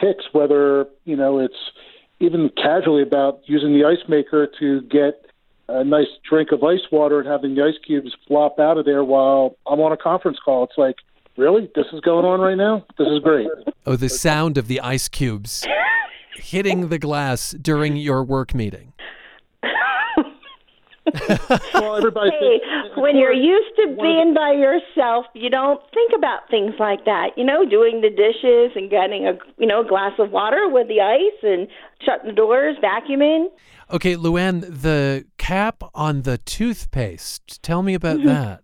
ticks. 0.00 0.24
Whether 0.32 0.86
you 1.04 1.16
know 1.16 1.38
it's 1.38 1.54
even 2.20 2.50
casually 2.56 3.02
about 3.02 3.40
using 3.46 3.72
the 3.72 3.84
ice 3.84 4.08
maker 4.08 4.48
to 4.60 4.82
get 4.82 5.23
a 5.68 5.84
nice 5.84 6.06
drink 6.28 6.52
of 6.52 6.62
ice 6.62 6.80
water 6.92 7.20
and 7.20 7.28
having 7.28 7.54
the 7.54 7.62
ice 7.62 7.78
cubes 7.86 8.14
flop 8.26 8.58
out 8.58 8.78
of 8.78 8.84
there 8.84 9.04
while 9.04 9.56
I'm 9.66 9.80
on 9.80 9.92
a 9.92 9.96
conference 9.96 10.38
call. 10.44 10.64
It's 10.64 10.78
like, 10.78 10.96
really? 11.36 11.70
This 11.74 11.86
is 11.92 12.00
going 12.00 12.24
on 12.24 12.40
right 12.40 12.56
now? 12.56 12.84
This 12.98 13.08
is 13.08 13.20
great. 13.20 13.48
Oh, 13.86 13.96
the 13.96 14.08
sound 14.08 14.56
of 14.56 14.66
the 14.66 14.80
ice 14.80 15.08
cubes 15.08 15.66
hitting 16.36 16.88
the 16.88 16.98
glass 16.98 17.50
during 17.50 17.98
your 17.98 18.24
work 18.24 18.54
meeting. 18.54 18.94
well, 21.74 21.96
everybody. 21.96 22.30
Hey, 22.30 22.60
when 22.96 23.16
you're 23.16 23.32
used 23.32 23.76
to 23.76 23.96
being 24.00 24.32
by 24.34 24.52
yourself, 24.52 25.26
you 25.34 25.50
don't 25.50 25.80
think 25.92 26.12
about 26.16 26.48
things 26.50 26.74
like 26.78 27.04
that. 27.04 27.30
You 27.36 27.44
know, 27.44 27.64
doing 27.68 28.00
the 28.00 28.10
dishes 28.10 28.72
and 28.74 28.90
getting 28.90 29.26
a 29.26 29.32
you 29.58 29.66
know 29.66 29.82
a 29.82 29.86
glass 29.86 30.12
of 30.18 30.30
water 30.30 30.68
with 30.68 30.88
the 30.88 31.00
ice 31.00 31.38
and 31.42 31.68
shutting 32.04 32.26
the 32.28 32.34
doors, 32.34 32.76
vacuuming. 32.82 33.46
Okay, 33.90 34.16
Luann, 34.16 34.62
the 34.62 35.26
cap 35.36 35.82
on 35.94 36.22
the 36.22 36.38
toothpaste. 36.38 37.62
Tell 37.62 37.82
me 37.82 37.94
about 37.94 38.18
Mm-hmm. 38.18 38.28
that. 38.28 38.60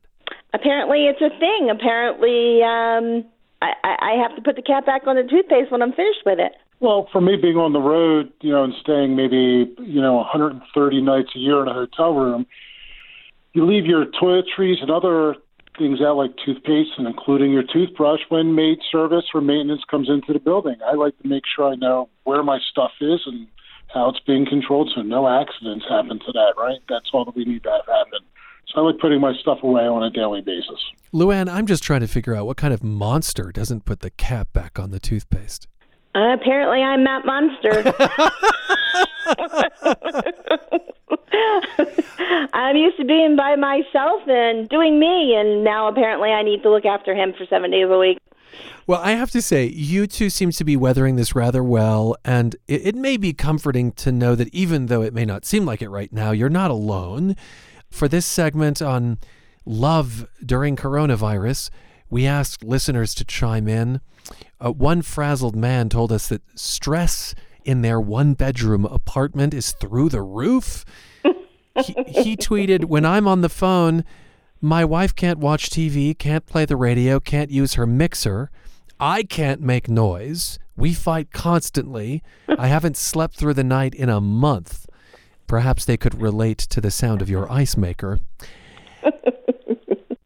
Apparently, 0.52 1.06
it's 1.06 1.20
a 1.20 1.30
thing. 1.38 1.70
Apparently, 1.70 2.62
um, 2.62 3.24
I, 3.62 3.72
I 3.84 4.12
have 4.20 4.34
to 4.34 4.42
put 4.42 4.56
the 4.56 4.62
cap 4.62 4.86
back 4.86 5.06
on 5.06 5.16
the 5.16 5.22
toothpaste 5.22 5.70
when 5.70 5.82
I'm 5.82 5.92
finished 5.92 6.22
with 6.26 6.38
it. 6.40 6.52
Well, 6.80 7.08
for 7.12 7.20
me, 7.20 7.36
being 7.36 7.56
on 7.56 7.74
the 7.74 7.80
road, 7.80 8.32
you 8.40 8.50
know, 8.50 8.64
and 8.64 8.72
staying 8.80 9.14
maybe 9.14 9.70
you 9.78 10.00
know 10.00 10.14
130 10.16 11.00
nights 11.02 11.28
a 11.36 11.38
year 11.38 11.62
in 11.62 11.68
a 11.68 11.74
hotel 11.74 12.14
room, 12.14 12.46
you 13.52 13.66
leave 13.66 13.84
your 13.84 14.06
toiletries 14.06 14.80
and 14.80 14.90
other 14.90 15.36
things 15.78 16.00
out 16.00 16.16
like 16.16 16.32
toothpaste 16.44 16.90
and 16.98 17.06
including 17.06 17.52
your 17.52 17.62
toothbrush 17.62 18.20
when 18.28 18.54
maid 18.54 18.78
service 18.90 19.24
or 19.32 19.40
maintenance 19.40 19.82
comes 19.90 20.08
into 20.08 20.32
the 20.32 20.38
building. 20.38 20.76
I 20.86 20.94
like 20.94 21.16
to 21.22 21.28
make 21.28 21.44
sure 21.46 21.68
I 21.70 21.74
know 21.74 22.08
where 22.24 22.42
my 22.42 22.58
stuff 22.70 22.92
is 23.00 23.20
and 23.26 23.46
how 23.88 24.10
it's 24.10 24.20
being 24.20 24.46
controlled 24.46 24.90
so 24.94 25.02
no 25.02 25.28
accidents 25.28 25.84
happen 25.88 26.18
to 26.18 26.32
that, 26.32 26.54
right? 26.56 26.78
That's 26.88 27.10
all 27.12 27.24
that 27.24 27.34
we 27.34 27.44
need 27.44 27.62
to 27.64 27.70
have 27.70 27.86
happen. 27.86 28.20
So 28.68 28.80
I 28.80 28.84
like 28.84 29.00
putting 29.00 29.20
my 29.20 29.34
stuff 29.34 29.58
away 29.62 29.82
on 29.82 30.02
a 30.02 30.10
daily 30.10 30.42
basis. 30.42 30.78
Luann, 31.12 31.48
I'm 31.48 31.66
just 31.66 31.82
trying 31.82 32.00
to 32.02 32.06
figure 32.06 32.34
out 32.34 32.46
what 32.46 32.56
kind 32.56 32.72
of 32.72 32.84
monster 32.84 33.50
doesn't 33.50 33.84
put 33.84 34.00
the 34.00 34.10
cap 34.10 34.52
back 34.52 34.78
on 34.78 34.90
the 34.90 35.00
toothpaste. 35.00 35.66
Uh, 36.14 36.34
apparently, 36.34 36.82
I'm 36.82 37.04
that 37.04 37.24
monster. 37.24 37.94
I'm 42.52 42.76
used 42.76 42.96
to 42.96 43.04
being 43.04 43.36
by 43.36 43.56
myself 43.56 44.22
and 44.26 44.68
doing 44.68 44.98
me, 44.98 45.34
and 45.36 45.62
now 45.62 45.88
apparently 45.88 46.30
I 46.30 46.42
need 46.42 46.62
to 46.62 46.70
look 46.70 46.84
after 46.84 47.14
him 47.14 47.32
for 47.36 47.46
seven 47.46 47.70
days 47.70 47.86
a 47.88 47.98
week. 47.98 48.18
Well, 48.86 49.00
I 49.00 49.12
have 49.12 49.30
to 49.32 49.42
say, 49.42 49.66
you 49.66 50.08
two 50.08 50.30
seem 50.30 50.50
to 50.52 50.64
be 50.64 50.76
weathering 50.76 51.14
this 51.14 51.34
rather 51.34 51.62
well, 51.62 52.16
and 52.24 52.56
it, 52.66 52.88
it, 52.88 52.94
may 52.96 53.16
be 53.16 53.32
comforting 53.32 53.92
to 53.92 54.10
know 54.10 54.34
that 54.34 54.52
even 54.52 54.86
though 54.86 55.02
it 55.02 55.14
may 55.14 55.24
not 55.24 55.44
seem 55.44 55.64
like 55.64 55.80
it 55.80 55.90
right 55.90 56.12
now, 56.12 56.32
you're 56.32 56.48
not 56.48 56.72
alone. 56.72 57.36
For 57.88 58.08
this 58.08 58.26
segment 58.26 58.82
on 58.82 59.18
love 59.64 60.26
during 60.44 60.74
coronavirus, 60.74 61.70
we 62.08 62.26
asked 62.26 62.64
listeners 62.64 63.14
to 63.14 63.24
chime 63.24 63.68
in. 63.68 64.00
Uh, 64.60 64.70
one 64.72 65.02
frazzled 65.02 65.56
man 65.56 65.88
told 65.88 66.12
us 66.12 66.28
that 66.28 66.42
stress 66.54 67.34
in 67.64 67.82
their 67.82 68.00
one 68.00 68.34
bedroom 68.34 68.84
apartment 68.84 69.54
is 69.54 69.72
through 69.72 70.08
the 70.08 70.22
roof. 70.22 70.84
he, 71.24 71.94
he 72.06 72.36
tweeted, 72.36 72.84
When 72.84 73.04
I'm 73.04 73.26
on 73.26 73.40
the 73.40 73.48
phone, 73.48 74.04
my 74.60 74.84
wife 74.84 75.14
can't 75.14 75.38
watch 75.38 75.70
TV, 75.70 76.16
can't 76.16 76.46
play 76.46 76.64
the 76.64 76.76
radio, 76.76 77.20
can't 77.20 77.50
use 77.50 77.74
her 77.74 77.86
mixer. 77.86 78.50
I 78.98 79.22
can't 79.22 79.62
make 79.62 79.88
noise. 79.88 80.58
We 80.76 80.92
fight 80.92 81.32
constantly. 81.32 82.22
I 82.48 82.66
haven't 82.66 82.96
slept 82.96 83.36
through 83.36 83.54
the 83.54 83.64
night 83.64 83.94
in 83.94 84.10
a 84.10 84.20
month. 84.20 84.86
Perhaps 85.46 85.84
they 85.86 85.96
could 85.96 86.20
relate 86.20 86.58
to 86.58 86.80
the 86.80 86.90
sound 86.90 87.22
of 87.22 87.30
your 87.30 87.50
ice 87.50 87.76
maker. 87.76 88.20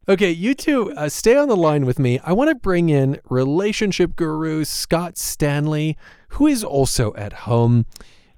Okay, 0.07 0.29
you 0.29 0.53
two 0.53 0.91
uh, 0.91 1.09
stay 1.09 1.35
on 1.35 1.47
the 1.47 1.55
line 1.55 1.83
with 1.83 1.97
me. 1.97 2.19
I 2.19 2.31
want 2.31 2.49
to 2.49 2.55
bring 2.55 2.89
in 2.89 3.19
relationship 3.27 4.15
guru 4.15 4.63
Scott 4.63 5.17
Stanley, 5.17 5.97
who 6.27 6.45
is 6.45 6.63
also 6.63 7.11
at 7.15 7.33
home. 7.33 7.87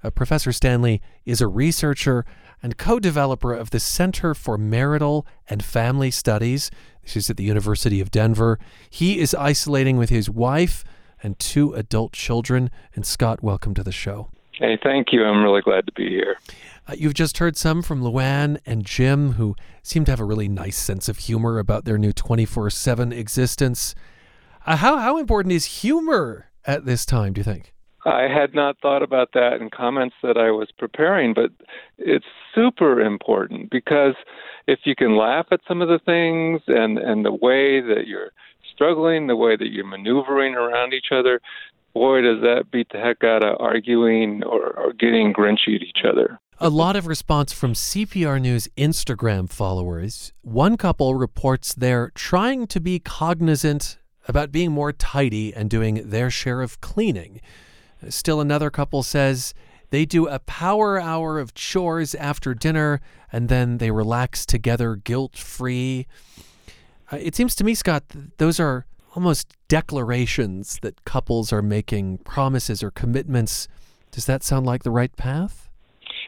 Uh, 0.02 0.08
Professor 0.08 0.50
Stanley 0.50 1.02
is 1.26 1.42
a 1.42 1.46
researcher 1.46 2.24
and 2.62 2.78
co 2.78 2.98
developer 2.98 3.52
of 3.52 3.68
the 3.68 3.80
Center 3.80 4.32
for 4.32 4.56
Marital 4.56 5.26
and 5.46 5.62
Family 5.62 6.10
Studies. 6.10 6.70
This 7.02 7.18
is 7.18 7.28
at 7.28 7.36
the 7.36 7.44
University 7.44 8.00
of 8.00 8.10
Denver. 8.10 8.58
He 8.88 9.18
is 9.18 9.34
isolating 9.34 9.98
with 9.98 10.08
his 10.08 10.30
wife 10.30 10.84
and 11.22 11.38
two 11.38 11.74
adult 11.74 12.14
children. 12.14 12.70
And 12.94 13.04
Scott, 13.04 13.42
welcome 13.42 13.74
to 13.74 13.82
the 13.82 13.92
show. 13.92 14.30
Hey, 14.52 14.78
thank 14.82 15.12
you. 15.12 15.22
I'm 15.22 15.44
really 15.44 15.60
glad 15.60 15.84
to 15.84 15.92
be 15.92 16.08
here. 16.08 16.38
Uh, 16.88 16.94
you've 16.96 17.14
just 17.14 17.38
heard 17.38 17.56
some 17.56 17.82
from 17.82 18.00
Luann 18.00 18.58
and 18.64 18.84
Jim, 18.84 19.32
who 19.32 19.54
seem 19.82 20.06
to 20.06 20.12
have 20.12 20.20
a 20.20 20.24
really 20.24 20.48
nice 20.48 20.78
sense 20.78 21.08
of 21.08 21.18
humor 21.18 21.58
about 21.58 21.84
their 21.84 21.98
new 21.98 22.12
24 22.12 22.70
7 22.70 23.12
existence. 23.12 23.94
Uh, 24.66 24.76
how, 24.76 24.96
how 24.96 25.18
important 25.18 25.52
is 25.52 25.66
humor 25.66 26.50
at 26.64 26.86
this 26.86 27.04
time, 27.04 27.34
do 27.34 27.40
you 27.40 27.44
think? 27.44 27.74
I 28.06 28.22
had 28.22 28.54
not 28.54 28.78
thought 28.80 29.02
about 29.02 29.32
that 29.34 29.60
in 29.60 29.68
comments 29.68 30.14
that 30.22 30.38
I 30.38 30.50
was 30.50 30.68
preparing, 30.78 31.34
but 31.34 31.50
it's 31.98 32.24
super 32.54 33.00
important 33.00 33.70
because 33.70 34.14
if 34.66 34.80
you 34.84 34.94
can 34.94 35.16
laugh 35.16 35.46
at 35.50 35.60
some 35.68 35.82
of 35.82 35.88
the 35.88 35.98
things 35.98 36.62
and, 36.68 36.96
and 36.98 37.24
the 37.24 37.32
way 37.32 37.82
that 37.82 38.06
you're 38.06 38.30
struggling, 38.72 39.26
the 39.26 39.36
way 39.36 39.56
that 39.56 39.72
you're 39.72 39.86
maneuvering 39.86 40.54
around 40.54 40.94
each 40.94 41.08
other, 41.12 41.40
boy, 41.92 42.22
does 42.22 42.40
that 42.40 42.70
beat 42.70 42.88
the 42.92 42.98
heck 42.98 43.24
out 43.24 43.42
of 43.42 43.60
arguing 43.60 44.42
or, 44.44 44.78
or 44.78 44.92
getting 44.94 45.34
grinchy 45.34 45.76
at 45.76 45.82
each 45.82 46.04
other. 46.08 46.38
A 46.60 46.70
lot 46.70 46.96
of 46.96 47.06
response 47.06 47.52
from 47.52 47.72
CPR 47.72 48.40
News 48.40 48.66
Instagram 48.76 49.48
followers. 49.48 50.32
One 50.42 50.76
couple 50.76 51.14
reports 51.14 51.72
they're 51.72 52.10
trying 52.16 52.66
to 52.66 52.80
be 52.80 52.98
cognizant 52.98 53.96
about 54.26 54.50
being 54.50 54.72
more 54.72 54.92
tidy 54.92 55.54
and 55.54 55.70
doing 55.70 56.10
their 56.10 56.30
share 56.30 56.60
of 56.60 56.80
cleaning. 56.80 57.40
Still, 58.08 58.40
another 58.40 58.70
couple 58.70 59.04
says 59.04 59.54
they 59.90 60.04
do 60.04 60.26
a 60.26 60.40
power 60.40 61.00
hour 61.00 61.38
of 61.38 61.54
chores 61.54 62.16
after 62.16 62.54
dinner 62.54 63.00
and 63.30 63.48
then 63.48 63.78
they 63.78 63.92
relax 63.92 64.44
together 64.44 64.96
guilt 64.96 65.36
free. 65.36 66.08
Uh, 67.12 67.18
it 67.20 67.36
seems 67.36 67.54
to 67.54 67.62
me, 67.62 67.72
Scott, 67.72 68.02
those 68.38 68.58
are 68.58 68.84
almost 69.14 69.54
declarations 69.68 70.80
that 70.82 71.04
couples 71.04 71.52
are 71.52 71.62
making, 71.62 72.18
promises 72.18 72.82
or 72.82 72.90
commitments. 72.90 73.68
Does 74.10 74.26
that 74.26 74.42
sound 74.42 74.66
like 74.66 74.82
the 74.82 74.90
right 74.90 75.16
path? 75.16 75.67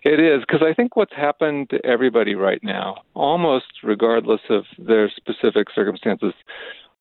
It 0.02 0.18
is 0.18 0.40
because 0.40 0.62
I 0.66 0.72
think 0.72 0.96
what's 0.96 1.14
happened 1.14 1.70
to 1.70 1.84
everybody 1.84 2.34
right 2.34 2.62
now, 2.62 3.02
almost 3.14 3.66
regardless 3.82 4.40
of 4.48 4.64
their 4.78 5.10
specific 5.14 5.68
circumstances, 5.74 6.32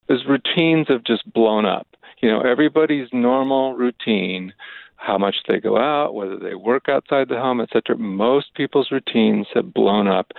is 0.09 0.25
routines 0.27 0.87
have 0.89 1.03
just 1.03 1.31
blown 1.31 1.65
up. 1.65 1.87
You 2.21 2.29
know, 2.29 2.41
everybody's 2.41 3.07
normal 3.13 3.75
routine, 3.75 4.53
how 4.97 5.17
much 5.17 5.37
they 5.47 5.61
go 5.61 5.77
out, 5.77 6.13
whether 6.13 6.37
they 6.37 6.55
work 6.55 6.89
outside 6.89 7.29
the 7.29 7.37
home, 7.37 7.61
etc. 7.61 7.97
Most 7.97 8.53
people's 8.53 8.91
routines 8.91 9.47
have 9.53 9.73
blown 9.73 10.07
up. 10.07 10.33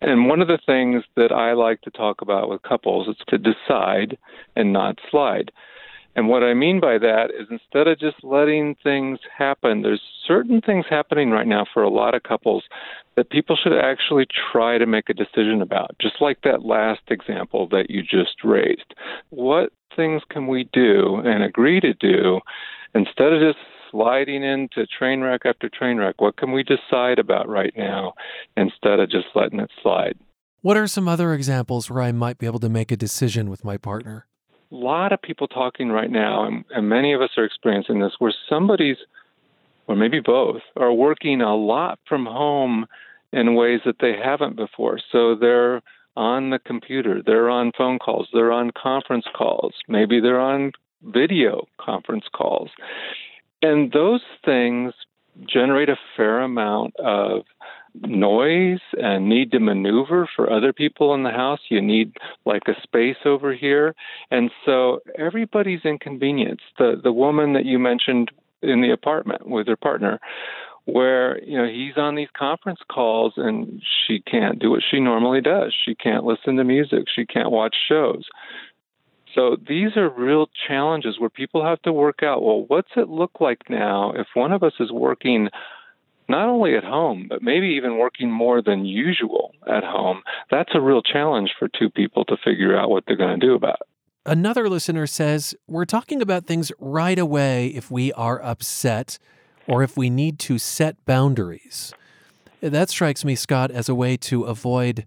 And 0.00 0.26
one 0.26 0.40
of 0.40 0.48
the 0.48 0.58
things 0.64 1.04
that 1.16 1.32
I 1.32 1.52
like 1.52 1.82
to 1.82 1.90
talk 1.90 2.22
about 2.22 2.48
with 2.48 2.62
couples 2.62 3.08
is 3.08 3.16
to 3.28 3.36
decide 3.36 4.16
and 4.54 4.72
not 4.72 4.98
slide. 5.10 5.52
And 6.16 6.28
what 6.28 6.42
I 6.42 6.54
mean 6.54 6.80
by 6.80 6.96
that 6.96 7.26
is 7.38 7.46
instead 7.50 7.86
of 7.86 8.00
just 8.00 8.16
letting 8.24 8.74
things 8.82 9.18
happen, 9.36 9.82
there's 9.82 10.00
certain 10.26 10.62
things 10.62 10.86
happening 10.88 11.30
right 11.30 11.46
now 11.46 11.66
for 11.72 11.82
a 11.82 11.90
lot 11.90 12.14
of 12.14 12.22
couples 12.22 12.64
that 13.16 13.28
people 13.28 13.56
should 13.62 13.78
actually 13.78 14.26
try 14.50 14.78
to 14.78 14.86
make 14.86 15.10
a 15.10 15.14
decision 15.14 15.60
about, 15.60 15.94
just 16.00 16.16
like 16.22 16.38
that 16.42 16.64
last 16.64 17.02
example 17.08 17.68
that 17.68 17.90
you 17.90 18.02
just 18.02 18.42
raised. 18.42 18.94
What 19.28 19.74
things 19.94 20.22
can 20.30 20.46
we 20.46 20.68
do 20.72 21.16
and 21.16 21.44
agree 21.44 21.80
to 21.80 21.92
do 21.92 22.40
instead 22.94 23.34
of 23.34 23.40
just 23.40 23.58
sliding 23.90 24.42
into 24.42 24.86
train 24.86 25.20
wreck 25.20 25.42
after 25.44 25.68
train 25.68 25.98
wreck? 25.98 26.14
What 26.18 26.38
can 26.38 26.50
we 26.50 26.62
decide 26.62 27.18
about 27.18 27.46
right 27.46 27.74
now 27.76 28.14
instead 28.56 29.00
of 29.00 29.10
just 29.10 29.26
letting 29.34 29.60
it 29.60 29.70
slide? 29.82 30.16
What 30.62 30.78
are 30.78 30.86
some 30.86 31.08
other 31.08 31.34
examples 31.34 31.90
where 31.90 32.02
I 32.02 32.12
might 32.12 32.38
be 32.38 32.46
able 32.46 32.58
to 32.60 32.70
make 32.70 32.90
a 32.90 32.96
decision 32.96 33.50
with 33.50 33.64
my 33.64 33.76
partner? 33.76 34.26
A 34.72 34.74
lot 34.74 35.12
of 35.12 35.22
people 35.22 35.48
talking 35.48 35.90
right 35.90 36.10
now, 36.10 36.44
and, 36.44 36.64
and 36.70 36.88
many 36.88 37.12
of 37.12 37.20
us 37.20 37.30
are 37.36 37.44
experiencing 37.44 38.00
this, 38.00 38.14
where 38.18 38.34
somebody's, 38.48 38.96
or 39.86 39.96
maybe 39.96 40.20
both, 40.20 40.62
are 40.76 40.92
working 40.92 41.40
a 41.40 41.54
lot 41.54 41.98
from 42.08 42.26
home 42.26 42.86
in 43.32 43.54
ways 43.54 43.80
that 43.84 43.96
they 44.00 44.14
haven't 44.16 44.56
before. 44.56 44.98
So 45.12 45.34
they're 45.34 45.82
on 46.16 46.50
the 46.50 46.58
computer, 46.58 47.22
they're 47.24 47.50
on 47.50 47.72
phone 47.76 47.98
calls, 47.98 48.28
they're 48.32 48.52
on 48.52 48.70
conference 48.70 49.26
calls, 49.36 49.74
maybe 49.86 50.18
they're 50.18 50.40
on 50.40 50.72
video 51.02 51.66
conference 51.78 52.24
calls. 52.32 52.70
And 53.62 53.92
those 53.92 54.22
things 54.44 54.94
generate 55.46 55.90
a 55.90 55.96
fair 56.16 56.40
amount 56.40 56.96
of 56.96 57.42
noise 58.02 58.80
and 58.92 59.28
need 59.28 59.50
to 59.52 59.60
maneuver 59.60 60.28
for 60.34 60.50
other 60.50 60.72
people 60.72 61.14
in 61.14 61.22
the 61.22 61.30
house. 61.30 61.60
You 61.68 61.80
need 61.80 62.16
like 62.44 62.62
a 62.68 62.80
space 62.82 63.16
over 63.24 63.54
here. 63.54 63.94
And 64.30 64.50
so 64.64 65.00
everybody's 65.18 65.84
inconvenienced. 65.84 66.64
The 66.78 67.00
the 67.02 67.12
woman 67.12 67.52
that 67.54 67.64
you 67.64 67.78
mentioned 67.78 68.30
in 68.62 68.80
the 68.80 68.90
apartment 68.90 69.48
with 69.48 69.66
her 69.68 69.76
partner 69.76 70.18
where 70.86 71.42
you 71.42 71.58
know 71.58 71.66
he's 71.68 71.96
on 71.96 72.14
these 72.14 72.28
conference 72.36 72.80
calls 72.90 73.34
and 73.36 73.82
she 74.06 74.20
can't 74.20 74.58
do 74.58 74.70
what 74.70 74.82
she 74.88 75.00
normally 75.00 75.40
does. 75.40 75.74
She 75.84 75.94
can't 75.94 76.24
listen 76.24 76.56
to 76.56 76.64
music, 76.64 77.06
she 77.14 77.26
can't 77.26 77.50
watch 77.50 77.76
shows. 77.88 78.24
So 79.34 79.56
these 79.68 79.96
are 79.96 80.08
real 80.08 80.48
challenges 80.66 81.20
where 81.20 81.28
people 81.28 81.62
have 81.62 81.82
to 81.82 81.92
work 81.92 82.22
out 82.22 82.42
well, 82.42 82.64
what's 82.68 82.92
it 82.96 83.08
look 83.08 83.32
like 83.40 83.68
now 83.68 84.12
if 84.12 84.28
one 84.34 84.52
of 84.52 84.62
us 84.62 84.72
is 84.80 84.90
working 84.90 85.48
not 86.28 86.48
only 86.48 86.76
at 86.76 86.84
home, 86.84 87.26
but 87.28 87.42
maybe 87.42 87.68
even 87.68 87.98
working 87.98 88.30
more 88.30 88.62
than 88.62 88.84
usual 88.84 89.52
at 89.66 89.84
home, 89.84 90.22
that's 90.50 90.72
a 90.74 90.80
real 90.80 91.02
challenge 91.02 91.52
for 91.58 91.68
two 91.68 91.90
people 91.90 92.24
to 92.26 92.36
figure 92.44 92.76
out 92.76 92.90
what 92.90 93.04
they're 93.06 93.16
going 93.16 93.38
to 93.38 93.46
do 93.46 93.54
about 93.54 93.78
it. 93.80 93.86
Another 94.24 94.68
listener 94.68 95.06
says, 95.06 95.54
We're 95.68 95.84
talking 95.84 96.20
about 96.20 96.46
things 96.46 96.72
right 96.80 97.18
away 97.18 97.68
if 97.68 97.90
we 97.90 98.12
are 98.14 98.42
upset 98.42 99.18
or 99.68 99.82
if 99.82 99.96
we 99.96 100.10
need 100.10 100.38
to 100.40 100.58
set 100.58 101.04
boundaries. 101.04 101.94
That 102.60 102.88
strikes 102.88 103.24
me, 103.24 103.36
Scott, 103.36 103.70
as 103.70 103.88
a 103.88 103.94
way 103.94 104.16
to 104.18 104.44
avoid 104.44 105.06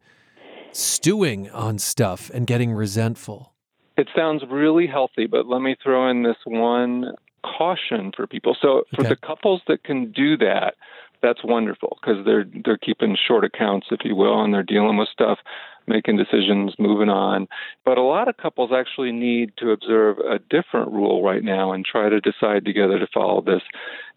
stewing 0.71 1.49
on 1.49 1.79
stuff 1.79 2.29
and 2.33 2.47
getting 2.47 2.71
resentful. 2.71 3.53
It 3.97 4.07
sounds 4.15 4.43
really 4.49 4.87
healthy, 4.87 5.25
but 5.25 5.47
let 5.47 5.61
me 5.61 5.75
throw 5.83 6.09
in 6.09 6.23
this 6.23 6.37
one 6.45 7.15
caution 7.43 8.11
for 8.15 8.27
people. 8.27 8.55
So, 8.61 8.83
for 8.95 9.01
okay. 9.01 9.09
the 9.09 9.15
couples 9.15 9.61
that 9.67 9.83
can 9.83 10.11
do 10.11 10.37
that, 10.37 10.75
that's 11.21 11.43
wonderful 11.43 11.97
because 12.01 12.25
they're 12.25 12.45
they're 12.65 12.77
keeping 12.77 13.17
short 13.27 13.43
accounts, 13.43 13.87
if 13.91 13.99
you 14.03 14.15
will, 14.15 14.43
and 14.43 14.53
they're 14.53 14.63
dealing 14.63 14.97
with 14.97 15.09
stuff, 15.09 15.39
making 15.87 16.17
decisions, 16.17 16.73
moving 16.79 17.09
on. 17.09 17.47
But 17.85 17.97
a 17.97 18.03
lot 18.03 18.27
of 18.27 18.37
couples 18.37 18.71
actually 18.73 19.11
need 19.11 19.53
to 19.57 19.71
observe 19.71 20.19
a 20.19 20.39
different 20.49 20.91
rule 20.91 21.23
right 21.23 21.43
now 21.43 21.71
and 21.71 21.85
try 21.85 22.09
to 22.09 22.21
decide 22.21 22.65
together 22.65 22.99
to 22.99 23.07
follow 23.13 23.41
this, 23.41 23.61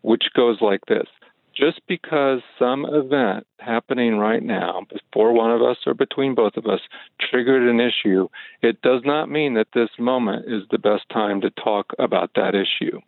which 0.03 0.25
goes 0.35 0.59
like 0.61 0.87
this. 0.87 1.07
Just 1.55 1.83
because 1.87 2.41
some 2.59 2.87
event 2.87 3.47
happening 3.59 4.17
right 4.17 4.43
now, 4.43 4.87
before 4.91 5.35
one 5.35 5.51
of 5.51 5.61
us 5.61 5.77
or 5.87 5.93
between 5.93 6.35
both 6.35 6.57
of 6.57 6.67
us, 6.67 6.81
triggered 7.21 7.69
an 7.69 7.79
issue, 7.79 8.29
it 8.63 8.81
does 8.81 9.03
not 9.05 9.29
mean 9.29 9.53
that 9.55 9.69
this 9.75 9.91
moment 9.99 10.47
is 10.49 10.63
the 10.71 10.79
best 10.79 11.03
time 11.13 11.43
to 11.43 11.51
talk 11.51 11.93
about 11.99 12.31
that 12.37 12.55
issue. 12.55 12.99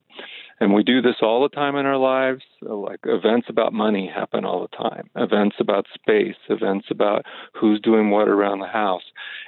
And 0.60 0.72
we 0.72 0.82
do 0.82 1.02
this 1.02 1.16
all 1.20 1.42
the 1.42 1.54
time 1.54 1.76
in 1.76 1.86
our 1.86 1.96
lives. 1.96 2.42
Like 2.62 3.00
events 3.04 3.48
about 3.48 3.72
money 3.72 4.10
happen 4.12 4.44
all 4.44 4.62
the 4.62 4.76
time, 4.76 5.10
events 5.16 5.56
about 5.58 5.86
space, 5.92 6.36
events 6.48 6.86
about 6.90 7.24
who's 7.52 7.80
doing 7.80 8.10
what 8.10 8.28
around 8.28 8.60
the 8.60 8.66
house. 8.66 9.02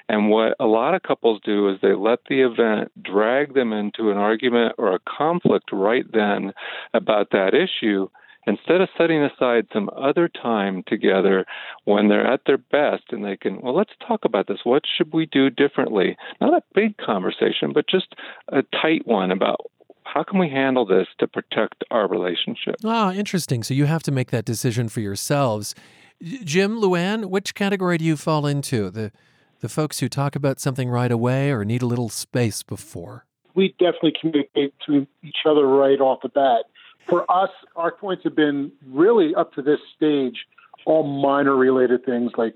And 0.09 0.31
what 0.31 0.55
a 0.61 0.67
lot 0.67 0.95
of 0.95 1.03
couples 1.03 1.41
do 1.45 1.69
is 1.69 1.79
they 1.81 1.95
let 1.95 2.21
the 2.29 2.41
event 2.43 2.91
drag 3.03 3.55
them 3.55 3.73
into 3.73 4.11
an 4.11 4.17
argument 4.17 4.75
or 4.79 4.95
a 4.95 5.01
conflict 5.01 5.71
right 5.73 6.05
then 6.13 6.53
about 6.95 7.31
that 7.31 7.55
issue 7.55 8.09
instead 8.47 8.81
of 8.81 8.89
setting 8.97 9.23
aside 9.23 9.67
some 9.73 9.91
other 9.97 10.29
time 10.29 10.85
together 10.87 11.45
when 11.85 12.09
they're 12.09 12.27
at 12.27 12.43
their 12.47 12.59
best 12.59 13.03
and 13.11 13.25
they 13.25 13.37
can, 13.37 13.61
well, 13.61 13.75
let's 13.75 13.91
talk 14.07 14.25
about 14.25 14.47
this. 14.47 14.61
What 14.63 14.83
should 14.97 15.13
we 15.13 15.27
do 15.27 15.51
differently? 15.51 16.17
Not 16.41 16.55
a 16.55 16.63
big 16.75 16.97
conversation, 16.97 17.73
but 17.75 17.89
just 17.89 18.15
a 18.49 18.63
tight 18.63 19.05
one 19.05 19.33
about 19.33 19.71
how 20.13 20.23
can 20.23 20.39
we 20.39 20.49
handle 20.49 20.87
this 20.87 21.07
to 21.19 21.27
protect 21.27 21.85
our 21.91 22.09
relationship? 22.09 22.77
Ah, 22.85 23.13
interesting. 23.13 23.63
So 23.63 23.75
you 23.75 23.87
have 23.87 24.03
to 24.05 24.13
make 24.13 24.31
that 24.31 24.45
decision 24.45 24.89
for 24.89 25.01
yourselves. 25.01 25.75
Jim, 26.23 26.81
Luann, 26.81 27.27
which 27.27 27.55
category 27.55 27.99
do 27.99 28.05
you 28.05 28.17
fall 28.17 28.47
into? 28.47 28.91
The 28.91 29.13
the 29.61 29.69
folks 29.69 30.01
who 30.01 30.09
talk 30.09 30.37
about 30.37 30.61
something 30.61 30.89
right 30.89 31.11
away 31.11 31.51
or 31.51 31.65
need 31.65 31.83
a 31.83 31.87
little 31.87 32.11
space 32.11 32.63
before? 32.63 33.25
We 33.55 33.75
definitely 33.79 34.13
communicate 34.21 34.75
to 34.87 35.07
each 35.23 35.39
other 35.49 35.67
right 35.67 35.99
off 35.99 36.21
the 36.23 36.29
bat. 36.29 36.67
For 37.09 37.31
us, 37.31 37.51
our 37.75 37.91
points 37.91 38.25
have 38.25 38.37
been 38.37 38.71
really 38.87 39.35
up 39.35 39.55
to 39.55 39.63
this 39.63 39.81
stage 39.97 40.47
all 40.85 41.03
minor 41.05 41.57
related 41.57 42.05
things 42.05 42.33
like, 42.37 42.55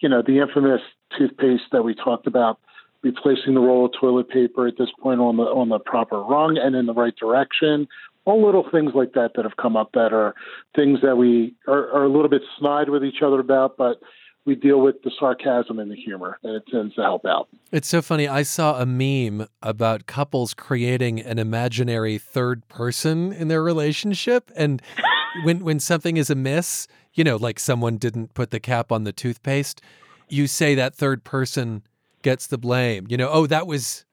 you 0.00 0.08
know, 0.08 0.22
the 0.22 0.38
infamous 0.38 0.80
toothpaste 1.16 1.64
that 1.72 1.82
we 1.82 1.94
talked 1.94 2.26
about 2.26 2.60
replacing 3.04 3.54
the 3.54 3.60
roll 3.60 3.84
of 3.84 3.92
toilet 4.00 4.28
paper 4.30 4.66
at 4.66 4.78
this 4.78 4.88
point 5.00 5.20
on 5.20 5.36
the 5.36 5.44
on 5.44 5.68
the 5.68 5.78
proper 5.78 6.20
rung 6.20 6.58
and 6.58 6.74
in 6.74 6.86
the 6.86 6.94
right 6.94 7.14
direction. 7.14 7.86
All 8.24 8.44
little 8.44 8.64
things 8.72 8.92
like 8.94 9.12
that 9.12 9.32
that 9.36 9.44
have 9.44 9.58
come 9.58 9.76
up 9.76 9.90
that 9.92 10.14
are 10.14 10.34
things 10.74 11.00
that 11.02 11.16
we 11.16 11.54
are, 11.68 11.90
are 11.90 12.04
a 12.04 12.08
little 12.08 12.30
bit 12.30 12.40
snide 12.58 12.88
with 12.88 13.04
each 13.04 13.20
other 13.22 13.38
about, 13.38 13.76
but 13.76 14.00
we 14.46 14.54
deal 14.54 14.80
with 14.80 15.02
the 15.02 15.10
sarcasm 15.18 15.78
and 15.78 15.90
the 15.90 15.94
humor, 15.94 16.38
and 16.42 16.56
it 16.56 16.62
tends 16.70 16.94
to 16.94 17.02
help 17.02 17.26
out. 17.26 17.48
It's 17.70 17.88
so 17.88 18.00
funny. 18.00 18.26
I 18.26 18.42
saw 18.42 18.80
a 18.80 18.86
meme 18.86 19.46
about 19.62 20.06
couples 20.06 20.54
creating 20.54 21.20
an 21.20 21.38
imaginary 21.38 22.16
third 22.16 22.66
person 22.68 23.32
in 23.32 23.48
their 23.48 23.62
relationship, 23.62 24.50
and 24.56 24.80
when 25.44 25.62
when 25.62 25.78
something 25.78 26.16
is 26.16 26.30
amiss, 26.30 26.88
you 27.12 27.24
know, 27.24 27.36
like 27.36 27.60
someone 27.60 27.98
didn't 27.98 28.32
put 28.32 28.50
the 28.50 28.60
cap 28.60 28.90
on 28.90 29.04
the 29.04 29.12
toothpaste, 29.12 29.82
you 30.30 30.46
say 30.46 30.74
that 30.74 30.94
third 30.94 31.24
person 31.24 31.82
gets 32.24 32.48
the 32.48 32.58
blame. 32.58 33.06
You 33.08 33.16
know, 33.16 33.28
oh, 33.30 33.46
that 33.46 33.68
was 33.68 34.04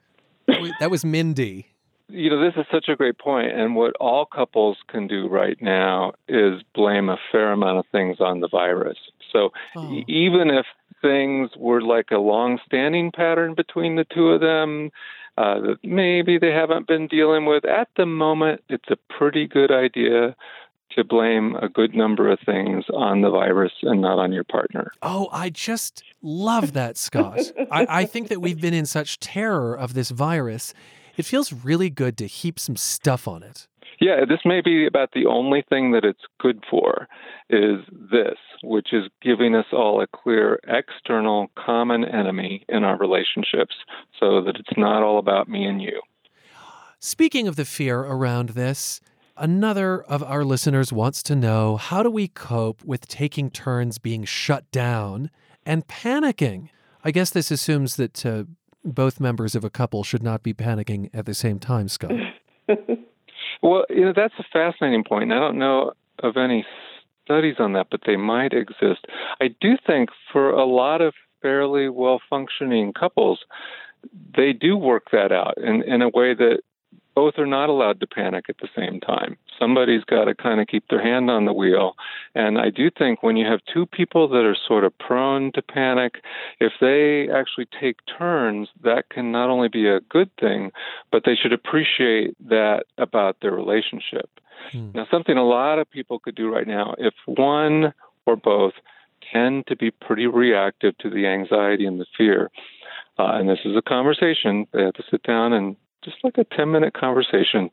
that 0.79 0.91
was 0.91 1.03
Mindy. 1.03 1.65
You 2.07 2.29
know, 2.29 2.43
this 2.43 2.53
is 2.57 2.65
such 2.71 2.89
a 2.89 2.95
great 2.95 3.17
point, 3.17 3.53
and 3.53 3.73
what 3.73 3.95
all 3.99 4.25
couples 4.25 4.77
can 4.87 5.07
do 5.07 5.27
right 5.27 5.59
now 5.61 6.11
is 6.27 6.61
blame 6.75 7.09
a 7.09 7.17
fair 7.31 7.53
amount 7.53 7.79
of 7.79 7.85
things 7.91 8.17
on 8.19 8.41
the 8.41 8.49
virus. 8.49 8.97
So 9.31 9.51
oh. 9.77 10.01
even 10.07 10.49
if 10.49 10.65
things 11.01 11.49
were 11.57 11.81
like 11.81 12.11
a 12.11 12.17
long-standing 12.17 13.13
pattern 13.13 13.55
between 13.55 13.95
the 13.95 14.05
two 14.13 14.27
of 14.27 14.41
them 14.41 14.91
uh, 15.37 15.61
that 15.61 15.77
maybe 15.83 16.37
they 16.37 16.51
haven't 16.51 16.85
been 16.85 17.07
dealing 17.07 17.45
with 17.45 17.63
at 17.63 17.87
the 17.95 18.05
moment, 18.05 18.61
it's 18.67 18.89
a 18.89 18.97
pretty 19.17 19.47
good 19.47 19.71
idea 19.71 20.35
to 20.95 21.03
blame 21.03 21.55
a 21.55 21.69
good 21.69 21.93
number 21.95 22.31
of 22.31 22.39
things 22.45 22.85
on 22.93 23.21
the 23.21 23.29
virus 23.29 23.71
and 23.83 24.01
not 24.01 24.19
on 24.19 24.31
your 24.31 24.43
partner. 24.43 24.91
Oh, 25.01 25.29
I 25.31 25.49
just 25.49 26.03
love 26.21 26.73
that, 26.73 26.97
Scott. 26.97 27.39
I, 27.71 27.87
I, 27.89 28.05
think 28.05 28.29
that 28.29 28.41
we've 28.41 28.59
been 28.59 28.73
in 28.73 28.85
such 28.85 29.19
terror 29.19 29.77
of 29.77 29.93
this 29.93 30.09
virus. 30.09 30.73
It 31.17 31.25
feels 31.25 31.51
really 31.51 31.89
good 31.89 32.17
to 32.17 32.27
heap 32.27 32.59
some 32.59 32.75
stuff 32.75 33.27
on 33.27 33.43
it. 33.43 33.67
Yeah, 33.99 34.25
this 34.27 34.39
may 34.45 34.61
be 34.61 34.87
about 34.87 35.11
the 35.13 35.27
only 35.27 35.63
thing 35.69 35.91
that 35.91 36.03
it's 36.03 36.23
good 36.39 36.63
for 36.69 37.07
is 37.51 37.81
this, 37.91 38.37
which 38.63 38.93
is 38.93 39.03
giving 39.21 39.53
us 39.53 39.67
all 39.71 40.01
a 40.01 40.07
clear 40.07 40.59
external 40.67 41.51
common 41.55 42.05
enemy 42.05 42.65
in 42.67 42.83
our 42.83 42.97
relationships 42.97 43.75
so 44.19 44.41
that 44.41 44.55
it's 44.55 44.75
not 44.75 45.03
all 45.03 45.19
about 45.19 45.47
me 45.47 45.65
and 45.65 45.81
you. 45.81 46.01
Speaking 46.99 47.47
of 47.47 47.55
the 47.55 47.65
fear 47.65 47.99
around 47.99 48.49
this, 48.49 49.01
Another 49.41 50.03
of 50.03 50.21
our 50.21 50.45
listeners 50.45 50.93
wants 50.93 51.23
to 51.23 51.35
know 51.35 51.75
how 51.75 52.03
do 52.03 52.11
we 52.11 52.27
cope 52.27 52.83
with 52.83 53.07
taking 53.07 53.49
turns 53.49 53.97
being 53.97 54.23
shut 54.23 54.69
down 54.69 55.31
and 55.65 55.87
panicking? 55.87 56.69
I 57.03 57.09
guess 57.09 57.31
this 57.31 57.49
assumes 57.49 57.95
that 57.95 58.23
uh, 58.23 58.43
both 58.85 59.19
members 59.19 59.55
of 59.55 59.63
a 59.63 59.71
couple 59.71 60.03
should 60.03 60.21
not 60.21 60.43
be 60.43 60.53
panicking 60.53 61.09
at 61.11 61.25
the 61.25 61.33
same 61.33 61.57
time, 61.57 61.87
Scott. 61.87 62.11
well, 63.63 63.83
you 63.89 64.05
know, 64.05 64.13
that's 64.15 64.35
a 64.37 64.43
fascinating 64.53 65.03
point. 65.03 65.31
I 65.31 65.39
don't 65.39 65.57
know 65.57 65.93
of 66.19 66.37
any 66.37 66.63
studies 67.25 67.55
on 67.57 67.73
that, 67.73 67.87
but 67.89 68.01
they 68.05 68.17
might 68.17 68.53
exist. 68.53 69.07
I 69.41 69.47
do 69.59 69.75
think 69.87 70.09
for 70.31 70.51
a 70.51 70.65
lot 70.65 71.01
of 71.01 71.15
fairly 71.41 71.89
well 71.89 72.21
functioning 72.29 72.93
couples, 72.93 73.39
they 74.37 74.53
do 74.53 74.77
work 74.77 75.05
that 75.11 75.31
out 75.31 75.57
in, 75.57 75.81
in 75.81 76.03
a 76.03 76.09
way 76.09 76.35
that 76.35 76.59
both 77.15 77.37
are 77.37 77.45
not 77.45 77.69
allowed 77.69 77.99
to 77.99 78.07
panic 78.07 78.45
at 78.49 78.57
the 78.59 78.69
same 78.75 78.99
time. 78.99 79.37
Somebody's 79.59 80.03
got 80.03 80.25
to 80.25 80.35
kind 80.35 80.59
of 80.59 80.67
keep 80.67 80.87
their 80.89 81.03
hand 81.03 81.29
on 81.29 81.45
the 81.45 81.53
wheel. 81.53 81.95
And 82.35 82.57
I 82.57 82.69
do 82.69 82.89
think 82.89 83.21
when 83.21 83.35
you 83.35 83.45
have 83.45 83.59
two 83.71 83.85
people 83.85 84.27
that 84.29 84.45
are 84.45 84.55
sort 84.67 84.83
of 84.83 84.97
prone 84.97 85.51
to 85.53 85.61
panic, 85.61 86.15
if 86.59 86.73
they 86.79 87.29
actually 87.31 87.67
take 87.79 87.97
turns, 88.17 88.69
that 88.83 89.09
can 89.09 89.31
not 89.31 89.49
only 89.49 89.67
be 89.67 89.87
a 89.87 89.99
good 90.01 90.29
thing, 90.39 90.71
but 91.11 91.23
they 91.25 91.35
should 91.35 91.53
appreciate 91.53 92.35
that 92.47 92.85
about 92.97 93.37
their 93.41 93.51
relationship. 93.51 94.29
Hmm. 94.71 94.91
Now, 94.93 95.07
something 95.11 95.37
a 95.37 95.45
lot 95.45 95.79
of 95.79 95.89
people 95.89 96.19
could 96.19 96.35
do 96.35 96.53
right 96.53 96.67
now, 96.67 96.95
if 96.97 97.13
one 97.25 97.93
or 98.25 98.35
both 98.35 98.73
tend 99.31 99.67
to 99.67 99.75
be 99.75 99.91
pretty 99.91 100.27
reactive 100.27 100.97
to 100.99 101.09
the 101.09 101.27
anxiety 101.27 101.85
and 101.85 101.99
the 101.99 102.05
fear, 102.17 102.49
uh, 103.19 103.33
and 103.33 103.49
this 103.49 103.59
is 103.65 103.75
a 103.75 103.81
conversation. 103.81 104.65
They 104.73 104.83
have 104.83 104.93
to 104.93 105.03
sit 105.09 105.23
down 105.23 105.53
and 105.53 105.75
just 106.03 106.17
like 106.23 106.37
a 106.37 106.55
10 106.55 106.71
minute 106.71 106.93
conversation, 106.93 107.69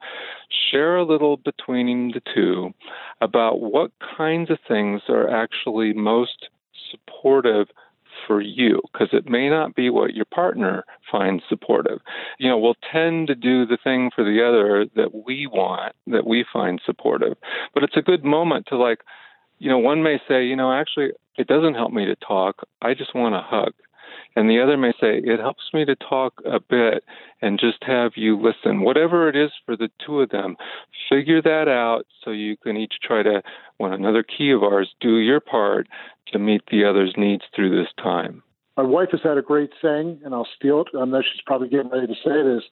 share 0.70 0.96
a 0.96 1.04
little 1.04 1.36
between 1.36 2.12
the 2.12 2.22
two 2.34 2.72
about 3.20 3.60
what 3.60 3.92
kinds 4.16 4.50
of 4.50 4.58
things 4.66 5.02
are 5.08 5.28
actually 5.28 5.92
most 5.92 6.48
supportive 6.90 7.68
for 8.26 8.40
you 8.40 8.80
because 8.92 9.08
it 9.12 9.28
may 9.28 9.48
not 9.48 9.74
be 9.74 9.90
what 9.90 10.14
your 10.14 10.24
partner 10.24 10.84
finds 11.10 11.42
supportive. 11.48 12.00
You 12.38 12.48
know, 12.48 12.58
we'll 12.58 12.76
tend 12.92 13.28
to 13.28 13.34
do 13.34 13.66
the 13.66 13.78
thing 13.82 14.10
for 14.14 14.24
the 14.24 14.44
other 14.46 14.86
that 14.96 15.24
we 15.26 15.46
want, 15.46 15.94
that 16.06 16.26
we 16.26 16.44
find 16.52 16.80
supportive. 16.84 17.36
But 17.74 17.84
it's 17.84 17.96
a 17.96 18.02
good 18.02 18.24
moment 18.24 18.66
to 18.68 18.76
like, 18.76 19.00
you 19.58 19.68
know, 19.70 19.78
one 19.78 20.02
may 20.02 20.20
say, 20.28 20.44
you 20.44 20.56
know, 20.56 20.72
actually, 20.72 21.10
it 21.36 21.46
doesn't 21.46 21.74
help 21.74 21.92
me 21.92 22.06
to 22.06 22.16
talk. 22.16 22.66
I 22.82 22.94
just 22.94 23.14
want 23.14 23.34
a 23.34 23.40
hug. 23.40 23.72
And 24.36 24.48
the 24.48 24.60
other 24.60 24.76
may 24.76 24.92
say, 24.92 25.20
it 25.24 25.40
helps 25.40 25.64
me 25.72 25.84
to 25.84 25.96
talk 25.96 26.34
a 26.44 26.60
bit 26.60 27.04
and 27.42 27.58
just 27.58 27.82
have 27.82 28.12
you 28.16 28.40
listen. 28.40 28.82
Whatever 28.82 29.28
it 29.28 29.36
is 29.36 29.50
for 29.66 29.76
the 29.76 29.90
two 30.04 30.20
of 30.20 30.30
them, 30.30 30.56
figure 31.08 31.42
that 31.42 31.68
out 31.68 32.06
so 32.24 32.30
you 32.30 32.56
can 32.56 32.76
each 32.76 32.94
try 33.02 33.22
to, 33.22 33.42
one 33.78 33.92
another 33.92 34.22
key 34.22 34.50
of 34.50 34.62
ours, 34.62 34.94
do 35.00 35.18
your 35.18 35.40
part 35.40 35.88
to 36.32 36.38
meet 36.38 36.62
the 36.70 36.84
other's 36.84 37.14
needs 37.16 37.44
through 37.54 37.70
this 37.70 37.92
time. 38.02 38.42
My 38.76 38.84
wife 38.84 39.08
has 39.10 39.20
had 39.24 39.38
a 39.38 39.42
great 39.42 39.70
saying, 39.82 40.20
and 40.24 40.34
I'll 40.34 40.46
steal 40.56 40.82
it. 40.82 40.96
I 40.96 41.04
know 41.04 41.20
she's 41.20 41.42
probably 41.44 41.68
getting 41.68 41.90
ready 41.90 42.06
to 42.06 42.14
say 42.14 42.30
it 42.30 42.46
is, 42.46 42.62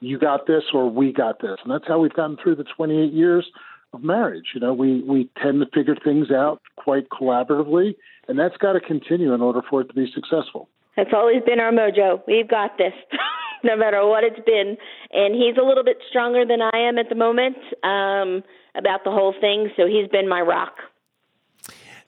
you 0.00 0.18
got 0.18 0.46
this 0.46 0.64
or 0.74 0.90
we 0.90 1.12
got 1.12 1.40
this. 1.40 1.56
And 1.62 1.72
that's 1.72 1.88
how 1.88 1.98
we've 1.98 2.12
gotten 2.12 2.36
through 2.36 2.56
the 2.56 2.64
28 2.76 3.12
years 3.12 3.46
of 3.94 4.02
marriage. 4.02 4.48
You 4.54 4.60
know, 4.60 4.74
we, 4.74 5.02
we 5.02 5.30
tend 5.42 5.60
to 5.60 5.66
figure 5.72 5.96
things 6.02 6.30
out 6.30 6.60
quite 6.76 7.08
collaboratively, 7.08 7.94
and 8.28 8.38
that's 8.38 8.56
got 8.58 8.74
to 8.74 8.80
continue 8.80 9.32
in 9.32 9.40
order 9.40 9.62
for 9.68 9.80
it 9.80 9.88
to 9.88 9.94
be 9.94 10.10
successful. 10.14 10.68
That's 10.96 11.10
always 11.12 11.42
been 11.44 11.60
our 11.60 11.72
mojo. 11.72 12.22
We've 12.26 12.48
got 12.48 12.78
this, 12.78 12.92
no 13.64 13.76
matter 13.76 14.06
what 14.06 14.24
it's 14.24 14.44
been. 14.46 14.76
And 15.12 15.34
he's 15.34 15.56
a 15.60 15.66
little 15.66 15.84
bit 15.84 15.98
stronger 16.08 16.44
than 16.46 16.60
I 16.62 16.88
am 16.88 16.98
at 16.98 17.08
the 17.08 17.14
moment 17.14 17.56
um, 17.82 18.42
about 18.74 19.04
the 19.04 19.10
whole 19.10 19.34
thing, 19.40 19.70
so 19.76 19.86
he's 19.86 20.08
been 20.08 20.28
my 20.28 20.40
rock. 20.40 20.76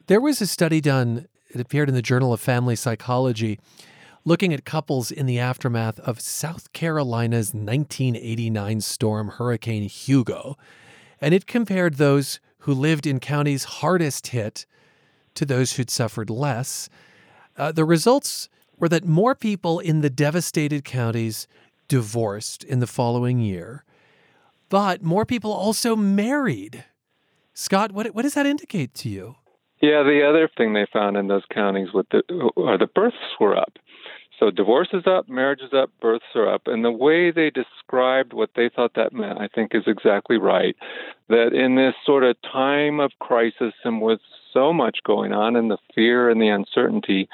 There 0.06 0.20
was 0.20 0.40
a 0.40 0.46
study 0.46 0.80
done, 0.80 1.26
it 1.48 1.60
appeared 1.60 1.88
in 1.88 1.94
the 1.94 2.02
Journal 2.02 2.32
of 2.32 2.40
Family 2.40 2.76
Psychology, 2.76 3.58
looking 4.24 4.52
at 4.52 4.64
couples 4.64 5.10
in 5.10 5.26
the 5.26 5.38
aftermath 5.38 5.98
of 6.00 6.20
South 6.20 6.72
Carolina's 6.72 7.54
1989 7.54 8.80
storm 8.80 9.28
Hurricane 9.28 9.88
Hugo. 9.88 10.56
And 11.20 11.32
it 11.34 11.46
compared 11.46 11.94
those 11.94 12.40
who 12.60 12.74
lived 12.74 13.06
in 13.06 13.20
counties 13.20 13.64
hardest 13.64 14.28
hit 14.28 14.66
to 15.34 15.44
those 15.44 15.72
who'd 15.74 15.90
suffered 15.90 16.28
less. 16.28 16.88
Uh, 17.56 17.72
the 17.72 17.84
results 17.84 18.48
were 18.78 18.88
that 18.88 19.04
more 19.04 19.34
people 19.34 19.78
in 19.78 20.00
the 20.00 20.10
devastated 20.10 20.84
counties 20.84 21.46
divorced 21.88 22.64
in 22.64 22.80
the 22.80 22.86
following 22.86 23.40
year, 23.40 23.84
but 24.68 25.02
more 25.02 25.24
people 25.24 25.52
also 25.52 25.94
married. 25.96 26.84
Scott, 27.54 27.92
what, 27.92 28.06
what 28.08 28.22
does 28.22 28.34
that 28.34 28.46
indicate 28.46 28.94
to 28.94 29.08
you? 29.08 29.36
Yeah, 29.80 30.02
the 30.02 30.26
other 30.28 30.48
thing 30.56 30.72
they 30.72 30.86
found 30.92 31.16
in 31.16 31.28
those 31.28 31.44
counties 31.52 31.88
with 31.92 32.06
the, 32.10 32.22
are 32.56 32.78
the 32.78 32.86
births 32.86 33.16
were 33.38 33.56
up. 33.56 33.78
So 34.38 34.50
divorce 34.50 34.88
is 34.92 35.06
up, 35.06 35.28
marriage 35.28 35.60
is 35.62 35.72
up, 35.72 35.90
births 36.00 36.24
are 36.34 36.52
up. 36.52 36.62
And 36.66 36.84
the 36.84 36.90
way 36.90 37.30
they 37.30 37.50
described 37.50 38.32
what 38.32 38.50
they 38.54 38.68
thought 38.68 38.92
that 38.94 39.12
meant, 39.12 39.40
I 39.40 39.48
think, 39.48 39.74
is 39.74 39.84
exactly 39.86 40.36
right. 40.36 40.76
That 41.28 41.54
in 41.54 41.76
this 41.76 41.94
sort 42.04 42.24
of 42.24 42.36
time 42.42 43.00
of 43.00 43.12
crisis 43.18 43.72
and 43.84 44.02
with 44.02 44.20
so 44.52 44.72
much 44.72 44.98
going 45.06 45.32
on 45.32 45.56
and 45.56 45.70
the 45.70 45.78
fear 45.94 46.28
and 46.28 46.40
the 46.40 46.48
uncertainty, 46.48 47.28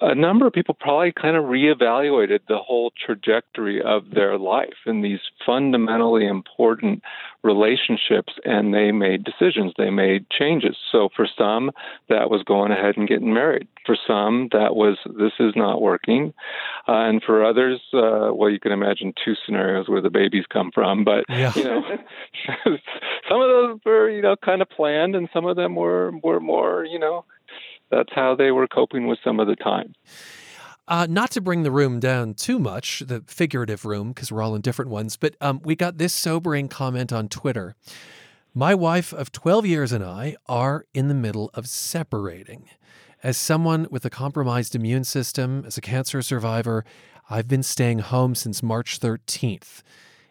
a 0.00 0.14
number 0.14 0.46
of 0.46 0.52
people 0.52 0.74
probably 0.78 1.12
kind 1.12 1.36
of 1.36 1.44
reevaluated 1.44 2.40
the 2.46 2.58
whole 2.58 2.92
trajectory 3.04 3.80
of 3.80 4.10
their 4.10 4.38
life 4.38 4.76
in 4.86 5.00
these 5.00 5.20
fundamentally 5.46 6.26
important 6.26 7.02
relationships 7.42 8.34
and 8.44 8.74
they 8.74 8.92
made 8.92 9.24
decisions 9.24 9.72
they 9.78 9.90
made 9.90 10.28
changes. 10.30 10.76
So 10.92 11.08
for 11.14 11.26
some 11.38 11.70
that 12.08 12.28
was 12.28 12.42
going 12.42 12.72
ahead 12.72 12.96
and 12.96 13.08
getting 13.08 13.32
married. 13.32 13.68
For 13.86 13.96
some 14.06 14.48
that 14.52 14.76
was 14.76 14.98
this 15.06 15.32
is 15.40 15.54
not 15.56 15.80
working. 15.80 16.34
Uh, 16.86 17.08
and 17.08 17.22
for 17.22 17.44
others 17.44 17.80
uh, 17.94 18.30
well 18.32 18.50
you 18.50 18.60
can 18.60 18.72
imagine 18.72 19.14
two 19.24 19.34
scenarios 19.46 19.88
where 19.88 20.02
the 20.02 20.10
babies 20.10 20.44
come 20.52 20.70
from 20.72 21.04
but 21.04 21.24
yeah. 21.28 21.52
you 21.56 21.64
know 21.64 21.82
some 23.28 23.40
of 23.40 23.48
those 23.48 23.78
were 23.86 24.10
you 24.10 24.20
know 24.20 24.36
kind 24.36 24.60
of 24.60 24.68
planned 24.68 25.14
and 25.14 25.28
some 25.32 25.46
of 25.46 25.56
them 25.56 25.76
were 25.76 26.12
were 26.22 26.40
more 26.40 26.84
you 26.84 26.98
know 26.98 27.24
that's 27.90 28.12
how 28.14 28.34
they 28.34 28.50
were 28.50 28.68
coping 28.68 29.06
with 29.06 29.18
some 29.24 29.40
of 29.40 29.46
the 29.46 29.56
time. 29.56 29.94
Uh, 30.86 31.06
not 31.08 31.30
to 31.32 31.40
bring 31.40 31.64
the 31.64 31.70
room 31.70 32.00
down 32.00 32.32
too 32.32 32.58
much, 32.58 33.00
the 33.00 33.22
figurative 33.26 33.84
room, 33.84 34.08
because 34.08 34.32
we're 34.32 34.42
all 34.42 34.54
in 34.54 34.62
different 34.62 34.90
ones, 34.90 35.16
but 35.16 35.36
um, 35.40 35.60
we 35.62 35.76
got 35.76 35.98
this 35.98 36.14
sobering 36.14 36.66
comment 36.66 37.12
on 37.12 37.28
Twitter. 37.28 37.74
My 38.54 38.74
wife 38.74 39.12
of 39.12 39.30
12 39.30 39.66
years 39.66 39.92
and 39.92 40.02
I 40.02 40.36
are 40.46 40.86
in 40.94 41.08
the 41.08 41.14
middle 41.14 41.50
of 41.52 41.68
separating. 41.68 42.70
As 43.22 43.36
someone 43.36 43.86
with 43.90 44.04
a 44.06 44.10
compromised 44.10 44.74
immune 44.74 45.04
system, 45.04 45.64
as 45.66 45.76
a 45.76 45.82
cancer 45.82 46.22
survivor, 46.22 46.84
I've 47.28 47.48
been 47.48 47.62
staying 47.62 47.98
home 47.98 48.34
since 48.34 48.62
March 48.62 48.98
13th. 48.98 49.82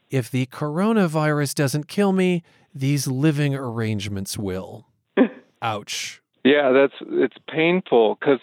If 0.09 0.31
the 0.31 0.47
coronavirus 0.47 1.53
doesn't 1.53 1.87
kill 1.87 2.13
me, 2.13 2.41
these 2.73 3.07
living 3.07 3.53
arrangements 3.53 4.37
will. 4.37 4.87
Ouch. 5.61 6.21
Yeah, 6.47 6.71
that's 6.71 6.93
it's 7.11 7.35
painful 7.49 8.17
because, 8.19 8.39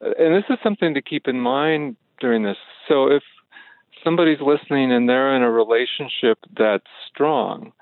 and 0.00 0.32
this 0.36 0.44
is 0.48 0.58
something 0.62 0.94
to 0.94 1.02
keep 1.02 1.26
in 1.26 1.40
mind 1.40 1.96
during 2.20 2.44
this. 2.44 2.56
So 2.86 3.08
if 3.08 3.24
somebody's 4.04 4.40
listening 4.40 4.92
and 4.92 5.08
they're 5.08 5.34
in 5.34 5.42
a 5.42 5.50
relationship 5.50 6.38
that's 6.56 6.86
strong, 7.12 7.72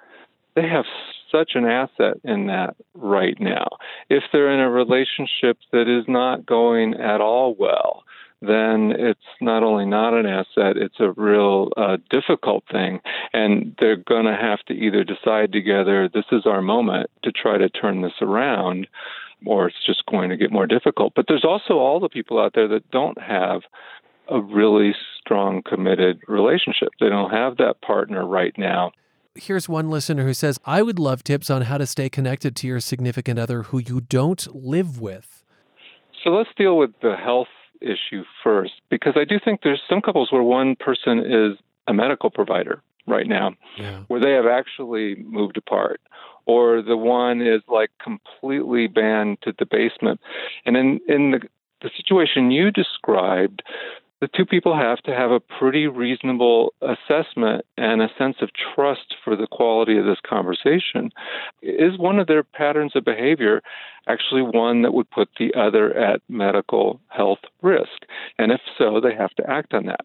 they 0.56 0.66
have 0.66 0.86
such 1.30 1.50
an 1.56 1.66
asset 1.66 2.14
in 2.24 2.46
that 2.46 2.74
right 2.94 3.38
now. 3.38 3.68
If 4.08 4.22
they're 4.32 4.50
in 4.50 4.60
a 4.60 4.70
relationship 4.70 5.58
that 5.72 5.88
is 5.88 6.06
not 6.08 6.46
going 6.46 6.94
at 6.94 7.20
all 7.20 7.54
well, 7.54 8.04
then 8.40 8.94
it's 8.98 9.20
not 9.42 9.62
only 9.62 9.84
not 9.84 10.14
an 10.14 10.24
asset, 10.24 10.78
it's 10.78 11.00
a 11.00 11.12
real 11.12 11.68
uh, 11.76 11.98
difficult 12.08 12.64
thing. 12.72 13.00
And 13.34 13.76
they're 13.78 13.96
going 13.96 14.24
to 14.24 14.38
have 14.40 14.60
to 14.68 14.72
either 14.72 15.04
decide 15.04 15.52
together, 15.52 16.08
this 16.08 16.24
is 16.32 16.46
our 16.46 16.62
moment 16.62 17.10
to 17.24 17.30
try 17.30 17.58
to 17.58 17.68
turn 17.68 18.00
this 18.00 18.22
around, 18.22 18.86
or 19.46 19.68
it's 19.68 19.86
just 19.86 20.04
going 20.06 20.30
to 20.30 20.36
get 20.36 20.52
more 20.52 20.66
difficult. 20.66 21.12
But 21.14 21.26
there's 21.28 21.44
also 21.44 21.74
all 21.74 22.00
the 22.00 22.08
people 22.08 22.40
out 22.40 22.52
there 22.54 22.68
that 22.68 22.90
don't 22.90 23.20
have 23.20 23.62
a 24.28 24.40
really 24.40 24.94
strong, 25.18 25.62
committed 25.62 26.20
relationship. 26.28 26.90
They 27.00 27.08
don't 27.08 27.30
have 27.30 27.56
that 27.56 27.80
partner 27.82 28.26
right 28.26 28.54
now. 28.56 28.92
Here's 29.34 29.68
one 29.68 29.90
listener 29.90 30.24
who 30.24 30.34
says, 30.34 30.58
I 30.64 30.82
would 30.82 30.98
love 30.98 31.22
tips 31.24 31.50
on 31.50 31.62
how 31.62 31.78
to 31.78 31.86
stay 31.86 32.08
connected 32.08 32.56
to 32.56 32.66
your 32.66 32.80
significant 32.80 33.38
other 33.38 33.64
who 33.64 33.78
you 33.78 34.00
don't 34.00 34.46
live 34.54 35.00
with. 35.00 35.44
So 36.22 36.30
let's 36.30 36.50
deal 36.56 36.76
with 36.76 36.90
the 37.00 37.16
health 37.16 37.48
issue 37.80 38.24
first, 38.44 38.72
because 38.90 39.14
I 39.16 39.24
do 39.24 39.38
think 39.42 39.60
there's 39.62 39.80
some 39.88 40.02
couples 40.02 40.30
where 40.30 40.42
one 40.42 40.76
person 40.76 41.20
is 41.20 41.58
a 41.88 41.94
medical 41.94 42.30
provider 42.30 42.82
right 43.06 43.26
now, 43.26 43.54
yeah. 43.78 44.00
where 44.08 44.20
they 44.20 44.32
have 44.32 44.46
actually 44.46 45.16
moved 45.24 45.56
apart 45.56 46.00
or 46.46 46.82
the 46.82 46.96
one 46.96 47.40
is 47.40 47.62
like 47.68 47.90
completely 48.02 48.86
banned 48.86 49.38
to 49.42 49.52
the 49.58 49.66
basement. 49.66 50.20
And 50.64 50.76
in, 50.76 51.00
in 51.08 51.30
the, 51.32 51.40
the 51.82 51.90
situation 51.96 52.50
you 52.50 52.70
described, 52.70 53.62
the 54.20 54.28
two 54.28 54.44
people 54.44 54.76
have 54.76 54.98
to 54.98 55.14
have 55.14 55.30
a 55.30 55.40
pretty 55.40 55.86
reasonable 55.86 56.74
assessment 56.82 57.64
and 57.78 58.02
a 58.02 58.10
sense 58.18 58.36
of 58.42 58.50
trust 58.74 59.14
for 59.24 59.34
the 59.34 59.46
quality 59.46 59.96
of 59.96 60.04
this 60.04 60.18
conversation. 60.28 61.10
Is 61.62 61.98
one 61.98 62.18
of 62.18 62.26
their 62.26 62.42
patterns 62.42 62.92
of 62.94 63.04
behavior 63.04 63.62
actually 64.06 64.42
one 64.42 64.82
that 64.82 64.92
would 64.92 65.10
put 65.10 65.30
the 65.38 65.54
other 65.54 65.96
at 65.96 66.20
medical 66.28 67.00
health 67.08 67.38
risk? 67.62 68.04
And 68.38 68.52
if 68.52 68.60
so, 68.76 69.00
they 69.00 69.14
have 69.14 69.34
to 69.36 69.50
act 69.50 69.72
on 69.72 69.86
that. 69.86 70.04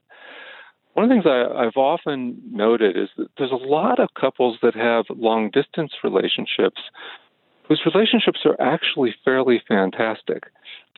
One 0.96 1.04
of 1.04 1.10
the 1.10 1.16
things 1.16 1.26
I, 1.28 1.66
I've 1.66 1.76
often 1.76 2.42
noted 2.52 2.98
is 2.98 3.10
that 3.18 3.28
there's 3.38 3.52
a 3.52 3.56
lot 3.56 4.00
of 4.00 4.10
couples 4.20 4.58
that 4.62 4.76
have 4.76 5.06
long 5.10 5.50
distance 5.52 5.92
relationships 6.04 6.82
whose 7.68 7.82
relationships 7.94 8.40
are 8.46 8.56
actually 8.62 9.14
fairly 9.26 9.62
fantastic. 9.68 10.44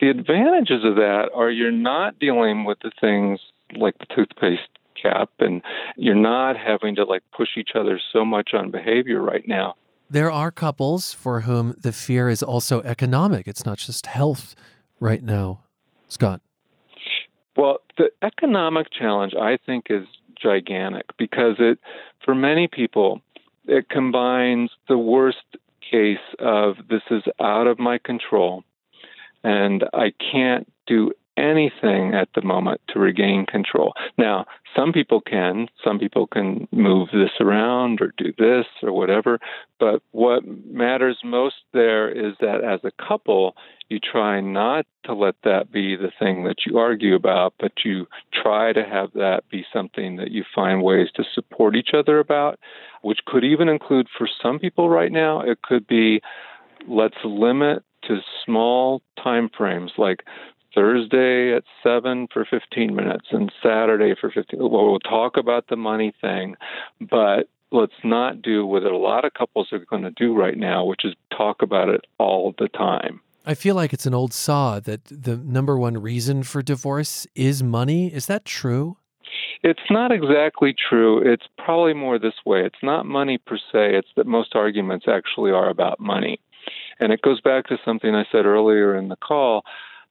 The 0.00 0.08
advantages 0.08 0.84
of 0.84 0.94
that 0.96 1.30
are 1.34 1.50
you're 1.50 1.72
not 1.72 2.18
dealing 2.20 2.64
with 2.64 2.78
the 2.80 2.92
things 3.00 3.40
like 3.76 3.98
the 3.98 4.06
toothpaste 4.14 4.68
cap 5.00 5.30
and 5.40 5.62
you're 5.96 6.14
not 6.14 6.56
having 6.56 6.94
to 6.94 7.04
like 7.04 7.22
push 7.36 7.50
each 7.56 7.70
other 7.74 8.00
so 8.12 8.24
much 8.24 8.50
on 8.54 8.70
behavior 8.70 9.20
right 9.20 9.46
now. 9.48 9.74
There 10.08 10.30
are 10.30 10.52
couples 10.52 11.12
for 11.12 11.40
whom 11.40 11.74
the 11.76 11.92
fear 11.92 12.28
is 12.28 12.42
also 12.42 12.82
economic. 12.82 13.48
It's 13.48 13.66
not 13.66 13.78
just 13.78 14.06
health 14.06 14.54
right 15.00 15.24
now. 15.24 15.64
Scott. 16.06 16.40
Well, 17.58 17.80
the 17.98 18.10
economic 18.22 18.86
challenge 18.92 19.34
I 19.34 19.58
think 19.66 19.86
is 19.90 20.06
gigantic 20.40 21.06
because 21.18 21.56
it, 21.58 21.80
for 22.24 22.32
many 22.32 22.68
people, 22.68 23.20
it 23.66 23.88
combines 23.88 24.70
the 24.88 24.96
worst 24.96 25.56
case 25.90 26.18
of 26.38 26.76
this 26.88 27.02
is 27.10 27.24
out 27.40 27.66
of 27.66 27.80
my 27.80 27.98
control 27.98 28.62
and 29.42 29.84
I 29.92 30.12
can't 30.32 30.72
do 30.86 31.12
anything 31.38 32.14
at 32.14 32.28
the 32.34 32.42
moment 32.42 32.80
to 32.88 32.98
regain 32.98 33.46
control. 33.46 33.92
Now, 34.16 34.46
some 34.76 34.92
people 34.92 35.20
can, 35.20 35.68
some 35.82 35.98
people 35.98 36.26
can 36.26 36.68
move 36.72 37.08
this 37.12 37.30
around 37.40 38.00
or 38.00 38.12
do 38.16 38.32
this 38.36 38.66
or 38.82 38.92
whatever, 38.92 39.38
but 39.80 40.02
what 40.10 40.42
matters 40.66 41.18
most 41.24 41.56
there 41.72 42.08
is 42.08 42.34
that 42.40 42.62
as 42.64 42.80
a 42.84 42.92
couple, 43.02 43.54
you 43.88 43.98
try 43.98 44.40
not 44.40 44.86
to 45.04 45.14
let 45.14 45.36
that 45.44 45.72
be 45.72 45.96
the 45.96 46.12
thing 46.18 46.44
that 46.44 46.66
you 46.66 46.78
argue 46.78 47.14
about, 47.14 47.54
but 47.58 47.72
you 47.84 48.06
try 48.32 48.72
to 48.72 48.84
have 48.84 49.12
that 49.14 49.42
be 49.50 49.64
something 49.72 50.16
that 50.16 50.30
you 50.30 50.44
find 50.54 50.82
ways 50.82 51.08
to 51.14 51.24
support 51.34 51.74
each 51.74 51.90
other 51.94 52.18
about, 52.18 52.58
which 53.02 53.20
could 53.26 53.44
even 53.44 53.68
include 53.68 54.06
for 54.16 54.28
some 54.42 54.58
people 54.58 54.90
right 54.90 55.12
now, 55.12 55.40
it 55.40 55.62
could 55.62 55.86
be 55.86 56.20
let's 56.86 57.16
limit 57.24 57.82
to 58.04 58.18
small 58.44 59.02
time 59.22 59.48
frames 59.56 59.92
like 59.98 60.24
Thursday 60.78 61.56
at 61.56 61.64
7 61.82 62.28
for 62.32 62.46
15 62.48 62.94
minutes 62.94 63.26
and 63.32 63.50
Saturday 63.60 64.14
for 64.20 64.30
15. 64.30 64.60
Well, 64.60 64.90
we'll 64.92 65.00
talk 65.00 65.36
about 65.36 65.66
the 65.68 65.74
money 65.74 66.12
thing, 66.20 66.54
but 67.00 67.48
let's 67.72 67.98
not 68.04 68.42
do 68.42 68.64
what 68.64 68.84
a 68.84 68.96
lot 68.96 69.24
of 69.24 69.34
couples 69.34 69.72
are 69.72 69.80
going 69.80 70.04
to 70.04 70.12
do 70.12 70.36
right 70.36 70.56
now, 70.56 70.84
which 70.84 71.04
is 71.04 71.14
talk 71.36 71.62
about 71.62 71.88
it 71.88 72.02
all 72.18 72.54
the 72.58 72.68
time. 72.68 73.20
I 73.44 73.54
feel 73.54 73.74
like 73.74 73.92
it's 73.92 74.06
an 74.06 74.14
old 74.14 74.32
saw 74.32 74.78
that 74.78 75.04
the 75.06 75.36
number 75.36 75.76
one 75.76 76.00
reason 76.00 76.44
for 76.44 76.62
divorce 76.62 77.26
is 77.34 77.60
money. 77.60 78.14
Is 78.14 78.26
that 78.26 78.44
true? 78.44 78.98
It's 79.64 79.90
not 79.90 80.12
exactly 80.12 80.76
true. 80.88 81.20
It's 81.20 81.46
probably 81.58 81.94
more 81.94 82.20
this 82.20 82.34
way. 82.46 82.64
It's 82.64 82.84
not 82.84 83.04
money 83.04 83.38
per 83.38 83.56
se, 83.56 83.96
it's 83.96 84.10
that 84.16 84.28
most 84.28 84.54
arguments 84.54 85.06
actually 85.08 85.50
are 85.50 85.68
about 85.68 85.98
money. 85.98 86.38
And 87.00 87.12
it 87.12 87.22
goes 87.22 87.40
back 87.40 87.66
to 87.66 87.78
something 87.84 88.14
I 88.14 88.26
said 88.30 88.46
earlier 88.46 88.94
in 88.96 89.08
the 89.08 89.16
call 89.16 89.64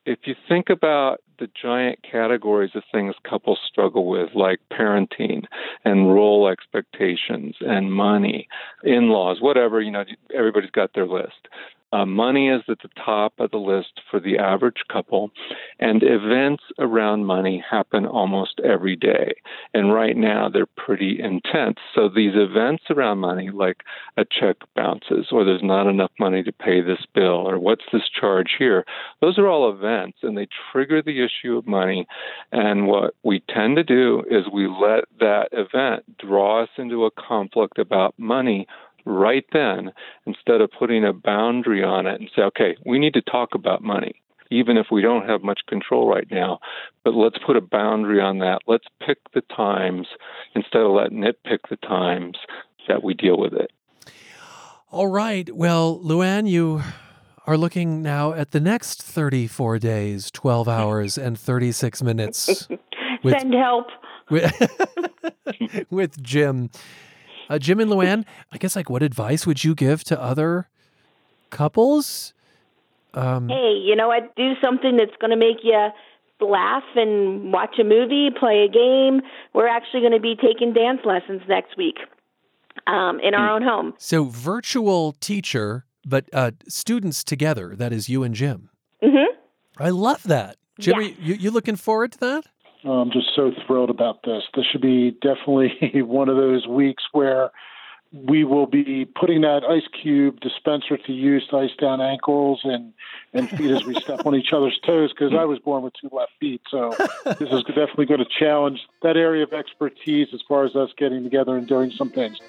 if 0.07 0.19
you 0.23 0.35
think 0.47 0.69
about 0.69 1.21
the 1.37 1.49
giant 1.61 1.99
categories 2.01 2.71
of 2.75 2.83
things 2.91 3.13
couples 3.29 3.59
struggle 3.67 4.07
with, 4.07 4.29
like 4.33 4.59
parenting 4.71 5.43
and 5.83 6.11
role 6.11 6.47
expectations 6.47 7.57
and 7.59 7.93
money, 7.93 8.47
in 8.83 9.09
laws, 9.09 9.39
whatever, 9.41 9.81
you 9.81 9.91
know, 9.91 10.05
everybody's 10.33 10.71
got 10.71 10.93
their 10.93 11.05
list. 11.05 11.49
Uh, 11.93 12.05
money 12.05 12.49
is 12.49 12.61
at 12.67 12.79
the 12.81 12.89
top 13.03 13.33
of 13.39 13.51
the 13.51 13.57
list 13.57 14.01
for 14.11 14.19
the 14.19 14.37
average 14.37 14.83
couple, 14.91 15.31
and 15.79 16.03
events 16.03 16.63
around 16.79 17.25
money 17.25 17.63
happen 17.69 18.05
almost 18.05 18.59
every 18.63 18.95
day. 18.95 19.33
And 19.73 19.93
right 19.93 20.17
now, 20.17 20.49
they're 20.49 20.65
pretty 20.65 21.19
intense. 21.19 21.77
So 21.95 22.09
these 22.09 22.33
events 22.35 22.83
around 22.89 23.19
money, 23.19 23.49
like 23.49 23.83
a 24.17 24.25
check 24.25 24.57
bounces, 24.75 25.27
or 25.31 25.45
there's 25.45 25.63
not 25.63 25.87
enough 25.87 26.11
money 26.19 26.43
to 26.43 26.51
pay 26.51 26.81
this 26.81 27.05
bill, 27.15 27.47
or 27.49 27.57
what's 27.57 27.85
this 27.93 28.09
charge 28.09 28.55
here, 28.59 28.83
those 29.21 29.37
are 29.37 29.47
all 29.47 29.71
events, 29.71 30.17
and 30.23 30.37
they 30.37 30.47
trigger 30.71 31.01
the 31.01 31.23
issue 31.23 31.57
of 31.57 31.67
money. 31.67 32.05
And 32.51 32.87
what 32.87 33.15
we 33.23 33.43
tend 33.49 33.77
to 33.77 33.83
do 33.83 34.23
is 34.29 34.43
we 34.51 34.67
let 34.67 35.05
that 35.19 35.49
event 35.51 36.03
draw 36.17 36.63
us 36.63 36.69
into 36.77 37.05
a 37.05 37.11
conflict 37.11 37.79
about 37.79 38.13
money 38.17 38.67
right 39.07 39.45
then 39.53 39.91
instead 40.25 40.61
of 40.61 40.69
putting 40.77 41.05
a 41.05 41.13
boundary 41.13 41.83
on 41.83 42.07
it 42.07 42.19
and 42.19 42.29
say, 42.35 42.43
okay, 42.43 42.75
we 42.85 42.99
need 42.99 43.13
to 43.13 43.21
talk 43.21 43.55
about 43.55 43.81
money, 43.81 44.21
even 44.51 44.77
if 44.77 44.87
we 44.91 45.01
don't 45.01 45.27
have 45.27 45.43
much 45.43 45.61
control 45.67 46.09
right 46.09 46.27
now. 46.29 46.59
But 47.03 47.13
let's 47.13 47.37
put 47.45 47.57
a 47.57 47.61
boundary 47.61 48.21
on 48.21 48.39
that. 48.39 48.59
Let's 48.67 48.87
pick 49.05 49.19
the 49.33 49.41
times 49.55 50.07
instead 50.55 50.81
of 50.81 50.91
letting 50.91 51.23
it 51.23 51.43
pick 51.43 51.67
the 51.69 51.77
times 51.77 52.37
that 52.87 53.03
we 53.03 53.13
deal 53.13 53.37
with 53.37 53.53
it. 53.53 53.71
All 54.89 55.07
right. 55.07 55.53
Well, 55.53 55.99
Luann, 55.99 56.49
you 56.49 56.81
are 57.45 57.57
looking 57.57 58.01
now 58.01 58.33
at 58.33 58.51
the 58.51 58.59
next 58.59 59.01
34 59.03 59.79
days, 59.79 60.31
12 60.31 60.67
hours, 60.67 61.17
and 61.17 61.39
36 61.39 62.03
minutes. 62.03 62.67
With, 63.23 63.39
Send 63.39 63.53
help. 63.55 63.87
With, 64.29 64.53
with 65.89 66.21
Jim. 66.21 66.69
Uh, 67.49 67.59
Jim 67.59 67.79
and 67.79 67.91
Luann, 67.91 68.25
I 68.51 68.57
guess 68.57 68.75
like 68.75 68.89
what 68.89 69.03
advice 69.03 69.45
would 69.45 69.63
you 69.63 69.75
give 69.75 70.03
to 70.05 70.21
other 70.21 70.69
couples? 71.49 72.33
Um, 73.13 73.49
hey, 73.49 73.73
you 73.83 73.95
know 73.95 74.07
what? 74.09 74.35
Do 74.35 74.53
something 74.61 74.97
that's 74.97 75.15
going 75.19 75.31
to 75.31 75.37
make 75.37 75.57
you 75.63 75.89
laugh 76.39 76.83
and 76.95 77.51
watch 77.51 77.79
a 77.79 77.83
movie, 77.83 78.29
play 78.37 78.63
a 78.63 78.71
game. 78.71 79.21
We're 79.53 79.67
actually 79.67 80.01
going 80.01 80.13
to 80.13 80.19
be 80.19 80.35
taking 80.35 80.73
dance 80.73 81.01
lessons 81.03 81.41
next 81.47 81.77
week 81.77 81.97
um, 82.85 83.19
in 83.19 83.33
our 83.33 83.47
hmm. 83.47 83.55
own 83.55 83.61
home. 83.63 83.93
So 83.97 84.25
virtual 84.25 85.13
teacher, 85.13 85.85
but 86.05 86.25
uh, 86.33 86.51
students 86.67 87.23
together. 87.23 87.75
That 87.75 87.93
is 87.93 88.09
you 88.09 88.23
and 88.23 88.35
Jim. 88.35 88.69
Mm-hmm. 89.03 89.35
I 89.79 89.89
love 89.89 90.23
that. 90.23 90.57
Jim, 90.79 91.01
yeah. 91.01 91.09
you, 91.19 91.33
you 91.35 91.51
looking 91.51 91.75
forward 91.75 92.11
to 92.13 92.19
that? 92.19 92.45
I'm 92.83 93.11
just 93.11 93.35
so 93.35 93.51
thrilled 93.65 93.89
about 93.89 94.23
this. 94.23 94.43
This 94.55 94.65
should 94.65 94.81
be 94.81 95.11
definitely 95.11 96.01
one 96.01 96.29
of 96.29 96.35
those 96.35 96.67
weeks 96.67 97.03
where 97.11 97.51
we 98.13 98.43
will 98.43 98.67
be 98.67 99.05
putting 99.05 99.41
that 99.41 99.63
ice 99.65 99.87
cube 100.01 100.39
dispenser 100.39 100.97
to 100.97 101.11
use 101.11 101.45
to 101.49 101.57
ice 101.57 101.75
down 101.79 101.99
ankles 101.99 102.61
and, 102.63 102.93
and 103.33 103.49
feet 103.49 103.69
as 103.69 103.83
we 103.83 103.95
step 103.95 104.25
on 104.25 104.33
each 104.35 104.53
other's 104.53 104.79
toes 104.85 105.11
because 105.11 105.33
I 105.33 105.43
was 105.43 105.59
born 105.59 105.83
with 105.83 105.93
two 105.99 106.09
left 106.11 106.31
feet. 106.39 106.61
So 106.69 106.93
this 107.25 107.51
is 107.51 107.63
definitely 107.63 108.05
going 108.05 108.23
to 108.23 108.29
challenge 108.39 108.79
that 109.01 109.17
area 109.17 109.43
of 109.43 109.53
expertise 109.53 110.29
as 110.33 110.41
far 110.47 110.63
as 110.65 110.75
us 110.75 110.89
getting 110.97 111.23
together 111.23 111.57
and 111.57 111.67
doing 111.67 111.91
some 111.91 112.09
things. 112.09 112.39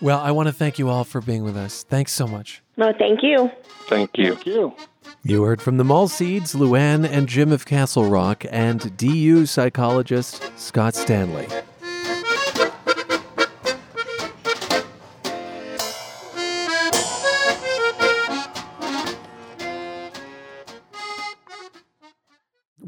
Well, 0.00 0.18
I 0.20 0.30
want 0.30 0.48
to 0.48 0.52
thank 0.52 0.78
you 0.78 0.88
all 0.88 1.04
for 1.04 1.20
being 1.20 1.42
with 1.42 1.56
us. 1.56 1.82
Thanks 1.82 2.12
so 2.12 2.26
much. 2.26 2.62
No, 2.76 2.92
thank 2.98 3.22
you. 3.22 3.50
Thank 3.88 4.10
you. 4.18 4.34
Thank 4.34 4.46
you. 4.46 4.74
You 5.22 5.44
heard 5.44 5.62
from 5.62 5.76
the 5.76 5.84
Mall 5.84 6.08
Seeds, 6.08 6.54
Luann 6.54 7.08
and 7.08 7.28
Jim 7.28 7.50
of 7.50 7.64
Castle 7.64 8.04
Rock, 8.04 8.44
and 8.50 8.96
DU 8.96 9.46
psychologist 9.46 10.50
Scott 10.58 10.94
Stanley. 10.94 11.48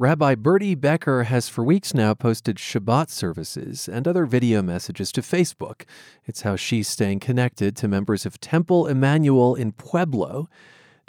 Rabbi 0.01 0.37
Bertie 0.37 0.77
Becker 0.77 1.25
has 1.25 1.49
for 1.49 1.65
weeks 1.65 1.93
now 1.93 2.15
posted 2.15 2.55
Shabbat 2.55 3.11
services 3.11 3.89
and 3.89 4.07
other 4.07 4.27
video 4.27 4.63
messages 4.63 5.11
to 5.11 5.23
Facebook. 5.23 5.83
It's 6.25 6.43
how 6.43 6.55
she's 6.55 6.87
staying 6.87 7.19
connected 7.19 7.75
to 7.75 7.89
members 7.89 8.25
of 8.25 8.39
Temple 8.39 8.87
Emanuel 8.87 9.57
in 9.57 9.73
Pueblo. 9.73 10.49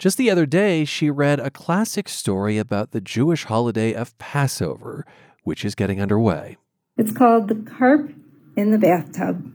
Just 0.00 0.18
the 0.18 0.28
other 0.28 0.44
day, 0.44 0.84
she 0.84 1.08
read 1.08 1.38
a 1.38 1.52
classic 1.52 2.08
story 2.08 2.58
about 2.58 2.90
the 2.90 3.00
Jewish 3.00 3.44
holiday 3.44 3.92
of 3.92 4.18
Passover, 4.18 5.06
which 5.44 5.64
is 5.64 5.76
getting 5.76 6.02
underway. 6.02 6.56
It's 6.96 7.12
called 7.12 7.46
The 7.46 7.70
Carp 7.70 8.12
in 8.56 8.72
the 8.72 8.78
Bathtub. 8.78 9.52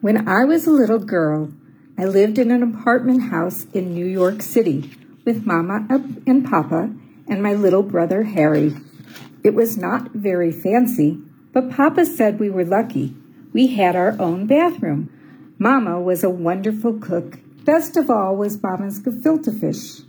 When 0.00 0.26
I 0.26 0.46
was 0.46 0.66
a 0.66 0.70
little 0.70 1.00
girl, 1.00 1.52
I 1.98 2.06
lived 2.06 2.38
in 2.38 2.50
an 2.50 2.62
apartment 2.62 3.24
house 3.24 3.66
in 3.74 3.92
New 3.92 4.06
York 4.06 4.40
City 4.40 4.90
with 5.26 5.44
Mama 5.44 5.86
and 6.26 6.48
Papa 6.48 6.94
and 7.28 7.42
my 7.42 7.54
little 7.54 7.82
brother 7.82 8.22
Harry. 8.24 8.74
It 9.44 9.54
was 9.54 9.76
not 9.76 10.12
very 10.12 10.52
fancy, 10.52 11.20
but 11.52 11.70
Papa 11.70 12.06
said 12.06 12.38
we 12.38 12.50
were 12.50 12.64
lucky. 12.64 13.14
We 13.52 13.68
had 13.68 13.96
our 13.96 14.16
own 14.18 14.46
bathroom. 14.46 15.10
Mama 15.58 16.00
was 16.00 16.24
a 16.24 16.30
wonderful 16.30 16.98
cook. 16.98 17.38
Best 17.64 17.96
of 17.96 18.10
all 18.10 18.36
was 18.36 18.62
Mama's 18.62 19.00
gefilte 19.00 19.58
fish. 19.60 20.02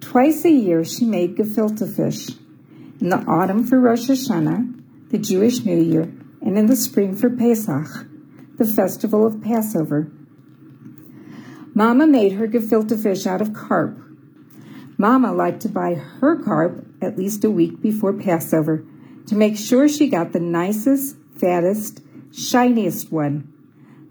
Twice 0.00 0.44
a 0.44 0.50
year 0.50 0.84
she 0.84 1.04
made 1.04 1.36
gefilte 1.36 1.88
fish. 1.94 2.36
In 3.00 3.08
the 3.08 3.24
autumn 3.26 3.64
for 3.64 3.80
Rosh 3.80 4.10
Hashanah, 4.10 4.80
the 5.10 5.18
Jewish 5.18 5.64
New 5.64 5.80
Year, 5.80 6.12
and 6.40 6.58
in 6.58 6.66
the 6.66 6.76
spring 6.76 7.16
for 7.16 7.30
Pesach, 7.30 8.06
the 8.58 8.66
festival 8.66 9.26
of 9.26 9.42
Passover. 9.42 10.10
Mama 11.74 12.06
made 12.06 12.32
her 12.32 12.46
gefilte 12.46 13.00
fish 13.02 13.26
out 13.26 13.40
of 13.40 13.54
carp, 13.54 13.98
Mama 15.02 15.32
liked 15.32 15.62
to 15.62 15.68
buy 15.68 15.94
her 15.94 16.36
carp 16.36 16.86
at 17.02 17.18
least 17.18 17.42
a 17.42 17.50
week 17.50 17.82
before 17.82 18.12
Passover 18.12 18.84
to 19.26 19.34
make 19.34 19.56
sure 19.56 19.88
she 19.88 20.06
got 20.06 20.32
the 20.32 20.38
nicest, 20.38 21.16
fattest, 21.36 22.00
shiniest 22.32 23.10
one. 23.10 23.52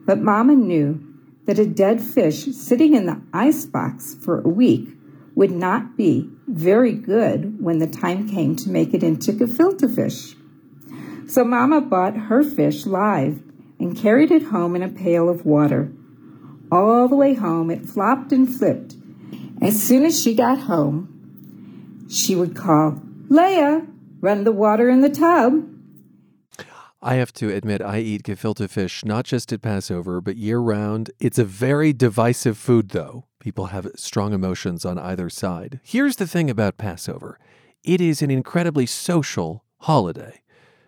But 0.05 0.19
Mama 0.19 0.53
knew 0.53 1.01
that 1.45 1.57
a 1.57 1.65
dead 1.65 2.01
fish 2.01 2.43
sitting 2.47 2.93
in 2.93 3.05
the 3.05 3.21
ice 3.31 3.65
box 3.65 4.17
for 4.21 4.41
a 4.41 4.49
week 4.49 4.89
would 5.33 5.51
not 5.51 5.95
be 5.95 6.29
very 6.49 6.91
good 6.91 7.63
when 7.63 7.79
the 7.79 7.87
time 7.87 8.27
came 8.27 8.57
to 8.57 8.69
make 8.69 8.93
it 8.93 9.01
into 9.01 9.31
gefilte 9.31 9.95
fish. 9.95 10.35
So 11.25 11.45
Mama 11.45 11.79
bought 11.79 12.17
her 12.17 12.43
fish 12.43 12.85
live 12.85 13.41
and 13.79 13.95
carried 13.95 14.29
it 14.29 14.43
home 14.43 14.75
in 14.75 14.83
a 14.83 14.89
pail 14.89 15.29
of 15.29 15.45
water. 15.45 15.89
All 16.69 17.07
the 17.07 17.15
way 17.15 17.33
home 17.33 17.71
it 17.71 17.85
flopped 17.85 18.33
and 18.33 18.53
flipped 18.53 18.95
as 19.61 19.81
soon 19.81 20.05
as 20.05 20.21
she 20.21 20.33
got 20.33 20.59
home, 20.59 22.07
she 22.09 22.35
would 22.35 22.55
call, 22.55 22.99
Leah, 23.29 23.85
run 24.19 24.43
the 24.43 24.51
water 24.51 24.89
in 24.89 25.01
the 25.01 25.09
tub. 25.09 25.67
I 27.03 27.15
have 27.15 27.33
to 27.33 27.51
admit, 27.51 27.81
I 27.81 27.99
eat 27.99 28.23
gefilte 28.23 28.69
fish 28.69 29.03
not 29.03 29.25
just 29.25 29.51
at 29.51 29.61
Passover, 29.61 30.21
but 30.21 30.35
year 30.35 30.59
round. 30.59 31.09
It's 31.19 31.39
a 31.39 31.43
very 31.43 31.93
divisive 31.93 32.57
food, 32.57 32.89
though. 32.89 33.25
People 33.39 33.67
have 33.67 33.89
strong 33.95 34.33
emotions 34.33 34.85
on 34.85 34.99
either 34.99 35.29
side. 35.29 35.79
Here's 35.83 36.17
the 36.17 36.27
thing 36.27 36.49
about 36.49 36.77
Passover 36.77 37.39
it 37.83 37.99
is 37.99 38.21
an 38.21 38.29
incredibly 38.29 38.85
social 38.85 39.63
holiday. 39.79 40.41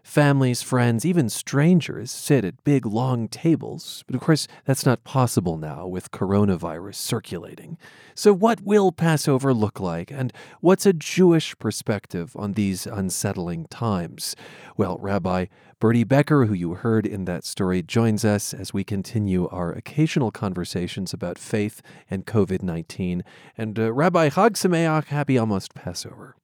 Families, 0.03 0.61
friends, 0.61 1.05
even 1.05 1.29
strangers 1.29 2.11
sit 2.11 2.43
at 2.43 2.61
big, 2.65 2.85
long 2.85 3.29
tables. 3.29 4.03
But 4.05 4.15
of 4.15 4.21
course, 4.21 4.49
that's 4.65 4.85
not 4.85 5.05
possible 5.05 5.57
now 5.57 5.87
with 5.87 6.11
coronavirus 6.11 6.95
circulating. 6.95 7.77
So, 8.13 8.33
what 8.33 8.61
will 8.61 8.91
Passover 8.91 9.53
look 9.53 9.79
like? 9.79 10.11
And 10.11 10.33
what's 10.59 10.85
a 10.85 10.91
Jewish 10.91 11.57
perspective 11.57 12.35
on 12.35 12.53
these 12.53 12.85
unsettling 12.85 13.65
times? 13.67 14.35
Well, 14.75 14.97
Rabbi 14.99 15.45
Bertie 15.79 16.03
Becker, 16.03 16.45
who 16.45 16.53
you 16.53 16.73
heard 16.75 17.07
in 17.07 17.23
that 17.25 17.45
story, 17.45 17.81
joins 17.81 18.25
us 18.25 18.53
as 18.53 18.73
we 18.73 18.83
continue 18.83 19.47
our 19.47 19.71
occasional 19.71 20.31
conversations 20.31 21.13
about 21.13 21.39
faith 21.39 21.81
and 22.09 22.25
COVID 22.25 22.61
19. 22.61 23.23
And 23.57 23.79
uh, 23.79 23.93
Rabbi 23.93 24.29
Chag 24.29 24.51
Sameach, 24.51 25.05
happy 25.05 25.37
almost 25.37 25.73
Passover. 25.73 26.35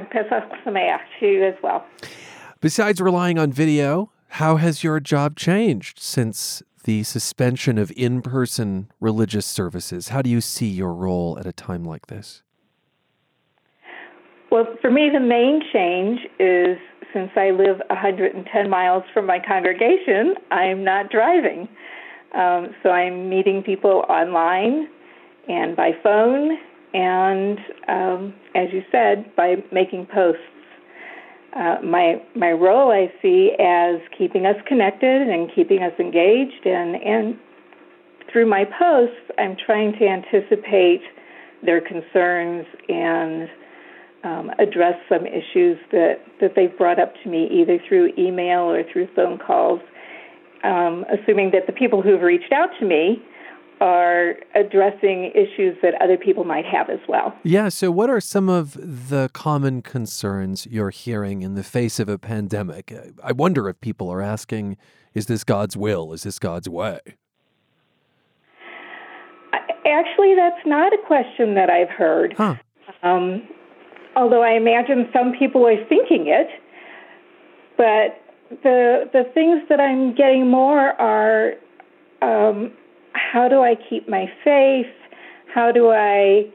Pesach 0.00 0.50
Sameach 0.64 1.00
to 1.20 1.26
you 1.26 1.44
as 1.44 1.54
well. 1.62 1.86
Besides 2.60 3.00
relying 3.00 3.38
on 3.38 3.52
video, 3.52 4.10
how 4.28 4.56
has 4.56 4.82
your 4.82 5.00
job 5.00 5.36
changed 5.36 5.98
since 5.98 6.62
the 6.84 7.02
suspension 7.02 7.78
of 7.78 7.92
in 7.96 8.22
person 8.22 8.90
religious 9.00 9.46
services? 9.46 10.08
How 10.08 10.22
do 10.22 10.30
you 10.30 10.40
see 10.40 10.68
your 10.68 10.94
role 10.94 11.38
at 11.38 11.46
a 11.46 11.52
time 11.52 11.84
like 11.84 12.06
this? 12.06 12.42
Well, 14.50 14.66
for 14.80 14.90
me, 14.90 15.10
the 15.12 15.20
main 15.20 15.62
change 15.72 16.20
is 16.38 16.78
since 17.12 17.30
I 17.36 17.50
live 17.50 17.80
110 17.88 18.70
miles 18.70 19.04
from 19.12 19.26
my 19.26 19.38
congregation, 19.38 20.34
I'm 20.50 20.84
not 20.84 21.10
driving. 21.10 21.68
Um, 22.34 22.74
so 22.82 22.90
I'm 22.90 23.28
meeting 23.28 23.62
people 23.62 24.04
online 24.08 24.88
and 25.48 25.76
by 25.76 25.92
phone 26.02 26.58
and 26.94 27.58
um, 27.88 28.34
as 28.54 28.68
you 28.72 28.82
said, 28.90 29.34
by 29.36 29.56
making 29.72 30.06
posts. 30.12 30.42
Uh, 31.54 31.76
my 31.84 32.14
my 32.34 32.50
role 32.50 32.90
I 32.90 33.12
see 33.20 33.50
as 33.60 34.00
keeping 34.16 34.46
us 34.46 34.56
connected 34.66 35.28
and 35.28 35.50
keeping 35.54 35.82
us 35.82 35.92
engaged 35.98 36.64
and 36.64 36.96
and 36.96 37.36
through 38.32 38.46
my 38.46 38.64
posts, 38.64 39.20
I'm 39.38 39.56
trying 39.66 39.92
to 39.98 40.06
anticipate 40.06 41.02
their 41.64 41.80
concerns 41.80 42.66
and 42.88 43.48
um, 44.24 44.50
address 44.58 44.94
some 45.08 45.26
issues 45.26 45.78
that, 45.90 46.16
that 46.40 46.52
they've 46.54 46.76
brought 46.76 46.98
up 46.98 47.12
to 47.22 47.28
me 47.28 47.48
either 47.52 47.78
through 47.88 48.12
email 48.16 48.70
or 48.70 48.82
through 48.92 49.08
phone 49.14 49.38
calls, 49.38 49.80
um, 50.64 51.04
assuming 51.12 51.50
that 51.52 51.66
the 51.66 51.72
people 51.72 52.02
who've 52.02 52.22
reached 52.22 52.52
out 52.52 52.68
to 52.78 52.86
me 52.86 53.22
are 53.82 54.36
addressing 54.54 55.32
issues 55.34 55.76
that 55.82 56.00
other 56.00 56.16
people 56.16 56.44
might 56.44 56.64
have 56.64 56.88
as 56.88 57.00
well. 57.08 57.34
Yeah, 57.42 57.68
so 57.68 57.90
what 57.90 58.08
are 58.08 58.20
some 58.20 58.48
of 58.48 58.74
the 58.74 59.28
common 59.32 59.82
concerns 59.82 60.68
you're 60.70 60.90
hearing 60.90 61.42
in 61.42 61.56
the 61.56 61.64
face 61.64 61.98
of 61.98 62.08
a 62.08 62.16
pandemic? 62.16 62.94
I 63.24 63.32
wonder 63.32 63.68
if 63.68 63.80
people 63.80 64.08
are 64.08 64.22
asking, 64.22 64.76
is 65.14 65.26
this 65.26 65.42
God's 65.42 65.76
will? 65.76 66.12
Is 66.12 66.22
this 66.22 66.38
God's 66.38 66.68
way? 66.68 67.00
Actually, 69.84 70.36
that's 70.36 70.64
not 70.64 70.92
a 70.92 70.98
question 71.04 71.56
that 71.56 71.68
I've 71.68 71.90
heard. 71.90 72.34
Huh. 72.36 72.54
Um, 73.02 73.42
although 74.14 74.44
I 74.44 74.52
imagine 74.52 75.08
some 75.12 75.32
people 75.36 75.66
are 75.66 75.84
thinking 75.88 76.28
it. 76.28 76.46
But 77.76 78.20
the 78.62 79.10
the 79.12 79.24
things 79.34 79.62
that 79.68 79.80
I'm 79.80 80.14
getting 80.14 80.48
more 80.48 80.90
are 81.00 81.54
um, 82.22 82.72
how 83.14 83.48
do 83.48 83.60
I 83.60 83.74
keep 83.88 84.08
my 84.08 84.26
faith? 84.44 84.86
How 85.52 85.72
do 85.72 85.90
I 85.90 86.50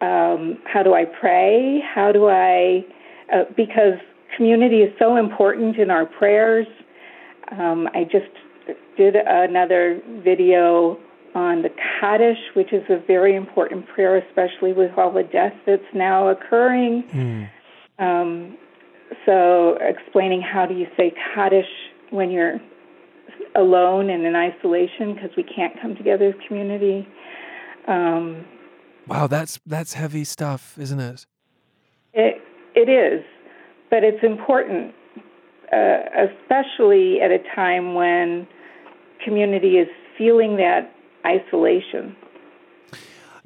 um, 0.00 0.58
how 0.64 0.82
do 0.82 0.94
I 0.94 1.04
pray? 1.04 1.80
How 1.94 2.12
do 2.12 2.28
I 2.28 2.84
uh, 3.32 3.44
because 3.56 3.98
community 4.36 4.82
is 4.82 4.92
so 4.98 5.16
important 5.16 5.76
in 5.78 5.90
our 5.90 6.06
prayers. 6.06 6.66
Um, 7.52 7.88
I 7.94 8.04
just 8.04 8.30
did 8.96 9.16
another 9.16 10.00
video 10.24 10.98
on 11.34 11.62
the 11.62 11.68
Kaddish, 12.00 12.38
which 12.54 12.72
is 12.72 12.82
a 12.88 12.98
very 13.06 13.36
important 13.36 13.86
prayer, 13.86 14.16
especially 14.16 14.72
with 14.72 14.90
all 14.96 15.12
the 15.12 15.22
death 15.22 15.52
that's 15.66 15.82
now 15.94 16.28
occurring. 16.28 17.04
Mm. 17.12 17.48
Um, 17.98 18.58
so, 19.24 19.78
explaining 19.80 20.40
how 20.40 20.66
do 20.66 20.74
you 20.74 20.86
say 20.96 21.12
Kaddish 21.34 21.68
when 22.10 22.30
you're 22.30 22.58
alone 23.54 24.10
and 24.10 24.24
in 24.24 24.36
isolation 24.36 25.14
because 25.14 25.30
we 25.36 25.42
can't 25.42 25.80
come 25.80 25.96
together 25.96 26.28
as 26.28 26.34
community. 26.46 27.08
Um, 27.88 28.44
wow, 29.06 29.26
that's 29.26 29.58
that's 29.66 29.94
heavy 29.94 30.24
stuff, 30.24 30.76
isn't 30.78 31.00
it? 31.00 31.26
It 32.12 32.42
it 32.74 32.88
is, 32.88 33.24
but 33.90 34.04
it's 34.04 34.22
important, 34.22 34.94
uh, 35.72 36.26
especially 36.28 37.20
at 37.20 37.30
a 37.30 37.38
time 37.54 37.94
when 37.94 38.46
community 39.24 39.78
is 39.78 39.88
feeling 40.18 40.56
that 40.56 40.92
isolation. 41.24 42.16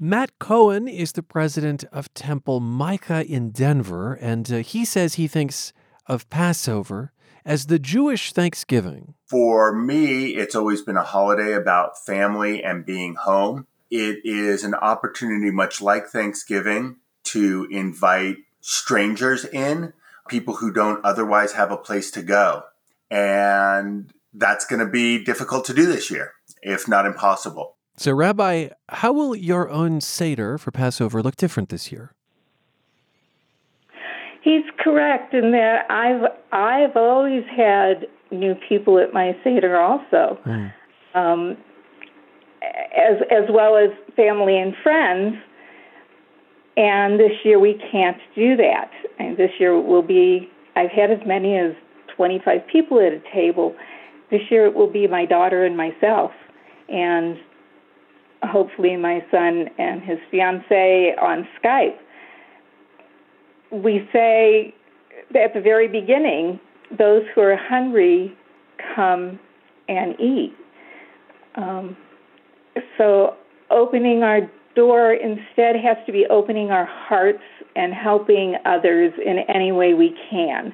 Matt 0.02 0.38
Cohen 0.38 0.88
is 0.88 1.12
the 1.12 1.22
president 1.22 1.84
of 1.92 2.12
Temple 2.14 2.58
Micah 2.60 3.24
in 3.26 3.50
Denver, 3.50 4.14
and 4.14 4.50
uh, 4.50 4.56
he 4.58 4.84
says 4.84 5.14
he 5.14 5.28
thinks 5.28 5.74
of 6.06 6.28
Passover 6.30 7.12
as 7.44 7.66
the 7.66 7.78
Jewish 7.78 8.32
Thanksgiving. 8.32 9.14
For 9.26 9.72
me, 9.74 10.36
it's 10.36 10.54
always 10.54 10.82
been 10.82 10.96
a 10.96 11.02
holiday 11.02 11.52
about 11.52 11.98
family 12.04 12.62
and 12.62 12.84
being 12.84 13.14
home. 13.14 13.66
It 13.90 14.18
is 14.24 14.64
an 14.64 14.74
opportunity, 14.74 15.50
much 15.50 15.80
like 15.80 16.06
Thanksgiving, 16.06 16.96
to 17.24 17.66
invite 17.70 18.36
strangers 18.60 19.44
in, 19.44 19.92
people 20.28 20.56
who 20.56 20.72
don't 20.72 21.04
otherwise 21.04 21.52
have 21.52 21.72
a 21.72 21.76
place 21.76 22.10
to 22.12 22.22
go. 22.22 22.64
And 23.10 24.12
that's 24.32 24.64
going 24.64 24.84
to 24.84 24.90
be 24.90 25.24
difficult 25.24 25.64
to 25.66 25.74
do 25.74 25.86
this 25.86 26.10
year 26.10 26.32
if 26.62 26.88
not 26.88 27.06
impossible. 27.06 27.76
So, 27.96 28.12
Rabbi, 28.12 28.68
how 28.88 29.12
will 29.12 29.34
your 29.34 29.68
own 29.68 30.00
Seder 30.00 30.58
for 30.58 30.70
Passover 30.70 31.22
look 31.22 31.36
different 31.36 31.68
this 31.68 31.92
year? 31.92 32.14
He's 34.42 34.64
correct 34.78 35.34
in 35.34 35.52
that 35.52 35.90
I've 35.90 36.30
I've 36.52 36.96
always 36.96 37.44
had 37.54 38.06
new 38.30 38.54
people 38.68 38.98
at 38.98 39.12
my 39.12 39.36
Seder 39.44 39.78
also, 39.78 40.38
mm. 40.46 40.72
um, 41.14 41.56
as 42.62 43.20
as 43.30 43.44
well 43.50 43.76
as 43.76 43.90
family 44.16 44.58
and 44.58 44.74
friends. 44.82 45.36
And 46.76 47.20
this 47.20 47.32
year 47.44 47.58
we 47.58 47.80
can't 47.92 48.16
do 48.34 48.56
that. 48.56 48.90
And 49.18 49.36
this 49.36 49.50
year 49.58 49.78
will 49.78 50.02
be 50.02 50.48
I've 50.76 50.90
had 50.90 51.10
as 51.10 51.18
many 51.26 51.56
as 51.56 51.74
25 52.16 52.60
people 52.72 52.98
at 53.00 53.12
a 53.12 53.20
table. 53.34 53.74
This 54.30 54.42
year 54.50 54.66
it 54.66 54.74
will 54.74 54.90
be 54.90 55.06
my 55.06 55.26
daughter 55.26 55.64
and 55.64 55.76
myself 55.76 56.30
and 56.88 57.36
hopefully 58.42 58.96
my 58.96 59.24
son 59.30 59.68
and 59.78 60.02
his 60.02 60.18
fiance 60.30 61.14
on 61.20 61.46
Skype. 61.62 61.96
We 63.72 64.08
say 64.12 64.74
at 65.34 65.54
the 65.54 65.60
very 65.60 65.88
beginning, 65.88 66.60
those 66.98 67.22
who 67.34 67.40
are 67.40 67.56
hungry 67.56 68.36
come 68.94 69.38
and 69.88 70.18
eat. 70.20 70.54
Um, 71.54 71.96
so 72.98 73.36
opening 73.70 74.22
our 74.22 74.50
door 74.74 75.14
instead 75.14 75.76
has 75.76 75.96
to 76.06 76.12
be 76.12 76.26
opening 76.30 76.70
our 76.70 76.86
hearts 76.86 77.42
and 77.76 77.92
helping 77.92 78.56
others 78.64 79.12
in 79.24 79.38
any 79.48 79.72
way 79.72 79.94
we 79.94 80.16
can. 80.30 80.72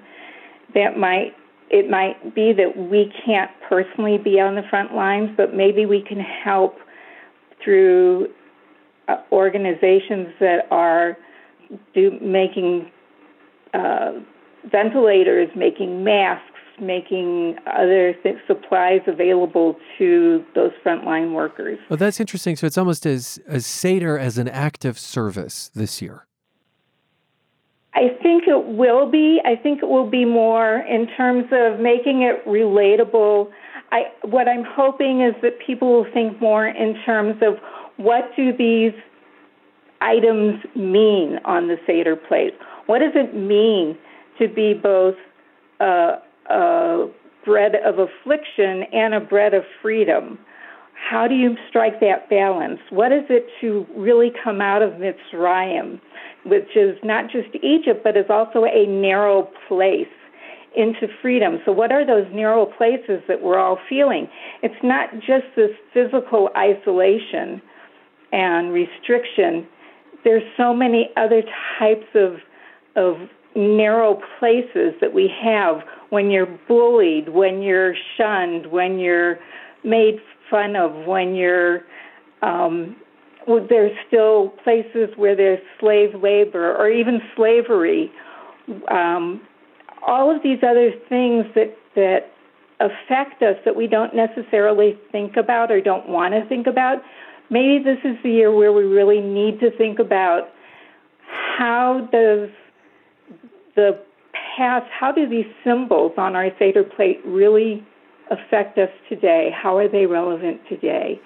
That 0.75 0.99
might 0.99 1.35
it 1.69 1.91
might 1.91 2.33
be 2.35 2.53
that 2.53 2.77
we 2.77 3.13
can't 3.25 3.51
personally 3.69 4.19
be 4.19 4.39
on 4.39 4.55
the 4.55 4.63
front 4.71 4.95
lines, 4.95 5.31
but 5.37 5.53
maybe 5.53 5.85
we 5.85 6.01
can 6.01 6.21
help 6.21 6.77
through 7.63 8.29
uh, 9.09 9.17
organizations 9.33 10.29
that 10.39 10.69
are 10.71 11.17
do 11.95 12.19
making 12.21 12.91
uh, 13.75 14.13
ventilators, 14.71 15.49
making 15.57 16.05
masks, 16.05 16.43
making 16.81 17.57
other 17.67 18.15
th- 18.23 18.37
supplies 18.47 19.01
available 19.07 19.77
to 19.99 20.45
those 20.55 20.73
frontline 20.85 21.33
workers. 21.33 21.79
Well, 21.89 21.97
that's 21.97 22.21
interesting. 22.21 22.57
So 22.57 22.67
it's 22.67 22.79
almost 22.79 23.07
as 23.07 23.39
as 23.47 23.67
Seder 23.67 24.19
as 24.19 24.39
an 24.39 24.49
act 24.49 24.85
of 24.85 24.99
service 24.99 25.71
this 25.75 26.03
year. 26.03 26.27
I 27.95 28.11
think 28.23 28.45
it 28.47 28.67
will 28.67 29.11
be. 29.11 29.41
I 29.45 29.57
think 29.57 29.83
it 29.83 29.89
will 29.89 30.09
be 30.09 30.27
more 30.27 30.81
in 30.81 31.07
terms 31.17 31.47
of 31.51 31.81
making 31.81 32.23
it 32.23 32.45
relatable. 32.47 33.51
I, 33.91 34.13
what 34.23 34.49
I'm 34.49 34.65
hoping 34.69 35.23
is 35.23 35.35
that 35.43 35.59
people 35.67 35.91
will 35.91 36.13
think 36.13 36.39
more 36.39 36.67
in 36.67 36.97
terms 37.07 37.41
of 37.41 37.55
what 37.97 38.25
do 38.37 38.55
these 38.55 38.93
items 40.07 40.63
mean 40.75 41.39
on 41.45 41.69
the 41.69 41.77
Seder 41.87 42.17
plate? 42.17 42.55
What 42.87 43.01
does 43.01 43.13
it 43.15 43.35
mean 43.35 43.99
to 44.39 44.49
be 44.49 44.75
both 44.75 45.17
a, 45.81 46.19
a 46.51 47.09
bread 47.45 47.73
of 47.85 47.99
affliction 47.99 48.85
and 48.93 49.15
a 49.15 49.21
bread 49.21 49.55
of 49.55 49.65
freedom? 49.83 50.39
How 51.11 51.29
do 51.29 51.35
you 51.35 51.57
strike 51.69 52.01
that 52.01 52.31
balance? 52.31 52.81
What 52.91 53.13
is 53.13 53.25
it 53.29 53.47
to 53.61 53.87
really 53.97 54.33
come 54.43 54.61
out 54.61 54.83
of 54.83 54.95
Mitzrayim? 54.95 56.01
which 56.47 56.77
is 56.77 56.97
not 57.03 57.25
just 57.31 57.49
Egypt, 57.63 58.03
but 58.05 58.17
is 58.17 58.27
also 58.31 58.65
a 58.65 58.87
narrow 58.87 59.51
place 59.69 60.07
into 60.77 61.09
freedom. 61.21 61.59
So, 61.65 61.73
what 61.73 61.91
are 61.91 62.07
those 62.07 62.27
narrow 62.33 62.67
places 62.67 63.23
that 63.29 63.43
we're 63.43 63.59
all 63.59 63.79
feeling? 63.89 64.29
It's 64.63 64.83
not 64.83 65.13
just 65.15 65.47
this 65.57 65.71
physical 65.93 66.51
isolation 66.57 67.61
and 68.33 68.73
restriction. 68.73 69.67
There's 70.27 70.43
so 70.57 70.75
many 70.75 71.09
other 71.17 71.43
types 71.79 72.09
of 72.17 72.39
of 72.97 73.29
narrow 73.55 74.21
places 74.41 74.93
that 75.01 75.15
we 75.15 75.31
have 75.41 75.83
when 76.11 76.31
you're 76.31 76.59
bullied, 76.67 77.29
when 77.29 77.63
you're 77.63 77.95
shunned, 78.17 78.67
when 78.67 78.99
you're 78.99 79.39
made 79.85 80.19
fun 80.51 80.75
of, 80.75 81.07
when 81.07 81.37
you're 81.37 81.83
um, 82.43 82.97
there's 83.47 83.97
still 84.09 84.49
places 84.65 85.11
where 85.15 85.37
there's 85.37 85.61
slave 85.79 86.21
labor 86.21 86.75
or 86.77 86.91
even 86.91 87.21
slavery. 87.37 88.11
Um, 88.91 89.41
all 90.05 90.35
of 90.35 90.43
these 90.43 90.59
other 90.69 90.91
things 91.09 91.47
that 91.55 91.77
that 91.95 92.33
affect 92.81 93.43
us 93.43 93.57
that 93.65 93.77
we 93.77 93.87
don't 93.87 94.13
necessarily 94.13 94.99
think 95.13 95.37
about 95.37 95.71
or 95.71 95.81
don't 95.81 96.09
want 96.09 96.35
to 96.35 96.45
think 96.49 96.67
about. 96.67 96.99
Maybe 97.51 97.83
this 97.83 97.99
is 98.05 98.17
the 98.23 98.31
year 98.31 98.53
where 98.53 98.73
we 98.73 98.85
really 98.85 99.21
need 99.21 99.61
to 99.61 99.71
think 99.71 99.99
about 99.99 100.51
how 101.29 102.09
does 102.13 102.51
the 103.75 103.99
past, 104.57 104.87
how 104.91 105.13
do 105.13 105.29
these 105.29 105.47
symbols 105.63 106.13
on 106.17 106.35
our 106.35 106.51
Seder 106.59 106.83
plate 106.83 107.21
really 107.25 107.85
affect 108.31 108.79
us 108.79 108.91
today? 109.09 109.51
How 109.55 109.77
are 109.77 109.89
they 109.89 110.07
relevant 110.07 110.61
today? 110.69 111.21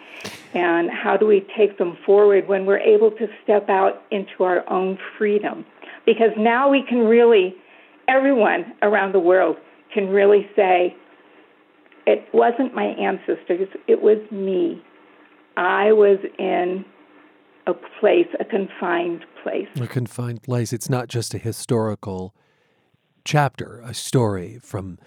and 0.55 0.91
how 0.91 1.17
do 1.17 1.27
we 1.27 1.47
take 1.57 1.79
them 1.79 1.97
forward 2.05 2.49
when 2.49 2.67
we're 2.67 2.79
able 2.79 3.11
to 3.13 3.29
step 3.43 3.69
out 3.69 4.03
into 4.11 4.43
our 4.43 4.69
own 4.71 4.99
freedom? 5.17 5.65
Because 6.05 6.31
now 6.37 6.69
we 6.69 6.83
can 6.83 7.01
really, 7.01 7.55
everyone 8.09 8.75
around 8.83 9.13
the 9.13 9.21
world 9.21 9.57
can 9.95 10.09
really 10.09 10.49
say, 10.57 10.97
it 12.07 12.27
wasn't 12.33 12.75
my 12.75 12.87
ancestors, 12.87 13.69
it 13.87 14.03
was 14.03 14.19
me. 14.31 14.83
I 15.57 15.93
was 15.93 16.19
in 16.39 16.85
a 17.67 17.75
place, 18.01 18.29
a 18.39 18.45
confined 18.45 19.25
place. 19.43 19.69
A 19.81 19.87
confined 19.87 20.43
place. 20.43 20.73
It's 20.73 20.91
not 20.91 21.09
just 21.09 21.35
a 21.35 21.39
historical 21.39 22.35
chapter, 23.25 23.83
a 23.85 23.95
story 23.95 24.59
from 24.63 24.99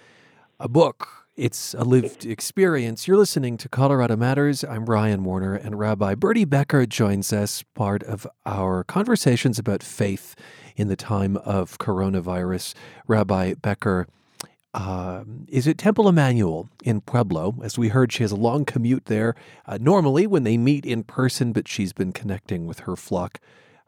a 0.60 0.68
book. 0.68 1.08
It's 1.36 1.74
a 1.74 1.84
lived 1.84 2.26
experience. 2.26 3.08
You're 3.08 3.18
listening 3.18 3.58
to 3.58 3.68
Colorado 3.70 4.16
Matters. 4.16 4.64
I'm 4.64 4.86
Ryan 4.86 5.24
Warner, 5.24 5.56
and 5.56 5.80
Rabbi 5.80 6.14
Bertie 6.14 6.46
Becker 6.46 6.86
joins 6.86 7.34
us, 7.34 7.64
part 7.74 8.04
of 8.04 8.28
our 8.46 8.84
conversations 8.84 9.58
about 9.58 9.82
faith 9.82 10.36
in 10.76 10.90
the 10.90 10.96
time 10.96 11.38
of 11.38 11.80
coronavirus. 11.80 12.76
Rabbi 13.08 13.56
Becker, 13.56 14.08
uh, 14.74 15.24
is 15.48 15.68
it 15.68 15.78
Temple 15.78 16.08
Emanuel 16.08 16.70
in 16.84 17.02
Pueblo? 17.02 17.56
As 17.64 17.78
we 17.78 17.90
heard, 17.90 18.12
she 18.12 18.24
has 18.24 18.32
a 18.32 18.36
long 18.36 18.66
commute 18.66 19.06
there. 19.06 19.36
Uh, 19.66 19.78
normally, 19.80 20.26
when 20.26 20.44
they 20.44 20.58
meet 20.58 20.86
in 20.86 21.04
person, 21.04 21.54
but 21.54 21.68
she's 21.68 21.94
been 21.94 22.12
connecting 22.12 22.66
with 22.66 22.80
her 22.80 22.96
flock 22.96 23.40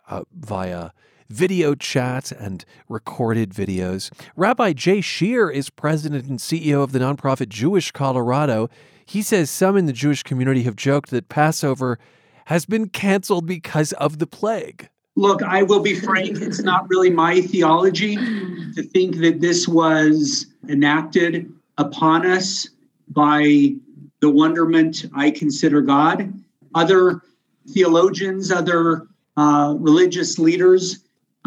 uh, 0.08 0.24
via 0.32 0.92
video 1.28 1.74
chat 1.74 2.32
and 2.32 2.66
recorded 2.88 3.50
videos. 3.50 4.12
Rabbi 4.36 4.74
Jay 4.74 5.00
Strear 5.00 5.52
is 5.52 5.72
president 5.72 6.26
and 6.26 6.38
CEO 6.38 6.84
of 6.84 6.92
the 6.92 7.00
nonprofit 7.00 7.50
Jewish 7.50 7.92
Colorado. 7.92 8.70
He 9.08 9.24
says 9.24 9.50
some 9.50 9.78
in 9.78 9.88
the 9.88 9.94
Jewish 9.94 10.22
community 10.22 10.64
have 10.64 10.76
joked 10.76 11.10
that 11.10 11.30
Passover 11.30 11.98
has 12.46 12.68
been 12.68 12.90
canceled 12.90 13.48
because 13.48 13.92
of 13.94 14.20
the 14.20 14.28
plague. 14.28 14.90
Look, 15.16 15.42
I 15.44 15.64
will 15.64 15.80
be 15.80 15.96
frank, 15.96 16.42
it's 16.42 16.62
not 16.62 16.90
really 16.90 17.10
my 17.10 17.42
theology 17.42 18.16
to 18.18 18.84
think 18.84 19.18
that 19.18 19.40
this 19.40 19.68
was 19.68 20.48
enacted 20.68 21.52
upon 21.78 22.26
us 22.26 22.68
by 23.08 23.76
the 24.20 24.30
wonderment 24.30 25.06
I 25.16 25.32
consider 25.32 25.82
God. 25.82 26.34
Other 26.74 27.22
theologians, 27.70 28.52
other 28.52 29.08
uh, 29.38 29.76
religious 29.78 30.38
leaders 30.38 31.00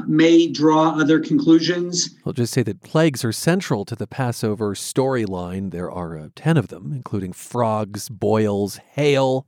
may 0.07 0.47
draw 0.47 0.99
other 0.99 1.21
conclusions. 1.21 2.17
I'll 2.25 2.33
just 2.33 2.53
say 2.53 2.63
that 2.63 2.83
plagues 2.83 3.25
are 3.25 3.33
central 3.33 3.85
to 3.85 3.97
the 3.97 4.07
Passover 4.07 4.75
storyline. 4.75 5.71
There 5.73 5.91
are 5.91 6.17
uh, 6.17 6.29
10 6.37 6.57
of 6.57 6.69
them, 6.69 6.93
including 6.93 7.33
frogs, 7.33 8.09
boils, 8.09 8.79
hail. 8.93 9.47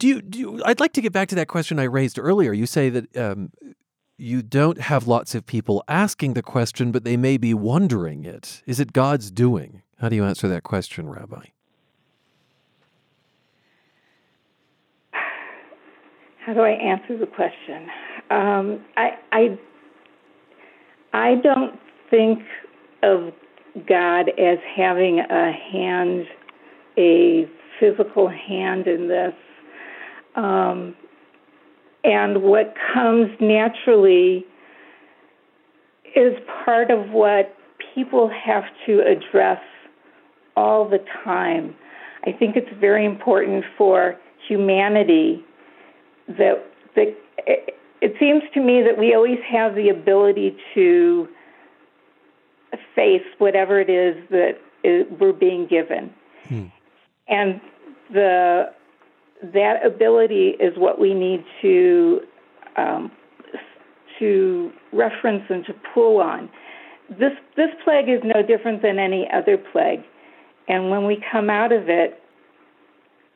Do 0.00 0.08
you, 0.08 0.22
do 0.22 0.38
you, 0.38 0.62
I'd 0.64 0.80
like 0.80 0.94
to 0.94 1.02
get 1.02 1.12
back 1.12 1.28
to 1.28 1.34
that 1.34 1.46
question 1.46 1.78
I 1.78 1.82
raised 1.84 2.18
earlier. 2.18 2.54
You 2.54 2.64
say 2.64 2.88
that 2.88 3.14
um, 3.18 3.52
you 4.16 4.40
don't 4.40 4.80
have 4.80 5.06
lots 5.06 5.34
of 5.34 5.44
people 5.44 5.84
asking 5.88 6.32
the 6.32 6.42
question, 6.42 6.90
but 6.90 7.04
they 7.04 7.18
may 7.18 7.36
be 7.36 7.52
wondering 7.52 8.24
it. 8.24 8.62
Is 8.66 8.80
it 8.80 8.94
God's 8.94 9.30
doing? 9.30 9.82
How 9.98 10.08
do 10.08 10.16
you 10.16 10.24
answer 10.24 10.48
that 10.48 10.62
question, 10.62 11.10
Rabbi? 11.10 11.48
How 16.46 16.54
do 16.54 16.60
I 16.60 16.70
answer 16.70 17.18
the 17.18 17.26
question? 17.26 17.90
Um, 18.30 18.82
I, 18.96 19.10
I, 19.32 19.58
I 21.12 21.34
don't 21.42 21.78
think 22.08 22.38
of 23.02 23.34
God 23.86 24.30
as 24.30 24.56
having 24.74 25.18
a 25.18 25.52
hand, 25.52 26.24
a 26.96 27.44
physical 27.78 28.30
hand 28.30 28.86
in 28.86 29.06
this. 29.06 29.34
Um, 30.36 30.94
and 32.04 32.42
what 32.42 32.74
comes 32.94 33.30
naturally 33.40 34.46
is 36.16 36.34
part 36.64 36.90
of 36.90 37.10
what 37.10 37.54
people 37.94 38.28
have 38.28 38.64
to 38.86 39.00
address 39.00 39.60
all 40.56 40.88
the 40.88 41.04
time. 41.24 41.74
I 42.24 42.32
think 42.32 42.56
it's 42.56 42.70
very 42.80 43.04
important 43.04 43.64
for 43.76 44.16
humanity 44.48 45.44
that 46.28 46.64
that 46.96 47.14
it, 47.46 47.76
it 48.00 48.14
seems 48.18 48.42
to 48.54 48.60
me 48.60 48.82
that 48.82 48.98
we 48.98 49.14
always 49.14 49.38
have 49.48 49.74
the 49.74 49.88
ability 49.88 50.56
to 50.74 51.28
face 52.94 53.22
whatever 53.38 53.80
it 53.80 53.90
is 53.90 54.16
that 54.30 54.58
we're 55.18 55.32
being 55.32 55.66
given, 55.66 56.12
hmm. 56.48 56.66
and 57.28 57.60
the 58.12 58.72
that 59.42 59.84
ability 59.84 60.56
is 60.60 60.76
what 60.76 61.00
we 61.00 61.14
need 61.14 61.44
to 61.62 62.20
um, 62.76 63.10
to 64.18 64.70
reference 64.92 65.42
and 65.48 65.64
to 65.66 65.74
pull 65.94 66.20
on. 66.20 66.48
This 67.08 67.32
this 67.56 67.70
plague 67.84 68.08
is 68.08 68.20
no 68.22 68.42
different 68.42 68.82
than 68.82 68.98
any 68.98 69.26
other 69.32 69.58
plague, 69.72 70.02
and 70.68 70.90
when 70.90 71.06
we 71.06 71.22
come 71.32 71.50
out 71.50 71.72
of 71.72 71.88
it, 71.88 72.22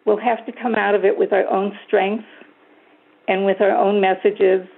we'll 0.05 0.21
have 0.21 0.45
to 0.47 0.53
come 0.53 0.75
out 0.75 0.95
of 0.95 1.05
it 1.05 1.19
with 1.19 1.33
our 1.33 1.47
own 1.49 1.77
strength 1.87 2.25
and 3.27 3.45
with 3.45 3.61
our 3.61 3.75
own 3.75 4.01
messages, 4.01 4.69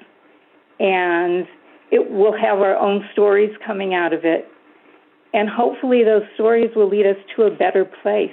and 0.78 1.46
it 1.90 2.10
will 2.10 2.32
have 2.32 2.58
our 2.60 2.76
own 2.76 3.04
stories 3.12 3.50
coming 3.66 3.92
out 3.92 4.12
of 4.12 4.24
it, 4.24 4.48
and 5.34 5.48
hopefully 5.48 6.04
those 6.04 6.22
stories 6.34 6.70
will 6.74 6.88
lead 6.88 7.06
us 7.06 7.16
to 7.34 7.42
a 7.42 7.50
better 7.50 7.84
place. 7.84 8.30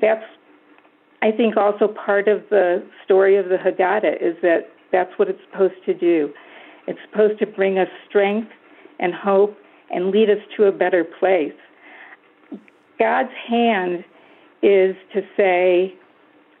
That's 0.00 0.24
I 1.24 1.32
think 1.32 1.56
also 1.56 1.88
part 1.88 2.28
of 2.28 2.42
the 2.50 2.84
story 3.02 3.38
of 3.38 3.46
the 3.46 3.56
Haggadah 3.56 4.20
is 4.20 4.36
that 4.42 4.68
that's 4.92 5.10
what 5.18 5.28
it's 5.30 5.40
supposed 5.50 5.82
to 5.86 5.94
do. 5.94 6.30
It's 6.86 6.98
supposed 7.10 7.38
to 7.38 7.46
bring 7.46 7.78
us 7.78 7.88
strength 8.06 8.50
and 9.00 9.14
hope 9.14 9.56
and 9.90 10.10
lead 10.10 10.28
us 10.28 10.36
to 10.58 10.64
a 10.64 10.72
better 10.72 11.02
place. 11.02 11.54
God's 12.98 13.32
hand 13.48 14.04
is 14.62 14.96
to 15.14 15.22
say, 15.34 15.94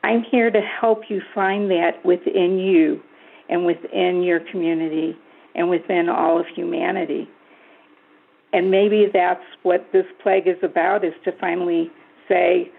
I'm 0.02 0.22
here 0.22 0.50
to 0.50 0.62
help 0.62 1.10
you 1.10 1.20
find 1.34 1.70
that 1.70 2.02
within 2.02 2.58
you 2.58 3.02
and 3.50 3.66
within 3.66 4.22
your 4.22 4.40
community 4.50 5.14
and 5.54 5.68
within 5.68 6.08
all 6.08 6.40
of 6.40 6.46
humanity. 6.46 7.28
And 8.54 8.70
maybe 8.70 9.08
that's 9.12 9.44
what 9.62 9.86
this 9.92 10.06
plague 10.22 10.48
is 10.48 10.56
about 10.62 11.04
is 11.04 11.12
to 11.26 11.32
finally 11.32 11.90
say, 12.30 12.70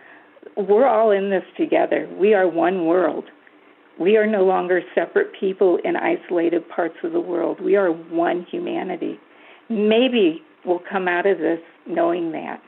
we're 0.58 0.88
all 0.88 1.12
in 1.12 1.30
this 1.30 1.44
together. 1.58 2.10
We 2.18 2.34
are 2.34 2.48
one 2.48 2.86
world. 2.86 3.26
We 4.00 4.18
are 4.18 4.28
no 4.28 4.44
longer 4.44 4.82
separate 4.94 5.32
people 5.40 5.80
in 5.84 5.96
isolated 5.96 6.68
parts 6.70 6.98
of 7.04 7.14
the 7.14 7.20
world. 7.20 7.62
We 7.62 7.76
are 7.76 7.92
one 7.92 8.46
humanity. 8.50 9.20
Maybe 9.70 10.44
we'll 10.66 10.82
come 10.92 11.08
out 11.08 11.26
of 11.26 11.38
this 11.38 11.60
knowing 11.88 12.32
that. 12.34 12.62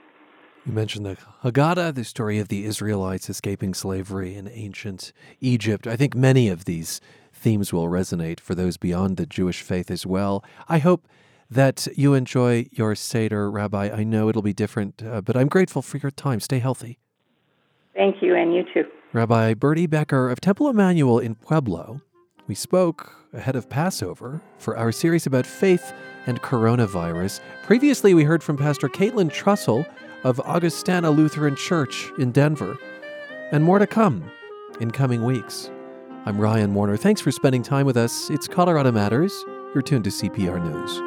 You 0.65 0.73
mentioned 0.73 1.05
the 1.05 1.17
Haggadah, 1.43 1.95
the 1.95 2.03
story 2.03 2.39
of 2.39 2.49
the 2.49 2.65
Israelites 2.65 3.29
escaping 3.29 3.73
slavery 3.73 4.35
in 4.35 4.49
ancient 4.49 5.13
Egypt. 5.39 5.87
I 5.87 5.95
think 5.95 6.13
many 6.13 6.49
of 6.49 6.65
these 6.65 6.99
themes 7.33 7.71
will 7.71 7.87
resonate 7.87 8.39
for 8.39 8.55
those 8.55 8.77
beyond 8.77 9.17
the 9.17 9.25
Jewish 9.25 9.61
faith 9.61 9.89
as 9.89 10.05
well. 10.05 10.43
I 10.67 10.79
hope 10.79 11.07
that 11.49 11.87
you 11.95 12.13
enjoy 12.13 12.67
your 12.71 12.95
Seder, 12.95 13.49
Rabbi. 13.49 13.89
I 13.89 14.03
know 14.03 14.27
it'll 14.27 14.41
be 14.41 14.53
different, 14.53 15.01
uh, 15.01 15.21
but 15.21 15.37
I'm 15.37 15.47
grateful 15.47 15.81
for 15.81 15.97
your 15.97 16.11
time. 16.11 16.39
Stay 16.39 16.59
healthy. 16.59 16.99
Thank 17.97 18.21
you, 18.21 18.35
and 18.35 18.53
you 18.53 18.63
too. 18.73 18.85
Rabbi 19.11 19.55
Bertie 19.55 19.87
Becker 19.87 20.29
of 20.29 20.39
Temple 20.39 20.69
Emanuel 20.69 21.17
in 21.17 21.33
Pueblo. 21.35 22.01
We 22.47 22.55
spoke 22.55 23.13
ahead 23.33 23.55
of 23.55 23.69
Passover 23.69 24.41
for 24.59 24.77
our 24.77 24.91
series 24.91 25.25
about 25.25 25.45
faith 25.45 25.93
and 26.27 26.41
coronavirus. 26.41 27.41
Previously, 27.63 28.13
we 28.13 28.23
heard 28.23 28.43
from 28.43 28.55
Pastor 28.55 28.87
Caitlin 28.87 29.31
Trussell 29.31 29.85
of 30.23 30.39
Augustana 30.41 31.09
Lutheran 31.09 31.55
Church 31.55 32.11
in 32.19 32.31
Denver. 32.31 32.77
And 33.51 33.63
more 33.63 33.79
to 33.79 33.87
come 33.87 34.29
in 34.79 34.91
coming 34.91 35.23
weeks. 35.23 35.71
I'm 36.25 36.39
Ryan 36.39 36.73
Warner. 36.73 36.97
Thanks 36.97 37.21
for 37.21 37.31
spending 37.31 37.63
time 37.63 37.85
with 37.85 37.97
us. 37.97 38.29
It's 38.29 38.47
Colorado 38.47 38.91
Matters. 38.91 39.33
You're 39.73 39.81
tuned 39.81 40.03
to 40.03 40.09
CPR 40.09 40.61
News. 40.63 41.06